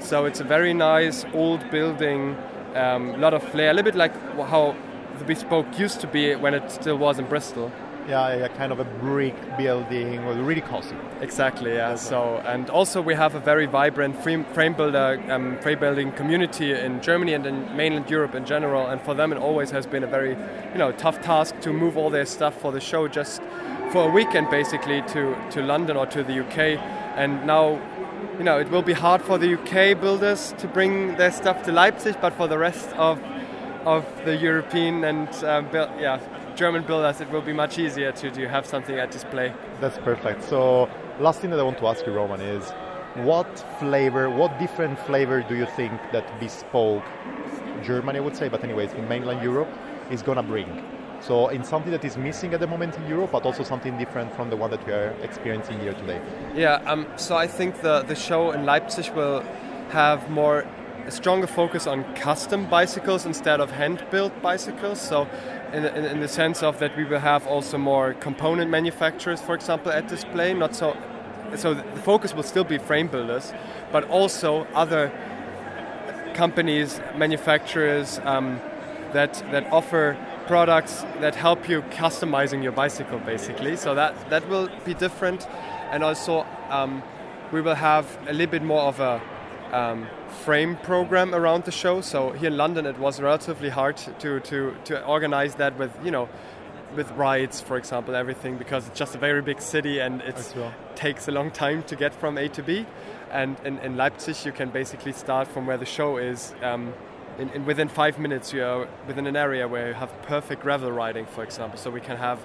So 0.00 0.24
it's 0.24 0.40
a 0.40 0.44
very 0.44 0.72
nice 0.72 1.26
old 1.34 1.68
building, 1.70 2.36
a 2.74 2.94
um, 2.94 3.20
lot 3.20 3.34
of 3.34 3.42
flair, 3.42 3.70
a 3.70 3.74
little 3.74 3.90
bit 3.90 3.96
like 3.96 4.14
how 4.46 4.74
the 5.18 5.24
Bespoke 5.24 5.78
used 5.78 6.00
to 6.00 6.06
be 6.06 6.34
when 6.36 6.54
it 6.54 6.70
still 6.70 6.96
was 6.96 7.18
in 7.18 7.26
Bristol. 7.26 7.70
Yeah, 8.08 8.34
yeah, 8.36 8.48
kind 8.48 8.72
of 8.72 8.80
a 8.80 8.84
brick 8.84 9.34
building, 9.58 10.20
or 10.20 10.32
really 10.32 10.62
cozy. 10.62 10.96
Exactly, 11.20 11.74
yeah. 11.74 11.94
So, 11.94 12.38
and 12.46 12.70
also 12.70 13.02
we 13.02 13.12
have 13.12 13.34
a 13.34 13.40
very 13.40 13.66
vibrant 13.66 14.16
frame, 14.22 14.46
frame 14.46 14.72
builder, 14.72 15.22
um, 15.28 15.58
frame 15.58 15.78
building 15.78 16.12
community 16.12 16.72
in 16.72 17.02
Germany 17.02 17.34
and 17.34 17.44
in 17.44 17.76
mainland 17.76 18.08
Europe 18.08 18.34
in 18.34 18.46
general. 18.46 18.86
And 18.86 18.98
for 19.02 19.12
them, 19.12 19.30
it 19.30 19.36
always 19.36 19.70
has 19.72 19.86
been 19.86 20.02
a 20.04 20.06
very, 20.06 20.30
you 20.72 20.78
know, 20.78 20.90
tough 20.92 21.20
task 21.20 21.60
to 21.60 21.70
move 21.70 21.98
all 21.98 22.08
their 22.08 22.24
stuff 22.24 22.58
for 22.58 22.72
the 22.72 22.80
show 22.80 23.08
just 23.08 23.42
for 23.92 24.08
a 24.08 24.10
weekend, 24.10 24.48
basically, 24.48 25.02
to 25.08 25.36
to 25.50 25.60
London 25.60 25.98
or 25.98 26.06
to 26.06 26.24
the 26.24 26.40
UK. 26.40 26.80
And 27.14 27.46
now, 27.46 27.78
you 28.38 28.44
know, 28.44 28.58
it 28.58 28.70
will 28.70 28.80
be 28.82 28.94
hard 28.94 29.20
for 29.20 29.36
the 29.36 29.52
UK 29.52 30.00
builders 30.00 30.54
to 30.58 30.66
bring 30.66 31.16
their 31.16 31.30
stuff 31.30 31.62
to 31.64 31.72
Leipzig, 31.72 32.16
but 32.22 32.32
for 32.32 32.48
the 32.48 32.56
rest 32.56 32.88
of 32.96 33.20
of 33.84 34.06
the 34.24 34.34
European 34.34 35.04
and 35.04 35.28
um, 35.44 35.68
buil- 35.70 35.92
yeah 36.00 36.18
German 36.58 36.82
builders, 36.82 37.20
it 37.20 37.30
will 37.30 37.40
be 37.40 37.52
much 37.52 37.78
easier 37.78 38.10
to, 38.10 38.32
to 38.32 38.48
have 38.48 38.66
something 38.66 38.98
at 38.98 39.12
display. 39.12 39.54
That's 39.80 39.96
perfect. 39.98 40.42
So, 40.42 40.90
last 41.20 41.40
thing 41.40 41.50
that 41.50 41.60
I 41.60 41.62
want 41.62 41.78
to 41.78 41.86
ask 41.86 42.04
you, 42.04 42.12
Roman, 42.12 42.40
is 42.40 42.72
what 43.24 43.64
flavor, 43.78 44.28
what 44.28 44.58
different 44.58 44.98
flavor 44.98 45.40
do 45.48 45.54
you 45.54 45.66
think 45.76 45.92
that 46.10 46.26
bespoke 46.40 47.04
Germany, 47.84 48.18
I 48.18 48.22
would 48.22 48.36
say, 48.36 48.48
but 48.48 48.64
anyways, 48.64 48.92
in 48.94 49.08
mainland 49.08 49.40
Europe, 49.40 49.68
is 50.10 50.20
gonna 50.20 50.42
bring? 50.42 50.84
So, 51.20 51.46
in 51.46 51.62
something 51.62 51.92
that 51.92 52.04
is 52.04 52.16
missing 52.16 52.52
at 52.54 52.58
the 52.58 52.66
moment 52.66 52.96
in 52.96 53.06
Europe, 53.06 53.30
but 53.30 53.44
also 53.44 53.62
something 53.62 53.96
different 53.96 54.34
from 54.34 54.50
the 54.50 54.56
one 54.56 54.72
that 54.72 54.84
we 54.84 54.92
are 54.92 55.14
experiencing 55.22 55.78
here 55.78 55.92
today. 55.92 56.20
Yeah, 56.56 56.82
um, 56.86 57.06
so 57.14 57.36
I 57.36 57.46
think 57.46 57.82
the, 57.82 58.02
the 58.02 58.16
show 58.16 58.50
in 58.50 58.66
Leipzig 58.66 59.14
will 59.14 59.44
have 59.90 60.28
more 60.28 60.66
a 61.06 61.10
stronger 61.10 61.46
focus 61.46 61.86
on 61.86 62.04
custom 62.14 62.68
bicycles 62.68 63.24
instead 63.24 63.60
of 63.60 63.70
hand 63.70 64.04
built 64.10 64.32
bicycles. 64.42 65.00
So, 65.00 65.26
in, 65.72 65.84
in, 65.84 66.04
in 66.04 66.20
the 66.20 66.28
sense 66.28 66.62
of 66.62 66.78
that, 66.78 66.96
we 66.96 67.04
will 67.04 67.20
have 67.20 67.46
also 67.46 67.78
more 67.78 68.14
component 68.14 68.70
manufacturers, 68.70 69.40
for 69.40 69.54
example, 69.54 69.92
at 69.92 70.08
display. 70.08 70.54
Not 70.54 70.74
so, 70.74 70.96
so 71.56 71.74
the 71.74 71.82
focus 72.00 72.34
will 72.34 72.42
still 72.42 72.64
be 72.64 72.78
frame 72.78 73.08
builders, 73.08 73.52
but 73.92 74.08
also 74.08 74.66
other 74.74 75.12
companies, 76.34 77.00
manufacturers 77.16 78.20
um, 78.24 78.60
that 79.12 79.34
that 79.50 79.66
offer 79.72 80.16
products 80.46 81.04
that 81.20 81.34
help 81.34 81.68
you 81.68 81.82
customizing 81.82 82.62
your 82.62 82.72
bicycle, 82.72 83.18
basically. 83.18 83.76
So 83.76 83.94
that 83.94 84.14
that 84.30 84.48
will 84.48 84.68
be 84.84 84.94
different, 84.94 85.48
and 85.90 86.02
also 86.02 86.46
um, 86.70 87.02
we 87.52 87.60
will 87.60 87.74
have 87.74 88.06
a 88.28 88.32
little 88.32 88.50
bit 88.50 88.62
more 88.62 88.82
of 88.82 89.00
a 89.00 89.20
um, 89.72 90.06
frame 90.28 90.76
program 90.76 91.34
around 91.34 91.64
the 91.64 91.72
show. 91.72 92.00
So 92.00 92.32
here 92.32 92.50
in 92.50 92.56
London, 92.56 92.86
it 92.86 92.98
was 92.98 93.20
relatively 93.20 93.68
hard 93.68 93.96
to 94.20 94.40
to 94.40 94.74
to 94.84 95.04
organize 95.06 95.54
that 95.56 95.78
with 95.78 95.90
you 96.04 96.10
know. 96.10 96.28
With 96.96 97.10
rides, 97.10 97.60
for 97.60 97.76
example, 97.76 98.14
everything 98.14 98.56
because 98.56 98.88
it's 98.88 98.98
just 98.98 99.14
a 99.14 99.18
very 99.18 99.42
big 99.42 99.60
city 99.60 100.00
and 100.00 100.22
it 100.22 100.54
well. 100.56 100.72
takes 100.94 101.28
a 101.28 101.30
long 101.30 101.50
time 101.50 101.82
to 101.82 101.94
get 101.96 102.14
from 102.14 102.38
A 102.38 102.48
to 102.48 102.62
B. 102.62 102.86
And 103.30 103.60
in, 103.62 103.78
in 103.80 103.98
Leipzig, 103.98 104.46
you 104.46 104.52
can 104.52 104.70
basically 104.70 105.12
start 105.12 105.48
from 105.48 105.66
where 105.66 105.76
the 105.76 105.84
show 105.84 106.16
is. 106.16 106.54
Um, 106.62 106.94
in, 107.38 107.50
in 107.50 107.66
within 107.66 107.88
five 107.88 108.18
minutes, 108.18 108.54
you 108.54 108.64
are 108.64 108.88
within 109.06 109.26
an 109.26 109.36
area 109.36 109.68
where 109.68 109.88
you 109.88 109.94
have 109.94 110.10
perfect 110.22 110.62
gravel 110.62 110.90
riding, 110.90 111.26
for 111.26 111.44
example. 111.44 111.78
So 111.78 111.90
we 111.90 112.00
can 112.00 112.16
have 112.16 112.38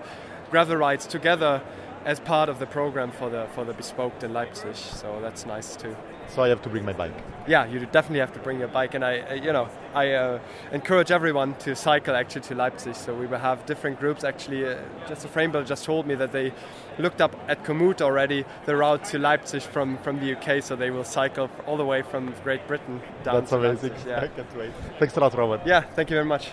gravel 0.51 0.75
rides 0.75 1.07
together 1.07 1.61
as 2.03 2.19
part 2.19 2.49
of 2.49 2.59
the 2.59 2.65
program 2.65 3.11
for 3.11 3.29
the 3.29 3.47
for 3.55 3.63
the 3.63 3.73
bespoke 3.73 4.23
in 4.23 4.33
Leipzig. 4.33 4.75
So 4.75 5.21
that's 5.21 5.45
nice 5.45 5.77
too. 5.77 5.95
So, 6.29 6.43
I 6.43 6.49
have 6.49 6.61
to 6.63 6.69
bring 6.69 6.85
my 6.85 6.93
bike. 6.93 7.13
Yeah, 7.45 7.65
you 7.65 7.85
definitely 7.85 8.19
have 8.19 8.31
to 8.33 8.39
bring 8.39 8.59
your 8.59 8.69
bike, 8.69 8.93
and 8.93 9.03
I, 9.03 9.19
uh, 9.19 9.33
you 9.33 9.51
know, 9.51 9.67
I 9.93 10.13
uh, 10.13 10.39
encourage 10.71 11.11
everyone 11.11 11.55
to 11.55 11.75
cycle 11.75 12.15
actually 12.15 12.41
to 12.43 12.55
Leipzig. 12.55 12.95
So 12.95 13.13
we 13.13 13.25
will 13.27 13.37
have 13.39 13.65
different 13.65 13.99
groups. 13.99 14.23
Actually, 14.23 14.65
uh, 14.65 14.77
just 15.09 15.25
a 15.25 15.27
frame 15.27 15.51
builder 15.51 15.67
just 15.67 15.83
told 15.83 16.07
me 16.07 16.15
that 16.15 16.31
they 16.31 16.53
looked 16.99 17.19
up 17.19 17.35
at 17.49 17.65
Komoot 17.65 18.01
already 18.01 18.45
the 18.65 18.77
route 18.77 19.03
to 19.05 19.19
Leipzig 19.19 19.61
from 19.61 19.97
from 19.97 20.21
the 20.21 20.37
UK. 20.37 20.63
So 20.63 20.77
they 20.77 20.89
will 20.89 21.03
cycle 21.03 21.49
all 21.67 21.75
the 21.75 21.85
way 21.85 22.01
from 22.01 22.33
Great 22.45 22.65
Britain 22.65 23.01
down 23.25 23.35
That's 23.35 23.49
to 23.49 23.57
amazing. 23.57 23.89
Leipzig. 23.89 24.07
Yeah. 24.07 24.21
I 24.21 24.27
can't 24.29 24.57
wait. 24.57 24.71
Thanks 24.97 25.17
a 25.17 25.19
lot, 25.19 25.33
Robert. 25.37 25.61
yeah, 25.65 25.81
thank 25.81 26.09
you 26.09 26.15
very 26.15 26.25
much. 26.25 26.51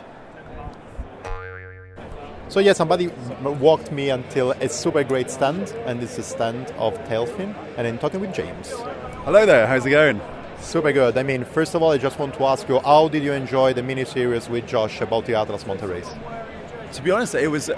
So 2.49 2.59
yeah, 2.59 2.73
somebody 2.73 3.07
walked 3.61 3.93
me 3.93 4.11
until 4.11 4.51
a 4.51 4.69
super 4.69 5.05
great 5.05 5.31
stand, 5.31 5.73
and 5.87 6.03
it's 6.03 6.19
a 6.19 6.25
stand 6.25 6.73
of 6.79 6.95
Tailfin, 7.05 7.55
and 7.77 7.87
I'm 7.87 7.97
talking 7.99 8.19
with 8.21 8.35
James. 8.35 8.75
Hello 9.25 9.45
there, 9.45 9.67
how's 9.67 9.85
it 9.85 9.91
going? 9.91 10.19
Super 10.61 10.93
good. 10.93 11.19
I 11.19 11.23
mean, 11.23 11.45
first 11.45 11.75
of 11.75 11.83
all, 11.83 11.91
I 11.91 11.99
just 11.99 12.19
want 12.19 12.35
to 12.35 12.45
ask 12.45 12.67
you, 12.69 12.81
how 12.81 13.09
did 13.09 13.23
you 13.23 13.33
enjoy 13.33 13.75
the 13.75 13.83
mini 13.83 14.07
series 14.07 14.49
with 14.49 14.67
Josh 14.67 15.03
about 15.03 15.27
the 15.27 15.35
Atlas 15.35 15.67
Monte 15.67 15.85
race? 15.85 16.11
to 16.93 17.03
be 17.03 17.11
honest, 17.11 17.35
it 17.35 17.49
was 17.49 17.71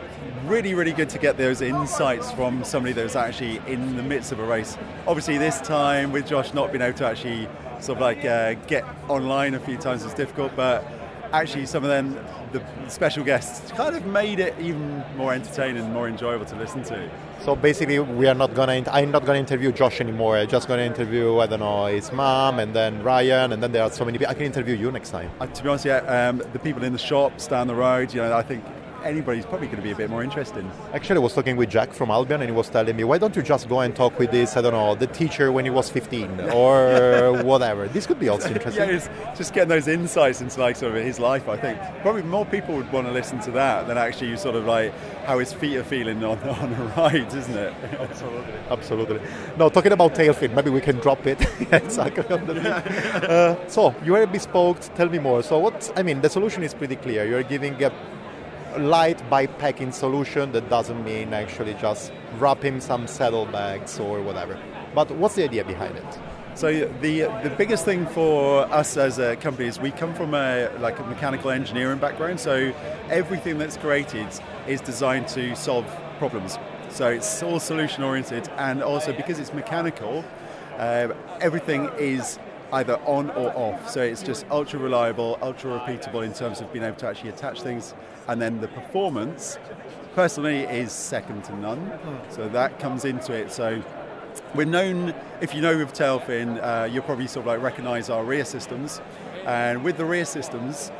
really, 0.46 0.74
really 0.74 0.92
good 0.92 1.08
to 1.10 1.18
get 1.18 1.36
those 1.36 1.60
insights 1.60 2.30
from 2.32 2.64
somebody 2.64 2.92
that 2.92 3.02
was 3.02 3.16
actually 3.16 3.60
in 3.66 3.96
the 3.96 4.02
midst 4.02 4.32
of 4.32 4.38
a 4.38 4.44
race. 4.44 4.78
Obviously, 5.06 5.36
this 5.36 5.60
time 5.60 6.12
with 6.12 6.26
Josh 6.26 6.54
not 6.54 6.72
being 6.72 6.82
able 6.82 6.96
to 6.98 7.06
actually 7.06 7.48
sort 7.80 7.98
of 7.98 8.00
like 8.00 8.24
uh, 8.24 8.54
get 8.68 8.84
online 9.08 9.54
a 9.54 9.60
few 9.60 9.76
times 9.76 10.04
was 10.04 10.14
difficult, 10.14 10.54
but 10.56 10.84
actually 11.32 11.66
some 11.66 11.82
of 11.82 11.90
them, 11.90 12.18
the 12.52 12.62
special 12.88 13.24
guests, 13.24 13.70
kind 13.72 13.96
of 13.96 14.06
made 14.06 14.38
it 14.38 14.54
even 14.60 15.04
more 15.16 15.34
entertaining 15.34 15.82
and 15.82 15.92
more 15.92 16.08
enjoyable 16.08 16.46
to 16.46 16.56
listen 16.56 16.82
to. 16.84 17.10
So 17.44 17.56
basically, 17.56 17.98
we 17.98 18.28
are 18.28 18.36
not 18.36 18.54
gonna. 18.54 18.84
I'm 18.88 19.10
not 19.10 19.26
gonna 19.26 19.40
interview 19.40 19.72
Josh 19.72 20.00
anymore. 20.00 20.36
I'm 20.36 20.46
just 20.46 20.68
gonna 20.68 20.82
interview 20.82 21.38
I 21.40 21.48
don't 21.48 21.58
know 21.58 21.86
his 21.86 22.12
mom 22.12 22.60
and 22.60 22.72
then 22.72 23.02
Ryan 23.02 23.52
and 23.52 23.60
then 23.60 23.72
there 23.72 23.82
are 23.82 23.90
so 23.90 24.04
many. 24.04 24.16
people. 24.16 24.30
I 24.30 24.34
can 24.34 24.44
interview 24.44 24.76
you 24.76 24.92
next 24.92 25.10
time. 25.10 25.28
Uh, 25.40 25.48
to 25.48 25.62
be 25.62 25.68
honest, 25.68 25.84
yeah, 25.84 26.28
um, 26.28 26.40
the 26.52 26.60
people 26.60 26.84
in 26.84 26.92
the 26.92 27.00
shops 27.00 27.48
down 27.48 27.66
the 27.66 27.74
road, 27.74 28.14
you 28.14 28.22
know, 28.22 28.32
I 28.32 28.42
think 28.42 28.62
anybody's 29.04 29.44
probably 29.44 29.66
going 29.66 29.78
to 29.78 29.82
be 29.82 29.92
a 29.92 29.96
bit 29.96 30.10
more 30.10 30.22
interested. 30.22 30.64
Actually, 30.92 31.16
I 31.16 31.20
was 31.20 31.34
talking 31.34 31.56
with 31.56 31.70
Jack 31.70 31.92
from 31.92 32.10
Albion, 32.10 32.40
and 32.40 32.50
he 32.50 32.56
was 32.56 32.68
telling 32.68 32.94
me, 32.96 33.04
why 33.04 33.18
don't 33.18 33.34
you 33.36 33.42
just 33.42 33.68
go 33.68 33.80
and 33.80 33.94
talk 33.94 34.18
with 34.18 34.30
this, 34.30 34.56
I 34.56 34.62
don't 34.62 34.72
know, 34.72 34.94
the 34.94 35.06
teacher 35.06 35.52
when 35.52 35.64
he 35.64 35.70
was 35.70 35.90
15 35.90 36.40
or 36.52 37.42
whatever. 37.44 37.88
This 37.88 38.06
could 38.06 38.18
be 38.18 38.28
also 38.28 38.48
interesting. 38.48 38.88
yeah, 38.88 38.94
it's 38.96 39.08
just 39.36 39.52
getting 39.52 39.68
those 39.68 39.88
insights 39.88 40.40
into 40.40 40.60
like 40.60 40.76
sort 40.76 40.96
of 40.96 41.04
his 41.04 41.18
life. 41.18 41.48
I 41.48 41.56
think 41.56 41.78
probably 42.02 42.22
more 42.22 42.46
people 42.46 42.74
would 42.76 42.90
want 42.92 43.06
to 43.06 43.12
listen 43.12 43.40
to 43.40 43.50
that 43.52 43.86
than 43.86 43.98
actually 43.98 44.30
you 44.30 44.36
sort 44.36 44.56
of 44.56 44.64
like 44.64 44.92
how 45.24 45.38
his 45.38 45.52
feet 45.52 45.76
are 45.76 45.84
feeling 45.84 46.22
on, 46.24 46.38
on 46.48 46.72
a 46.72 46.84
ride, 46.96 47.32
isn't 47.34 47.56
it? 47.56 47.72
Absolutely. 47.98 48.54
Absolutely. 48.70 49.20
No, 49.56 49.68
talking 49.68 49.92
about 49.92 50.14
Tailfin, 50.14 50.54
maybe 50.54 50.70
we 50.70 50.80
can 50.80 50.96
drop 50.96 51.26
it 51.26 51.40
exactly 51.72 52.24
on 52.34 52.46
the 52.46 52.52
uh, 52.70 53.68
So 53.68 53.94
you 54.04 54.14
are 54.16 54.26
bespoke. 54.26 54.80
Tell 54.94 55.08
me 55.08 55.18
more. 55.18 55.42
So 55.42 55.58
what? 55.58 55.92
I 55.96 56.02
mean, 56.02 56.20
the 56.20 56.28
solution 56.28 56.62
is 56.62 56.74
pretty 56.74 56.96
clear. 56.96 57.26
You're 57.26 57.42
giving 57.42 57.82
a 57.82 57.92
light 58.78 59.18
bikepacking 59.30 59.92
solution 59.92 60.52
that 60.52 60.68
doesn't 60.68 61.04
mean 61.04 61.32
actually 61.32 61.74
just 61.74 62.12
wrapping 62.38 62.80
some 62.80 63.06
saddlebags 63.06 63.98
or 63.98 64.22
whatever. 64.22 64.58
But 64.94 65.10
what's 65.12 65.34
the 65.34 65.44
idea 65.44 65.64
behind 65.64 65.96
it? 65.96 66.18
So 66.54 66.86
the 67.00 67.22
the 67.42 67.54
biggest 67.56 67.86
thing 67.86 68.06
for 68.06 68.64
us 68.66 68.98
as 68.98 69.18
a 69.18 69.36
company 69.36 69.68
is 69.68 69.80
we 69.80 69.90
come 69.90 70.12
from 70.14 70.34
a 70.34 70.70
like 70.80 70.98
a 70.98 71.04
mechanical 71.04 71.50
engineering 71.50 71.98
background. 71.98 72.40
So 72.40 72.74
everything 73.08 73.56
that's 73.58 73.78
created 73.78 74.28
is 74.66 74.82
designed 74.82 75.28
to 75.28 75.56
solve 75.56 75.86
problems. 76.18 76.58
So 76.90 77.08
it's 77.08 77.42
all 77.42 77.58
solution 77.58 78.04
oriented, 78.04 78.50
and 78.58 78.82
also 78.82 79.14
because 79.14 79.38
it's 79.38 79.54
mechanical, 79.54 80.24
uh, 80.76 81.08
everything 81.40 81.88
is 81.98 82.38
either 82.72 82.96
on 83.06 83.30
or 83.30 83.50
off. 83.56 83.88
So 83.88 84.02
it's 84.02 84.22
just 84.22 84.44
ultra 84.50 84.78
reliable, 84.78 85.38
ultra 85.40 85.78
repeatable 85.78 86.22
in 86.24 86.34
terms 86.34 86.60
of 86.60 86.70
being 86.70 86.84
able 86.84 86.96
to 86.98 87.08
actually 87.08 87.30
attach 87.30 87.62
things 87.62 87.94
and 88.28 88.40
then 88.40 88.60
the 88.60 88.68
performance 88.68 89.58
personally 90.14 90.60
is 90.60 90.92
second 90.92 91.44
to 91.44 91.56
none. 91.56 91.92
So 92.30 92.48
that 92.50 92.78
comes 92.78 93.04
into 93.04 93.32
it. 93.32 93.50
So 93.50 93.82
we're 94.54 94.66
known, 94.66 95.14
if 95.40 95.54
you 95.54 95.60
know 95.60 95.76
with 95.76 95.92
Tailfin, 95.92 96.62
uh, 96.62 96.84
you'll 96.84 97.02
probably 97.02 97.26
sort 97.26 97.46
of 97.46 97.48
like 97.48 97.62
recognize 97.62 98.10
our 98.10 98.24
rear 98.24 98.44
systems. 98.44 99.00
And 99.46 99.82
with 99.82 99.96
the 99.96 100.04
rear 100.04 100.24
systems, 100.24 100.90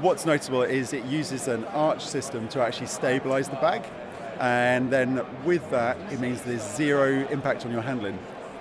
what's 0.00 0.26
notable 0.26 0.62
is 0.62 0.92
it 0.92 1.04
uses 1.04 1.48
an 1.48 1.64
arch 1.66 2.04
system 2.04 2.48
to 2.48 2.60
actually 2.60 2.86
stabilize 2.88 3.48
the 3.48 3.56
bag. 3.56 3.84
And 4.40 4.90
then 4.90 5.24
with 5.44 5.68
that, 5.70 5.96
it 6.12 6.20
means 6.20 6.42
there's 6.42 6.62
zero 6.62 7.26
impact 7.28 7.64
on 7.64 7.72
your 7.72 7.82
handling. 7.82 8.18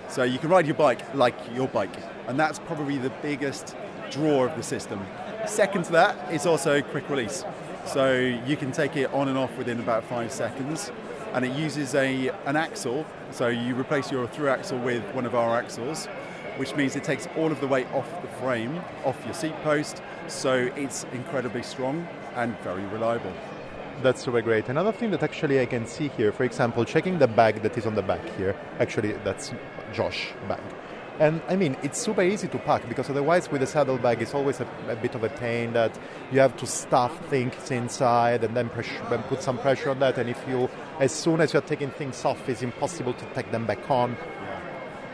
So 0.08 0.24
you 0.24 0.40
can 0.40 0.50
ride 0.50 0.66
your 0.66 0.76
bike 0.76 1.02
like 1.16 1.36
your 1.54 1.68
bike. 1.68 1.96
And 2.28 2.40
that's 2.40 2.60
probably 2.60 2.98
the 2.98 3.10
biggest 3.22 3.76
draw 4.12 4.46
of 4.46 4.56
the 4.56 4.64
system. 4.64 5.06
Second 5.48 5.86
to 5.86 5.92
that 5.94 6.34
is 6.34 6.46
also 6.46 6.82
quick 6.82 7.10
release. 7.10 7.44
So 7.86 8.14
you 8.46 8.58
can 8.58 8.72
take 8.72 8.96
it 8.98 9.14
on 9.14 9.28
and 9.28 9.38
off 9.38 9.56
within 9.58 9.80
about 9.80 10.04
five 10.04 10.32
seconds. 10.32 10.92
And 11.34 11.44
it 11.44 11.56
uses 11.56 11.96
a, 11.96 12.30
an 12.46 12.56
axle, 12.56 13.06
so 13.32 13.48
you 13.48 13.76
replace 13.76 14.12
your 14.12 14.26
through 14.28 14.50
axle 14.50 14.80
with 14.80 15.04
one 15.14 15.26
of 15.26 15.36
our 15.36 15.58
axles, 15.58 16.08
which 16.56 16.74
means 16.76 16.96
it 16.96 17.04
takes 17.04 17.28
all 17.36 17.52
of 17.52 17.60
the 17.60 17.68
weight 17.68 17.88
off 17.94 18.10
the 18.22 18.28
frame, 18.40 18.82
off 19.04 19.22
your 19.26 19.34
seat 19.34 19.56
post, 19.62 20.02
so 20.28 20.72
it's 20.78 21.06
incredibly 21.12 21.62
strong 21.62 22.08
and 22.36 22.58
very 22.60 22.86
reliable. 22.86 23.34
That's 24.02 24.24
super 24.24 24.42
great. 24.42 24.70
Another 24.70 24.92
thing 24.92 25.12
that 25.12 25.24
actually 25.24 25.60
I 25.60 25.66
can 25.66 25.86
see 25.86 26.08
here, 26.10 26.32
for 26.32 26.44
example, 26.44 26.86
checking 26.86 27.20
the 27.20 27.28
bag 27.28 27.62
that 27.64 27.78
is 27.78 27.86
on 27.86 27.96
the 27.96 28.02
back 28.02 28.26
here. 28.38 28.56
Actually, 28.80 29.14
that's 29.24 29.54
Josh 29.94 30.30
bag. 30.48 30.60
And 31.18 31.42
I 31.48 31.56
mean, 31.56 31.78
it's 31.82 31.98
super 31.98 32.22
easy 32.22 32.48
to 32.50 32.58
pack 32.58 32.88
because 32.90 33.10
otherwise, 33.10 33.50
with 33.50 33.64
a 33.64 33.68
saddlebag, 33.68 34.22
it's 34.22 34.34
always 34.34 34.60
a, 34.60 34.68
a, 34.90 34.98
bit 34.98 35.16
of 35.16 35.24
a 35.24 35.30
pain 35.30 35.72
that 35.72 35.98
you 36.32 36.40
have 36.42 36.58
to 36.58 36.68
stuff 36.68 37.18
things 37.28 37.72
inside 37.72 38.44
and 38.44 38.56
then 38.56 38.68
pressure, 38.68 39.02
put 39.30 39.42
some 39.42 39.58
pressure 39.58 39.92
on 39.92 40.00
that. 40.00 40.18
And 40.18 40.30
if 40.30 40.44
you, 40.48 40.70
as 41.00 41.14
soon 41.14 41.40
as 41.40 41.54
you're 41.54 41.62
taking 41.62 41.90
things 41.90 42.26
off, 42.26 42.50
it's 42.50 42.62
impossible 42.62 43.14
to 43.14 43.26
take 43.34 43.50
them 43.52 43.66
back 43.66 43.90
on. 43.90 44.18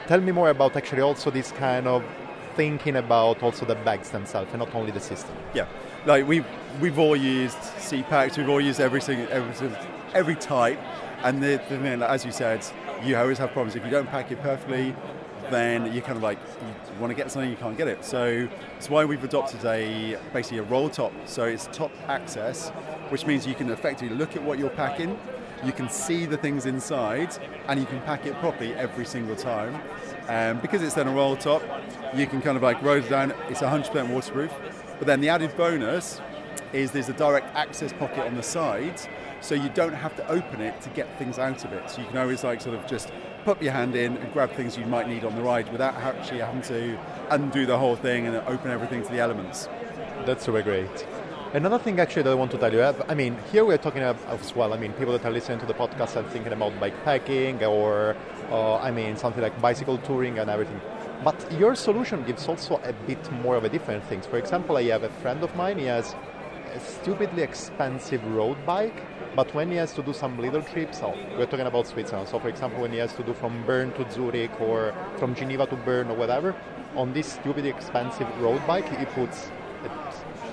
Tell 0.07 0.19
me 0.19 0.31
more 0.31 0.49
about 0.49 0.75
actually 0.75 1.03
also 1.03 1.29
this 1.29 1.51
kind 1.51 1.87
of 1.87 2.03
thinking 2.55 2.95
about 2.95 3.43
also 3.43 3.65
the 3.65 3.75
bags 3.75 4.09
themselves 4.09 4.49
and 4.51 4.59
not 4.59 4.73
only 4.73 4.91
the 4.91 4.99
system. 4.99 5.35
Yeah, 5.53 5.67
like 6.05 6.27
we 6.27 6.43
we've 6.81 6.97
all 6.97 7.15
used 7.15 7.57
packs, 8.09 8.37
we've 8.37 8.49
all 8.49 8.59
used 8.59 8.81
every 8.81 9.01
single 9.01 9.27
every, 9.31 9.77
every 10.15 10.35
type, 10.35 10.79
and 11.23 11.41
the, 11.43 11.61
the, 11.69 12.09
as 12.09 12.25
you 12.25 12.31
said, 12.31 12.65
you 13.03 13.15
always 13.15 13.37
have 13.37 13.51
problems 13.51 13.75
if 13.75 13.85
you 13.85 13.91
don't 13.91 14.09
pack 14.09 14.31
it 14.31 14.41
perfectly 14.41 14.95
then 15.51 15.93
you 15.93 16.01
kind 16.01 16.17
of 16.17 16.23
like 16.23 16.39
you 16.59 16.99
want 16.99 17.11
to 17.11 17.15
get 17.15 17.31
something 17.31 17.49
you 17.49 17.57
can't 17.57 17.77
get 17.77 17.87
it. 17.87 18.03
So 18.03 18.47
it's 18.77 18.89
why 18.89 19.05
we've 19.05 19.23
adopted 19.23 19.63
a 19.65 20.17
basically 20.33 20.59
a 20.59 20.63
roll 20.63 20.89
top. 20.89 21.13
So 21.25 21.45
it's 21.45 21.67
top 21.71 21.91
access, 22.07 22.69
which 23.09 23.25
means 23.25 23.45
you 23.45 23.55
can 23.55 23.69
effectively 23.69 24.15
look 24.15 24.35
at 24.35 24.43
what 24.43 24.57
you're 24.57 24.69
packing, 24.69 25.19
you 25.63 25.71
can 25.71 25.89
see 25.89 26.25
the 26.25 26.37
things 26.37 26.65
inside, 26.65 27.35
and 27.67 27.79
you 27.79 27.85
can 27.85 28.01
pack 28.01 28.25
it 28.25 28.33
properly 28.39 28.73
every 28.73 29.05
single 29.05 29.35
time. 29.35 29.79
Um, 30.27 30.59
because 30.59 30.81
it's 30.81 30.95
then 30.95 31.07
a 31.07 31.13
roll 31.13 31.35
top, 31.35 31.61
you 32.15 32.25
can 32.25 32.41
kind 32.41 32.57
of 32.57 32.63
like 32.63 32.81
roll 32.81 32.97
it 32.97 33.09
down. 33.09 33.31
It's 33.49 33.61
100% 33.61 34.09
waterproof. 34.09 34.51
But 34.97 35.07
then 35.07 35.21
the 35.21 35.29
added 35.29 35.55
bonus 35.57 36.21
is 36.73 36.91
there's 36.91 37.09
a 37.09 37.13
direct 37.13 37.53
access 37.55 37.93
pocket 37.93 38.25
on 38.25 38.35
the 38.35 38.43
side, 38.43 38.99
so 39.41 39.55
you 39.55 39.69
don't 39.69 39.93
have 39.93 40.15
to 40.15 40.27
open 40.29 40.61
it 40.61 40.79
to 40.81 40.89
get 40.89 41.17
things 41.17 41.37
out 41.37 41.63
of 41.65 41.73
it. 41.73 41.89
So 41.89 42.01
you 42.01 42.07
can 42.07 42.17
always 42.17 42.43
like 42.43 42.61
sort 42.61 42.75
of 42.75 42.85
just 42.87 43.11
put 43.43 43.61
your 43.61 43.73
hand 43.73 43.95
in 43.95 44.17
and 44.17 44.33
grab 44.33 44.51
things 44.51 44.77
you 44.77 44.85
might 44.85 45.07
need 45.07 45.23
on 45.23 45.35
the 45.35 45.41
ride 45.41 45.71
without 45.71 45.95
actually 45.95 46.39
having 46.39 46.61
to 46.63 46.97
undo 47.29 47.65
the 47.65 47.77
whole 47.77 47.95
thing 47.95 48.27
and 48.27 48.35
open 48.47 48.71
everything 48.71 49.03
to 49.03 49.11
the 49.11 49.19
elements. 49.19 49.67
That's 50.25 50.45
super 50.45 50.61
great. 50.61 51.07
Another 51.53 51.79
thing 51.79 51.99
actually 51.99 52.23
that 52.23 52.31
I 52.31 52.35
want 52.35 52.51
to 52.51 52.57
tell 52.57 52.71
you, 52.71 52.81
I 52.81 53.13
mean, 53.13 53.37
here 53.51 53.65
we're 53.65 53.77
talking 53.77 54.01
about 54.01 54.17
as 54.41 54.55
well, 54.55 54.73
I 54.73 54.77
mean, 54.77 54.93
people 54.93 55.11
that 55.13 55.25
are 55.25 55.31
listening 55.31 55.59
to 55.59 55.65
the 55.65 55.73
podcast 55.73 56.15
are 56.15 56.29
thinking 56.29 56.53
about 56.53 56.79
bike 56.79 57.03
packing 57.03 57.61
or, 57.63 58.15
uh, 58.49 58.77
I 58.77 58.91
mean, 58.91 59.17
something 59.17 59.41
like 59.43 59.59
bicycle 59.59 59.97
touring 59.97 60.39
and 60.39 60.49
everything. 60.49 60.79
But 61.23 61.35
your 61.59 61.75
solution 61.75 62.23
gives 62.23 62.47
also 62.47 62.79
a 62.83 62.93
bit 62.93 63.31
more 63.31 63.55
of 63.55 63.63
a 63.65 63.69
different 63.69 64.03
things. 64.05 64.25
For 64.25 64.37
example, 64.37 64.77
I 64.77 64.83
have 64.83 65.03
a 65.03 65.09
friend 65.09 65.43
of 65.43 65.55
mine, 65.55 65.77
he 65.77 65.85
has 65.85 66.15
a 66.73 66.79
stupidly 66.79 67.43
expensive 67.43 68.23
road 68.27 68.57
bike 68.65 69.03
but 69.33 69.53
when 69.55 69.71
he 69.71 69.77
has 69.77 69.93
to 69.93 70.03
do 70.03 70.11
some 70.11 70.37
little 70.37 70.61
trips, 70.61 70.99
oh, 71.01 71.15
we're 71.37 71.45
talking 71.45 71.65
about 71.65 71.87
Switzerland. 71.87 72.27
So, 72.27 72.37
for 72.37 72.49
example, 72.49 72.81
when 72.81 72.91
he 72.91 72.97
has 72.97 73.13
to 73.13 73.23
do 73.23 73.33
from 73.33 73.65
Bern 73.65 73.93
to 73.93 74.11
Zurich 74.11 74.59
or 74.59 74.93
from 75.17 75.35
Geneva 75.35 75.65
to 75.67 75.77
Bern 75.77 76.09
or 76.09 76.15
whatever, 76.15 76.53
on 76.97 77.13
this 77.13 77.31
stupidly 77.31 77.69
expensive 77.69 78.27
road 78.41 78.61
bike, 78.67 78.89
he 78.97 79.05
puts, 79.05 79.49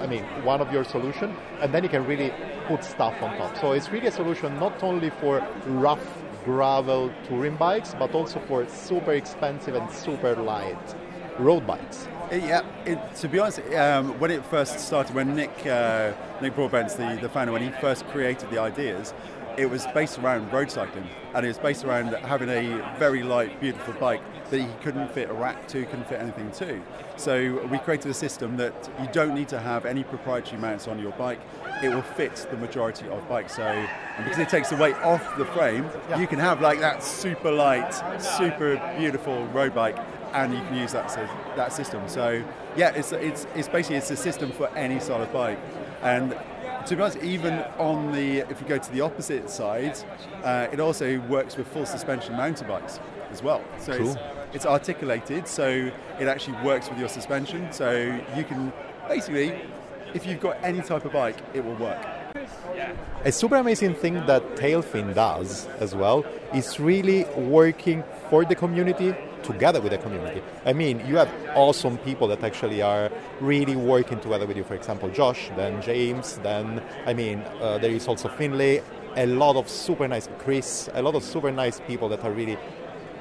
I 0.00 0.06
mean, 0.06 0.22
one 0.44 0.60
of 0.60 0.72
your 0.72 0.84
solution, 0.84 1.34
and 1.60 1.74
then 1.74 1.82
he 1.82 1.88
can 1.88 2.06
really 2.06 2.32
put 2.68 2.84
stuff 2.84 3.20
on 3.20 3.36
top. 3.36 3.56
So 3.58 3.72
it's 3.72 3.90
really 3.90 4.06
a 4.06 4.12
solution 4.12 4.54
not 4.60 4.80
only 4.84 5.10
for 5.10 5.44
rough 5.66 6.22
gravel 6.44 7.12
touring 7.26 7.56
bikes, 7.56 7.94
but 7.98 8.14
also 8.14 8.38
for 8.46 8.66
super 8.68 9.14
expensive 9.14 9.74
and 9.74 9.90
super 9.90 10.36
light 10.36 10.94
road 11.40 11.66
bikes. 11.66 12.06
Yeah, 12.30 12.62
it, 12.84 12.98
to 13.16 13.28
be 13.28 13.38
honest, 13.38 13.60
um, 13.74 14.18
when 14.18 14.30
it 14.30 14.44
first 14.44 14.80
started, 14.80 15.14
when 15.14 15.34
Nick 15.34 15.66
uh, 15.66 16.12
Nick 16.42 16.54
Broadbent's 16.54 16.94
the, 16.94 17.18
the 17.20 17.28
founder, 17.28 17.52
when 17.52 17.62
he 17.62 17.70
first 17.80 18.06
created 18.08 18.50
the 18.50 18.58
ideas, 18.58 19.14
it 19.56 19.68
was 19.68 19.86
based 19.88 20.18
around 20.18 20.52
road 20.52 20.70
cycling, 20.70 21.08
and 21.34 21.44
it 21.44 21.48
was 21.48 21.58
based 21.58 21.84
around 21.84 22.14
having 22.26 22.50
a 22.50 22.96
very 22.98 23.22
light, 23.22 23.58
beautiful 23.60 23.94
bike 23.94 24.20
that 24.50 24.60
he 24.60 24.68
couldn't 24.82 25.10
fit 25.12 25.30
a 25.30 25.32
rack 25.32 25.66
to, 25.68 25.84
couldn't 25.86 26.06
fit 26.06 26.20
anything 26.20 26.50
to. 26.52 26.80
So 27.16 27.66
we 27.66 27.78
created 27.78 28.10
a 28.10 28.14
system 28.14 28.56
that 28.58 28.90
you 29.00 29.08
don't 29.12 29.34
need 29.34 29.48
to 29.48 29.58
have 29.58 29.86
any 29.86 30.04
proprietary 30.04 30.60
mounts 30.60 30.86
on 30.86 30.98
your 30.98 31.12
bike. 31.12 31.40
It 31.82 31.88
will 31.88 32.02
fit 32.02 32.46
the 32.50 32.56
majority 32.56 33.08
of 33.08 33.26
bikes. 33.28 33.56
So, 33.56 33.62
and 33.62 34.24
because 34.24 34.38
it 34.38 34.48
takes 34.48 34.68
the 34.68 34.76
weight 34.76 34.96
off 34.96 35.36
the 35.38 35.44
frame, 35.46 35.88
yeah. 36.08 36.20
you 36.20 36.26
can 36.26 36.38
have 36.38 36.60
like 36.60 36.80
that 36.80 37.02
super 37.02 37.50
light, 37.50 37.92
super 38.20 38.76
beautiful 38.98 39.46
road 39.48 39.74
bike 39.74 39.96
and 40.32 40.52
you 40.52 40.60
can 40.60 40.76
use 40.76 40.92
that 40.92 41.08
that 41.56 41.72
system. 41.72 42.08
So 42.08 42.42
yeah, 42.76 42.90
it's 42.90 43.12
it's 43.12 43.46
it's 43.54 43.68
basically 43.68 43.96
it's 43.96 44.10
a 44.10 44.16
system 44.16 44.52
for 44.52 44.68
any 44.76 45.00
sort 45.00 45.22
of 45.22 45.32
bike, 45.32 45.58
and 46.02 46.36
to 46.86 46.96
be 46.96 47.02
honest, 47.02 47.18
even 47.22 47.54
on 47.78 48.12
the 48.12 48.38
if 48.38 48.60
you 48.60 48.66
go 48.66 48.78
to 48.78 48.92
the 48.92 49.00
opposite 49.00 49.50
side, 49.50 49.98
uh, 50.42 50.68
it 50.72 50.80
also 50.80 51.18
works 51.20 51.56
with 51.56 51.66
full 51.68 51.86
suspension 51.86 52.36
mountain 52.36 52.66
bikes 52.66 53.00
as 53.30 53.42
well. 53.42 53.62
So 53.78 53.96
cool. 53.96 54.10
it's, 54.10 54.18
it's 54.54 54.66
articulated, 54.66 55.46
so 55.46 55.90
it 56.18 56.28
actually 56.28 56.56
works 56.64 56.88
with 56.88 56.98
your 56.98 57.08
suspension. 57.08 57.72
So 57.72 58.20
you 58.36 58.44
can 58.44 58.72
basically, 59.06 59.60
if 60.14 60.26
you've 60.26 60.40
got 60.40 60.62
any 60.62 60.80
type 60.80 61.04
of 61.04 61.12
bike, 61.12 61.36
it 61.54 61.64
will 61.64 61.76
work. 61.76 62.06
a 63.24 63.32
super 63.32 63.56
amazing 63.56 63.94
thing 63.94 64.14
that 64.26 64.42
Tailfin 64.56 65.14
does 65.14 65.66
as 65.80 65.94
well 65.94 66.24
is 66.54 66.78
really 66.78 67.24
working 67.36 68.02
for 68.30 68.44
the 68.44 68.54
community 68.54 69.14
together 69.42 69.80
with 69.80 69.92
the 69.92 69.98
community. 69.98 70.42
I 70.64 70.72
mean, 70.72 71.04
you 71.06 71.16
have 71.16 71.30
awesome 71.54 71.98
people 71.98 72.28
that 72.28 72.42
actually 72.42 72.82
are 72.82 73.10
really 73.40 73.76
working 73.76 74.20
together 74.20 74.46
with 74.46 74.56
you. 74.56 74.64
For 74.64 74.74
example, 74.74 75.08
Josh, 75.10 75.50
then 75.56 75.80
James, 75.82 76.38
then 76.38 76.82
I 77.06 77.14
mean, 77.14 77.40
uh, 77.60 77.78
there 77.78 77.90
is 77.90 78.08
also 78.08 78.28
Finlay. 78.28 78.82
A 79.16 79.26
lot 79.26 79.56
of 79.56 79.68
super 79.68 80.06
nice 80.06 80.28
Chris, 80.38 80.88
a 80.94 81.02
lot 81.02 81.14
of 81.14 81.24
super 81.24 81.50
nice 81.50 81.80
people 81.80 82.08
that 82.10 82.22
are 82.24 82.30
really 82.30 82.56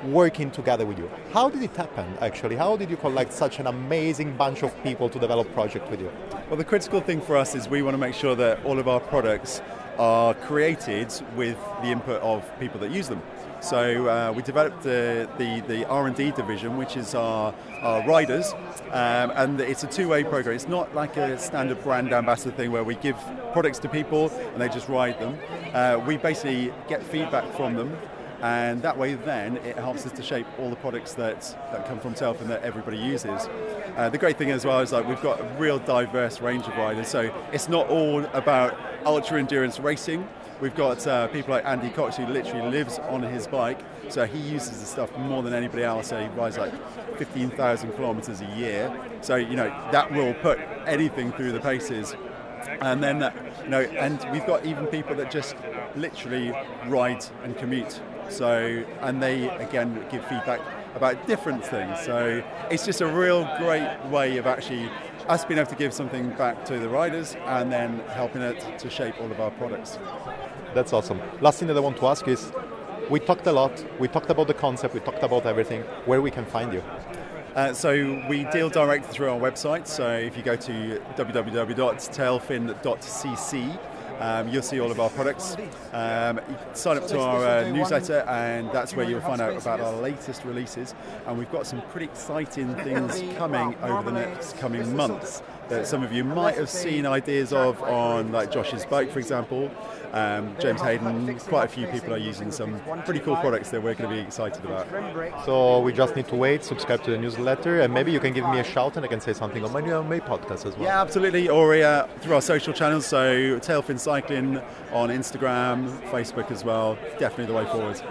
working 0.05 0.51
together 0.51 0.85
with 0.85 0.99
you. 0.99 1.09
How 1.33 1.49
did 1.49 1.63
it 1.63 1.75
happen 1.75 2.05
actually? 2.21 2.55
How 2.55 2.77
did 2.77 2.89
you 2.89 2.97
collect 2.97 3.33
such 3.33 3.59
an 3.59 3.67
amazing 3.67 4.35
bunch 4.37 4.63
of 4.63 4.71
people 4.83 5.09
to 5.09 5.19
develop 5.19 5.51
project 5.53 5.89
with 5.89 6.01
you? 6.01 6.11
Well, 6.49 6.57
the 6.57 6.63
critical 6.65 7.01
thing 7.01 7.19
for 7.19 7.35
us 7.35 7.55
is 7.55 7.67
we 7.67 7.81
want 7.81 7.95
to 7.95 7.97
make 7.97 8.13
sure 8.13 8.35
that 8.35 8.63
all 8.63 8.77
of 8.77 8.87
our 8.87 8.99
products 8.99 9.61
are 9.97 10.35
created 10.35 11.11
with 11.35 11.57
the 11.81 11.87
input 11.87 12.21
of 12.21 12.47
people 12.59 12.79
that 12.81 12.91
use 12.91 13.07
them. 13.07 13.21
So 13.61 14.07
uh, 14.07 14.33
we 14.35 14.41
developed 14.43 14.83
the, 14.83 15.29
the, 15.37 15.61
the, 15.61 15.87
R&D 15.87 16.31
division, 16.31 16.77
which 16.77 16.95
is 16.95 17.15
our, 17.15 17.53
our 17.81 18.07
riders, 18.07 18.53
um, 18.91 19.31
and 19.35 19.59
it's 19.59 19.83
a 19.83 19.87
two-way 19.87 20.23
program. 20.23 20.55
It's 20.55 20.67
not 20.67 20.93
like 20.93 21.17
a 21.17 21.37
standard 21.39 21.83
brand 21.83 22.13
ambassador 22.13 22.55
thing 22.55 22.71
where 22.71 22.83
we 22.83 22.95
give 22.95 23.17
products 23.53 23.79
to 23.79 23.89
people 23.89 24.29
and 24.29 24.61
they 24.61 24.69
just 24.69 24.87
ride 24.87 25.19
them. 25.19 25.37
Uh, 25.73 26.01
we 26.05 26.17
basically 26.17 26.71
get 26.87 27.03
feedback 27.03 27.51
from 27.55 27.75
them 27.75 27.97
and 28.41 28.81
that 28.83 28.97
way 28.97 29.15
then 29.15 29.57
it 29.57 29.75
helps 29.77 30.05
us 30.05 30.11
to 30.11 30.21
shape 30.21 30.45
all 30.59 30.69
the 30.69 30.75
products 30.75 31.13
that, 31.15 31.41
that 31.71 31.87
come 31.87 31.99
from 31.99 32.13
Tailfin 32.13 32.41
and 32.41 32.49
that 32.51 32.61
everybody 32.63 32.97
uses. 32.97 33.47
Uh, 33.95 34.09
the 34.11 34.17
great 34.17 34.37
thing 34.37 34.51
as 34.51 34.65
well 34.65 34.79
is 34.79 34.91
like 34.91 35.07
we've 35.07 35.21
got 35.21 35.39
a 35.39 35.43
real 35.57 35.79
diverse 35.79 36.39
range 36.39 36.67
of 36.67 36.77
riders, 36.77 37.07
so 37.07 37.33
it's 37.51 37.67
not 37.67 37.87
all 37.87 38.23
about 38.33 38.77
ultra 39.05 39.39
endurance 39.39 39.79
racing. 39.79 40.27
We've 40.59 40.75
got 40.75 41.05
uh, 41.05 41.27
people 41.27 41.53
like 41.53 41.65
Andy 41.65 41.91
Cox 41.91 42.17
who 42.17 42.25
literally 42.25 42.71
lives 42.71 42.97
on 43.09 43.21
his 43.21 43.45
bike, 43.45 43.79
so 44.09 44.25
he 44.25 44.39
uses 44.39 44.79
the 44.79 44.85
stuff 44.87 45.15
more 45.15 45.43
than 45.43 45.53
anybody 45.53 45.83
else. 45.83 46.07
So 46.07 46.19
he 46.19 46.27
rides 46.29 46.57
like 46.57 46.73
15,000 47.17 47.91
kilometers 47.93 48.41
a 48.41 48.45
year. 48.55 48.91
So 49.21 49.35
you 49.35 49.55
know 49.55 49.67
that 49.91 50.11
will 50.11 50.33
put 50.35 50.59
anything 50.87 51.31
through 51.31 51.51
the 51.51 51.59
paces. 51.59 52.15
And 52.81 53.03
then, 53.03 53.21
uh, 53.21 53.31
you 53.63 53.69
know, 53.69 53.81
and 53.81 54.19
we've 54.31 54.45
got 54.45 54.65
even 54.65 54.87
people 54.87 55.15
that 55.15 55.29
just 55.29 55.55
literally 55.95 56.51
ride 56.87 57.23
and 57.43 57.55
commute. 57.55 58.01
So, 58.29 58.83
and 59.01 59.21
they 59.21 59.49
again 59.57 60.05
give 60.11 60.23
feedback 60.25 60.59
about 60.95 61.27
different 61.27 61.63
things. 61.63 61.99
So 62.01 62.43
it's 62.71 62.85
just 62.85 63.01
a 63.01 63.07
real 63.07 63.47
great 63.59 64.05
way 64.07 64.37
of 64.37 64.47
actually 64.47 64.89
us 65.27 65.45
being 65.45 65.59
able 65.59 65.69
to 65.69 65.75
give 65.75 65.93
something 65.93 66.31
back 66.31 66.65
to 66.65 66.79
the 66.79 66.89
riders 66.89 67.35
and 67.45 67.71
then 67.71 67.99
helping 68.09 68.41
it 68.41 68.79
to 68.79 68.89
shape 68.89 69.13
all 69.19 69.31
of 69.31 69.39
our 69.39 69.51
products. 69.51 69.99
That's 70.73 70.91
awesome. 70.93 71.21
Last 71.41 71.59
thing 71.59 71.67
that 71.67 71.77
I 71.77 71.81
want 71.81 71.97
to 71.97 72.07
ask 72.07 72.27
is 72.27 72.51
we 73.09 73.19
talked 73.19 73.45
a 73.47 73.51
lot, 73.51 73.83
we 73.99 74.07
talked 74.07 74.29
about 74.29 74.47
the 74.47 74.53
concept, 74.53 74.93
we 74.93 74.99
talked 74.99 75.23
about 75.23 75.45
everything, 75.45 75.81
where 76.05 76.21
we 76.21 76.31
can 76.31 76.45
find 76.45 76.71
you. 76.73 76.83
Uh, 77.55 77.73
so 77.73 77.91
we 78.29 78.43
deal 78.45 78.69
directly 78.69 79.11
through 79.11 79.31
our 79.31 79.39
website. 79.39 79.87
So 79.87 80.11
if 80.11 80.37
you 80.37 80.43
go 80.43 80.55
to 80.55 81.01
www.tailfin.cc, 81.15 83.79
um, 84.19 84.49
you'll 84.49 84.61
see 84.61 84.79
all 84.79 84.91
of 84.91 84.99
our 84.99 85.09
products. 85.09 85.55
Um, 85.93 86.39
sign 86.73 86.97
up 86.97 87.07
to 87.07 87.19
our 87.19 87.45
uh, 87.45 87.69
newsletter, 87.69 88.19
and 88.27 88.71
that's 88.71 88.95
where 88.95 89.09
you'll 89.09 89.21
find 89.21 89.41
out 89.41 89.55
about 89.59 89.79
our 89.79 89.93
latest 89.93 90.43
releases. 90.45 90.95
And 91.25 91.37
we've 91.37 91.51
got 91.51 91.67
some 91.67 91.81
pretty 91.89 92.05
exciting 92.05 92.73
things 92.75 93.21
coming 93.37 93.75
over 93.83 94.11
the 94.11 94.19
next 94.19 94.57
coming 94.57 94.95
months 94.95 95.41
that 95.69 95.87
some 95.87 96.03
of 96.03 96.11
you 96.11 96.23
might 96.23 96.55
have 96.55 96.69
seen 96.69 97.05
ideas 97.05 97.53
of 97.53 97.81
on, 97.83 98.31
like 98.31 98.51
Josh's 98.51 98.85
bike, 98.85 99.11
for 99.11 99.19
example. 99.19 99.71
Um, 100.13 100.55
James 100.59 100.81
Hayden, 100.81 101.37
quite 101.39 101.65
a 101.65 101.67
few 101.67 101.85
people 101.87 102.13
are 102.13 102.17
using 102.17 102.51
some 102.51 102.79
pretty 103.05 103.19
cool 103.19 103.35
products 103.35 103.69
that 103.71 103.83
we're 103.83 103.93
going 103.93 104.09
to 104.09 104.15
be 104.15 104.21
excited 104.21 104.63
about. 104.63 104.87
So 105.45 105.81
we 105.81 105.91
just 105.93 106.15
need 106.15 106.27
to 106.29 106.35
wait, 106.35 106.63
subscribe 106.63 107.03
to 107.03 107.11
the 107.11 107.17
newsletter, 107.17 107.81
and 107.81 107.93
maybe 107.93 108.11
you 108.11 108.19
can 108.19 108.33
give 108.33 108.47
me 108.49 108.59
a 108.59 108.63
shout 108.63 108.95
and 108.95 109.05
I 109.05 109.09
can 109.09 109.19
say 109.19 109.33
something 109.33 109.63
on 109.63 109.73
my, 109.73 109.81
on 109.91 110.07
May 110.07 110.19
podcast 110.19 110.65
as 110.65 110.75
well. 110.75 110.83
Yeah, 110.83 111.01
absolutely. 111.01 111.49
Or 111.49 111.73
uh, 111.75 112.07
through 112.21 112.35
our 112.35 112.41
social 112.41 112.73
channels, 112.73 113.05
so 113.05 113.59
Tailfin 113.59 113.99
Cycling 113.99 114.61
on 114.93 115.09
Instagram, 115.09 115.99
Facebook 116.09 116.51
as 116.51 116.63
well. 116.63 116.97
Definitely 117.19 117.47
the 117.47 117.53
way 117.53 117.65
forward. 117.65 118.01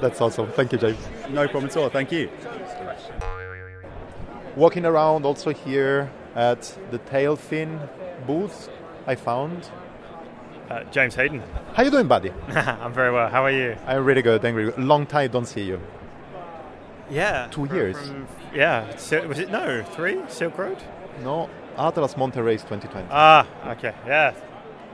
That's 0.00 0.20
awesome. 0.20 0.52
Thank 0.52 0.72
you, 0.72 0.78
James. 0.78 0.98
No 1.30 1.48
problem 1.48 1.70
at 1.70 1.76
all. 1.76 1.88
Thank 1.88 2.12
you. 2.12 2.30
Walking 4.54 4.84
around 4.84 5.24
also 5.24 5.52
here 5.52 6.10
at 6.38 6.78
the 6.92 7.00
Tailfin 7.00 7.88
booth, 8.24 8.70
I 9.08 9.16
found 9.16 9.68
uh, 10.70 10.84
James 10.84 11.16
Hayden. 11.16 11.42
How 11.74 11.82
you 11.82 11.90
doing, 11.90 12.06
buddy? 12.06 12.30
I'm 12.48 12.92
very 12.92 13.12
well. 13.12 13.28
How 13.28 13.44
are 13.44 13.50
you? 13.50 13.76
I'm 13.86 14.04
really 14.04 14.22
good. 14.22 14.40
Thank 14.40 14.56
you. 14.56 14.72
Long 14.78 15.04
time 15.04 15.30
don't 15.32 15.46
see 15.46 15.62
you. 15.62 15.80
Yeah. 17.10 17.48
Two 17.50 17.66
years. 17.72 17.96
From, 17.98 18.28
yeah. 18.54 18.86
Was 19.26 19.38
it 19.40 19.50
no 19.50 19.82
three 19.82 20.20
Silk 20.28 20.56
Road? 20.56 20.78
No, 21.24 21.50
Atlas 21.76 22.16
Monte 22.16 22.40
Race 22.40 22.62
2020. 22.62 23.08
Ah, 23.10 23.44
okay. 23.72 23.92
Yeah. 24.06 24.32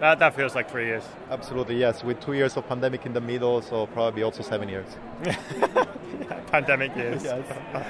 That, 0.00 0.18
that 0.18 0.34
feels 0.34 0.54
like 0.54 0.70
three 0.70 0.86
years. 0.86 1.04
Absolutely, 1.30 1.76
yes. 1.78 2.02
With 2.02 2.20
two 2.20 2.32
years 2.32 2.56
of 2.56 2.68
pandemic 2.68 3.06
in 3.06 3.12
the 3.12 3.20
middle, 3.20 3.62
so 3.62 3.86
probably 3.86 4.22
also 4.22 4.42
seven 4.42 4.68
years. 4.68 4.86
pandemic 6.50 6.94
years. 6.96 7.22
yes. 7.24 7.44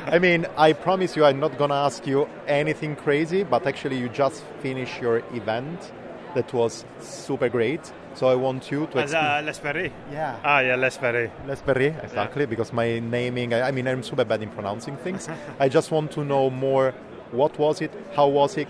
I 0.07 0.19
mean, 0.19 0.47
I 0.57 0.75
promise 0.75 1.17
you, 1.17 1.25
I'm 1.25 1.41
not 1.41 1.57
gonna 1.59 1.75
ask 1.75 2.07
you 2.07 2.29
anything 2.47 2.95
crazy, 2.97 3.43
but 3.43 3.67
actually, 3.67 3.99
you 3.99 4.09
just 4.09 4.45
finished 4.61 5.01
your 5.01 5.19
event 5.33 5.93
that 6.35 6.53
was 6.53 6.85
super 7.01 7.49
great. 7.49 7.93
So 8.15 8.29
I 8.29 8.35
want 8.35 8.71
you 8.71 8.87
to. 8.89 8.99
As 8.99 9.15
uh, 9.15 9.43
L'Esprit. 9.45 9.91
Yeah. 10.13 10.39
Ah, 10.45 10.61
yeah, 10.61 10.77
L'Esprit. 10.77 11.31
L'Esprit, 11.47 11.95
exactly. 12.03 12.43
Yeah. 12.43 12.47
Because 12.47 12.73
my 12.73 13.01
naming, 13.01 13.55
I, 13.55 13.69
I, 13.69 13.71
mean, 13.73 13.89
I'm 13.89 14.03
super 14.03 14.25
bad 14.25 14.43
in 14.43 14.51
pronouncing 14.51 14.97
things. 14.99 15.29
I 15.59 15.69
just 15.69 15.91
want 15.91 16.13
to 16.13 16.25
know 16.25 16.51
more. 16.51 16.95
What 17.33 17.59
was 17.59 17.81
it? 17.81 17.91
How 18.15 18.29
was 18.29 18.57
it? 18.57 18.69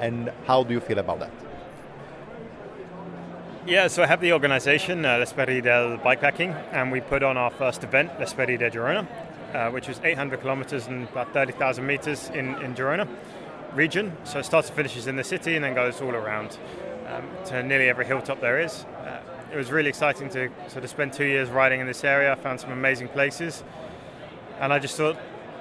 And 0.00 0.30
how 0.46 0.64
do 0.64 0.74
you 0.74 0.80
feel 0.80 0.98
about 0.98 1.20
that? 1.20 1.32
Yeah, 3.64 3.86
so 3.86 4.02
I 4.02 4.06
have 4.08 4.20
the 4.20 4.32
organization, 4.32 5.04
uh, 5.04 5.18
L'Esprit 5.18 5.60
del 5.60 5.96
Bikepacking, 5.98 6.52
and 6.72 6.90
we 6.90 7.00
put 7.00 7.22
on 7.22 7.36
our 7.36 7.50
first 7.50 7.84
event, 7.84 8.10
L'Esprit 8.18 8.56
de 8.56 8.68
Girona, 8.68 9.06
uh, 9.54 9.70
which 9.70 9.86
was 9.86 10.00
800 10.02 10.40
kilometers 10.40 10.88
and 10.88 11.08
about 11.08 11.32
30,000 11.32 11.86
meters 11.86 12.28
in, 12.30 12.60
in 12.60 12.74
Girona 12.74 13.06
region. 13.72 14.16
So 14.24 14.40
it 14.40 14.46
starts 14.46 14.66
and 14.66 14.76
finishes 14.76 15.06
in 15.06 15.14
the 15.14 15.22
city 15.22 15.54
and 15.54 15.64
then 15.64 15.76
goes 15.76 16.00
all 16.00 16.10
around 16.10 16.58
um, 17.06 17.24
to 17.46 17.62
nearly 17.62 17.88
every 17.88 18.04
hilltop 18.04 18.40
there 18.40 18.58
is. 18.58 18.82
Uh, 18.82 19.20
it 19.52 19.56
was 19.56 19.70
really 19.70 19.90
exciting 19.90 20.28
to 20.30 20.50
sort 20.66 20.82
of 20.82 20.90
spend 20.90 21.12
two 21.12 21.26
years 21.26 21.48
riding 21.48 21.80
in 21.80 21.86
this 21.86 22.02
area. 22.02 22.32
I 22.32 22.34
found 22.34 22.58
some 22.58 22.72
amazing 22.72 23.10
places, 23.10 23.62
and 24.58 24.72
I 24.72 24.80
just 24.80 24.96
thought 24.96 25.16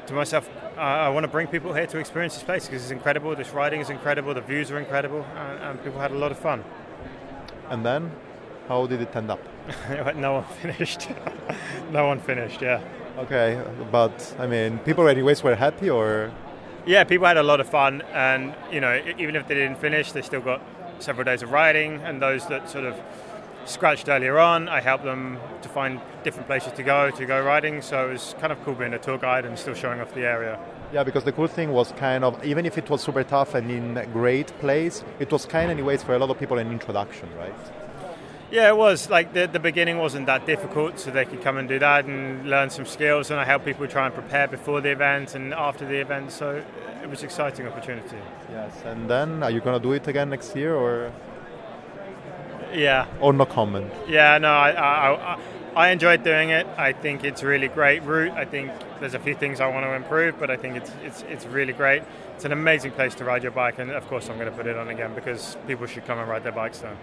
to 0.08 0.14
myself, 0.14 0.50
I 0.76 1.10
want 1.10 1.26
to 1.26 1.28
bring 1.28 1.46
people 1.46 1.72
here 1.72 1.86
to 1.86 2.00
experience 2.00 2.34
this 2.34 2.44
place 2.44 2.66
because 2.66 2.82
it's 2.82 2.92
incredible. 2.92 3.36
This 3.36 3.52
riding 3.52 3.80
is 3.80 3.92
incredible. 3.92 4.34
The 4.34 4.42
views 4.42 4.72
are 4.72 4.80
incredible, 4.80 5.24
and, 5.36 5.60
and 5.60 5.84
people 5.84 6.00
had 6.00 6.10
a 6.10 6.18
lot 6.18 6.32
of 6.32 6.40
fun. 6.40 6.64
And 7.72 7.86
then, 7.86 8.12
how 8.68 8.86
did 8.86 9.02
it 9.02 9.16
end 9.16 9.32
up? 9.32 9.40
no 10.16 10.34
one 10.34 10.44
finished. 10.62 11.08
no 11.92 12.06
one 12.06 12.20
finished. 12.20 12.62
Yeah. 12.62 12.84
Okay, 13.18 13.64
but 13.92 14.36
I 14.38 14.46
mean, 14.46 14.78
people 14.80 15.08
anyways 15.08 15.42
were 15.42 15.56
happy, 15.56 15.90
or 15.90 16.32
yeah, 16.86 17.06
people 17.06 17.28
had 17.28 17.38
a 17.38 17.44
lot 17.44 17.62
of 17.62 17.70
fun, 17.70 18.02
and 18.14 18.54
you 18.72 18.82
know, 18.82 19.02
even 19.18 19.38
if 19.38 19.48
they 19.48 19.56
didn't 19.56 19.80
finish, 19.80 20.12
they 20.12 20.22
still 20.22 20.42
got 20.42 20.62
several 21.00 21.24
days 21.24 21.44
of 21.44 21.52
riding, 21.52 22.02
and 22.04 22.22
those 22.22 22.46
that 22.48 22.70
sort 22.70 22.84
of 22.84 22.96
scratched 23.64 24.10
earlier 24.10 24.38
on, 24.38 24.68
I 24.68 24.82
helped 24.82 25.06
them 25.06 25.40
to 25.62 25.70
find 25.70 26.02
different 26.24 26.48
places 26.48 26.74
to 26.74 26.84
go 26.84 27.10
to 27.10 27.26
go 27.26 27.42
riding. 27.42 27.82
So 27.82 28.10
it 28.10 28.14
was 28.14 28.36
kind 28.42 28.52
of 28.52 28.62
cool 28.66 28.74
being 28.76 28.94
a 28.94 29.00
tour 29.00 29.18
guide 29.18 29.46
and 29.46 29.58
still 29.58 29.76
showing 29.76 30.02
off 30.02 30.14
the 30.14 30.26
area. 30.26 30.60
Yeah, 30.94 31.04
because 31.04 31.24
the 31.24 31.32
cool 31.32 31.48
thing 31.48 31.72
was 31.72 31.94
kind 31.94 32.24
of 32.24 32.44
even 32.44 32.66
if 32.66 32.78
it 32.78 32.90
was 32.90 33.02
super 33.02 33.24
tough 33.24 33.56
and 33.56 33.72
in 33.72 34.10
great 34.12 34.48
place, 34.60 35.04
it 35.20 35.32
was 35.32 35.46
kind 35.46 35.72
of 35.72 35.78
anyways 35.78 36.04
for 36.04 36.14
a 36.14 36.20
lot 36.20 36.30
of 36.30 36.38
people 36.38 36.58
an 36.58 36.70
introduction, 36.72 37.30
right? 37.38 37.54
Yeah, 38.52 38.68
it 38.68 38.76
was 38.76 39.10
like 39.10 39.32
the, 39.32 39.48
the 39.48 39.60
beginning 39.60 39.98
wasn't 39.98 40.26
that 40.26 40.46
difficult, 40.46 41.00
so 41.00 41.10
they 41.10 41.24
could 41.24 41.42
come 41.42 41.56
and 41.58 41.70
do 41.70 41.80
that 41.80 42.04
and 42.04 42.50
learn 42.50 42.70
some 42.70 42.86
skills. 42.86 43.32
And 43.32 43.40
I 43.40 43.46
help 43.46 43.64
people 43.64 43.88
try 43.88 44.06
and 44.06 44.14
prepare 44.14 44.50
before 44.50 44.82
the 44.82 44.90
event 44.90 45.36
and 45.36 45.54
after 45.54 45.86
the 45.86 46.02
event. 46.02 46.34
So 46.34 46.62
it 47.02 47.10
was 47.10 47.22
an 47.22 47.26
exciting 47.28 47.66
opportunity. 47.66 48.18
Yes, 48.52 48.74
and 48.84 49.10
then 49.10 49.42
are 49.44 49.52
you 49.52 49.62
going 49.62 49.80
to 49.80 49.82
do 49.82 49.94
it 49.94 50.06
again 50.10 50.30
next 50.32 50.54
year 50.54 50.76
or? 50.76 51.14
Yeah. 52.74 53.06
Or 53.22 53.32
no 53.32 53.46
comment? 53.46 53.92
Yeah, 54.10 54.38
no, 54.38 54.50
I, 54.50 54.72
I, 54.72 55.34
I, 55.34 55.40
I 55.76 55.90
enjoyed 55.92 56.24
doing 56.24 56.50
it. 56.50 56.68
I 56.78 56.92
think 56.92 57.24
it's 57.24 57.44
a 57.44 57.48
really 57.48 57.70
great 57.70 58.04
route. 58.04 58.32
I 58.32 58.44
think 58.44 58.72
there's 59.00 59.14
a 59.14 59.20
few 59.20 59.36
things 59.36 59.62
I 59.62 59.68
want 59.68 59.86
to 59.86 59.94
improve, 59.94 60.38
but 60.38 60.50
I 60.50 60.58
think 60.58 60.76
it's 60.76 60.92
it's 61.04 61.22
it's 61.30 61.46
really 61.46 61.72
great. 61.72 62.04
It's 62.36 62.44
an 62.44 62.52
amazing 62.52 62.92
place 62.92 63.16
to 63.16 63.24
ride 63.24 63.42
your 63.44 63.54
bike, 63.54 63.80
and 63.80 63.90
of 63.92 64.06
course 64.08 64.30
I'm 64.30 64.38
going 64.38 64.50
to 64.50 64.56
put 64.56 64.68
it 64.68 64.76
on 64.76 64.90
again 64.90 65.16
because 65.16 65.56
people 65.68 65.86
should 65.86 66.06
come 66.06 66.20
and 66.20 66.28
ride 66.28 66.44
their 66.44 66.52
bikes 66.52 66.80
there. 66.80 66.98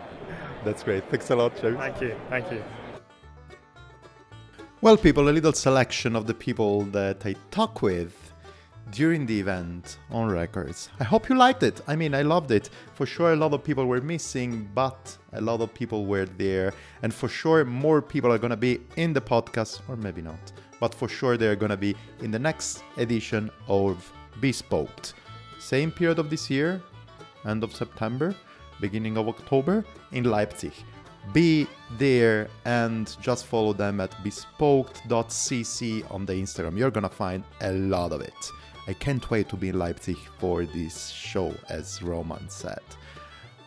That's 0.65 0.83
great. 0.83 1.05
Thanks 1.11 1.31
a 1.31 1.37
lot, 1.37 1.57
Joe. 1.61 1.77
Thank 1.77 2.01
you. 2.03 2.15
Thank 2.29 2.53
you. 2.53 2.63
Well, 4.81 4.97
people, 4.97 5.29
a 5.29 5.31
little 5.31 5.55
selection 5.55 6.15
of 6.15 6.27
the 6.27 6.35
people 6.35 6.83
that 6.93 7.25
I 7.25 7.35
talk 7.51 7.83
with 7.83 8.13
during 8.91 9.27
the 9.27 9.39
event 9.39 9.99
on 10.11 10.29
records. 10.29 10.89
I 11.01 11.05
hope 11.05 11.29
you 11.29 11.37
liked 11.37 11.63
it. 11.63 11.81
I 11.87 11.97
mean, 11.97 12.15
I 12.15 12.23
loved 12.23 12.51
it. 12.51 12.71
For 12.95 13.07
sure, 13.07 13.33
a 13.33 13.37
lot 13.37 13.53
of 13.53 13.63
people 13.63 13.87
were 13.87 14.01
missing, 14.01 14.69
but 14.75 15.17
a 15.33 15.41
lot 15.41 15.61
of 15.61 15.73
people 15.75 16.07
were 16.07 16.27
there. 16.27 16.73
And 17.03 17.13
for 17.13 17.29
sure, 17.29 17.65
more 17.65 18.01
people 18.01 18.33
are 18.33 18.39
going 18.39 18.51
to 18.51 18.57
be 18.57 18.81
in 18.97 19.13
the 19.13 19.21
podcast, 19.21 19.81
or 19.89 19.97
maybe 19.97 20.23
not. 20.23 20.53
But 20.81 20.95
for 20.95 21.09
sure, 21.09 21.37
they're 21.37 21.57
going 21.57 21.71
to 21.71 21.77
be 21.77 21.97
in 22.21 22.31
the 22.31 22.39
next 22.39 22.83
edition 22.97 23.51
of 23.67 24.11
Bespoke. 24.41 25.13
Same 25.59 25.91
period 25.91 26.19
of 26.19 26.31
this 26.31 26.49
year, 26.49 26.81
end 27.45 27.65
of 27.65 27.75
September, 27.75 28.35
beginning 28.81 29.17
of 29.17 29.29
October 29.29 29.85
in 30.13 30.25
Leipzig. 30.25 30.73
Be 31.33 31.67
there 31.99 32.49
and 32.65 33.15
just 33.21 33.45
follow 33.47 33.73
them 33.73 34.01
at 34.01 34.15
bespoke.cc 34.25 36.11
on 36.11 36.25
the 36.25 36.33
Instagram. 36.33 36.79
You're 36.79 36.91
gonna 36.91 37.09
find 37.09 37.45
a 37.61 37.73
lot 37.73 38.13
of 38.13 38.23
it. 38.23 38.51
I 38.89 38.95
can't 38.95 39.31
wait 39.31 39.51
to 39.51 39.57
be 39.57 39.69
in 39.69 39.79
Leipzig 39.79 40.17
for 40.39 40.65
this 40.65 41.11
show, 41.11 41.55
as 41.69 42.03
Roman 42.03 42.49
said. 42.49 42.81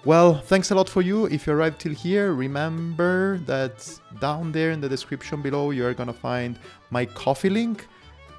Well, 0.04 0.40
thanks 0.40 0.72
a 0.72 0.76
lot 0.76 0.90
for 0.90 1.04
you. 1.04 1.28
If 1.28 1.46
you 1.46 1.54
arrived 1.54 1.80
till 1.80 1.94
here, 1.94 2.34
remember 2.34 3.38
that 3.46 3.88
down 4.20 4.52
there 4.52 4.72
in 4.72 4.82
the 4.82 4.90
description 4.90 5.44
below, 5.44 5.70
you're 5.70 5.94
gonna 5.94 6.12
find 6.12 6.58
my 6.90 7.06
Ko-fi 7.06 7.50
link. 7.50 7.88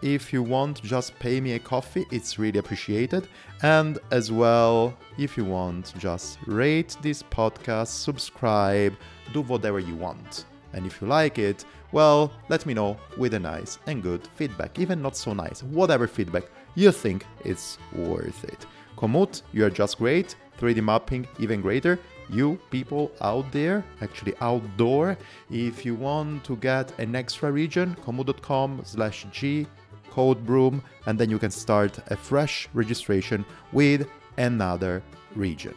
If 0.02 0.32
you 0.32 0.42
want, 0.42 0.82
just 0.82 1.16
pay 1.20 1.40
me 1.40 1.52
a 1.52 1.60
coffee, 1.60 2.04
it's 2.10 2.36
really 2.36 2.58
appreciated. 2.58 3.28
And 3.62 4.00
as 4.10 4.32
well, 4.32 4.98
if 5.18 5.36
you 5.36 5.44
want, 5.44 5.94
just 5.96 6.40
rate 6.46 6.96
this 7.00 7.22
podcast, 7.22 7.86
subscribe, 7.86 8.96
do 9.32 9.42
whatever 9.42 9.78
you 9.78 9.94
want. 9.94 10.46
And 10.72 10.84
if 10.84 11.00
you 11.00 11.06
like 11.06 11.38
it, 11.38 11.64
well, 11.92 12.32
let 12.48 12.66
me 12.66 12.74
know 12.74 12.96
with 13.16 13.34
a 13.34 13.38
nice 13.38 13.78
and 13.86 14.02
good 14.02 14.26
feedback, 14.34 14.80
even 14.80 15.00
not 15.00 15.16
so 15.16 15.32
nice, 15.32 15.62
whatever 15.62 16.08
feedback 16.08 16.44
you 16.74 16.92
think 16.92 17.26
it's 17.44 17.78
worth 17.92 18.44
it. 18.44 18.66
Komoot, 18.96 19.42
you 19.52 19.64
are 19.64 19.70
just 19.70 19.98
great. 19.98 20.36
3D 20.60 20.82
mapping, 20.82 21.26
even 21.38 21.60
greater. 21.60 21.98
You 22.30 22.58
people 22.70 23.10
out 23.20 23.50
there, 23.52 23.84
actually 24.00 24.34
outdoor, 24.40 25.18
if 25.50 25.84
you 25.84 25.94
want 25.94 26.44
to 26.44 26.56
get 26.56 26.98
an 26.98 27.14
extra 27.16 27.50
region, 27.50 27.96
komoot.com 28.06 28.82
slash 28.84 29.26
g 29.32 29.66
code 30.12 30.44
broom 30.44 30.82
and 31.06 31.18
then 31.18 31.30
you 31.30 31.38
can 31.38 31.50
start 31.50 31.98
a 32.08 32.16
fresh 32.16 32.68
registration 32.74 33.44
with 33.72 34.06
another 34.36 35.02
region 35.34 35.74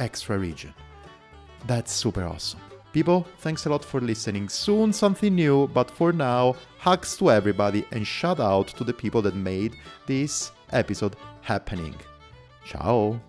extra 0.00 0.38
region 0.38 0.72
that's 1.66 1.92
super 1.92 2.24
awesome 2.24 2.60
people 2.94 3.26
thanks 3.38 3.66
a 3.66 3.68
lot 3.68 3.84
for 3.84 4.00
listening. 4.00 4.48
Soon 4.48 4.92
something 4.92 5.34
new 5.34 5.68
but 5.74 5.90
for 5.90 6.12
now 6.12 6.54
hugs 6.78 7.16
to 7.16 7.30
everybody 7.30 7.84
and 7.90 8.06
shout 8.06 8.40
out 8.40 8.68
to 8.68 8.84
the 8.84 8.94
people 8.94 9.20
that 9.22 9.34
made 9.34 9.74
this 10.06 10.52
episode 10.72 11.16
happening. 11.42 11.94
Ciao 12.64 13.20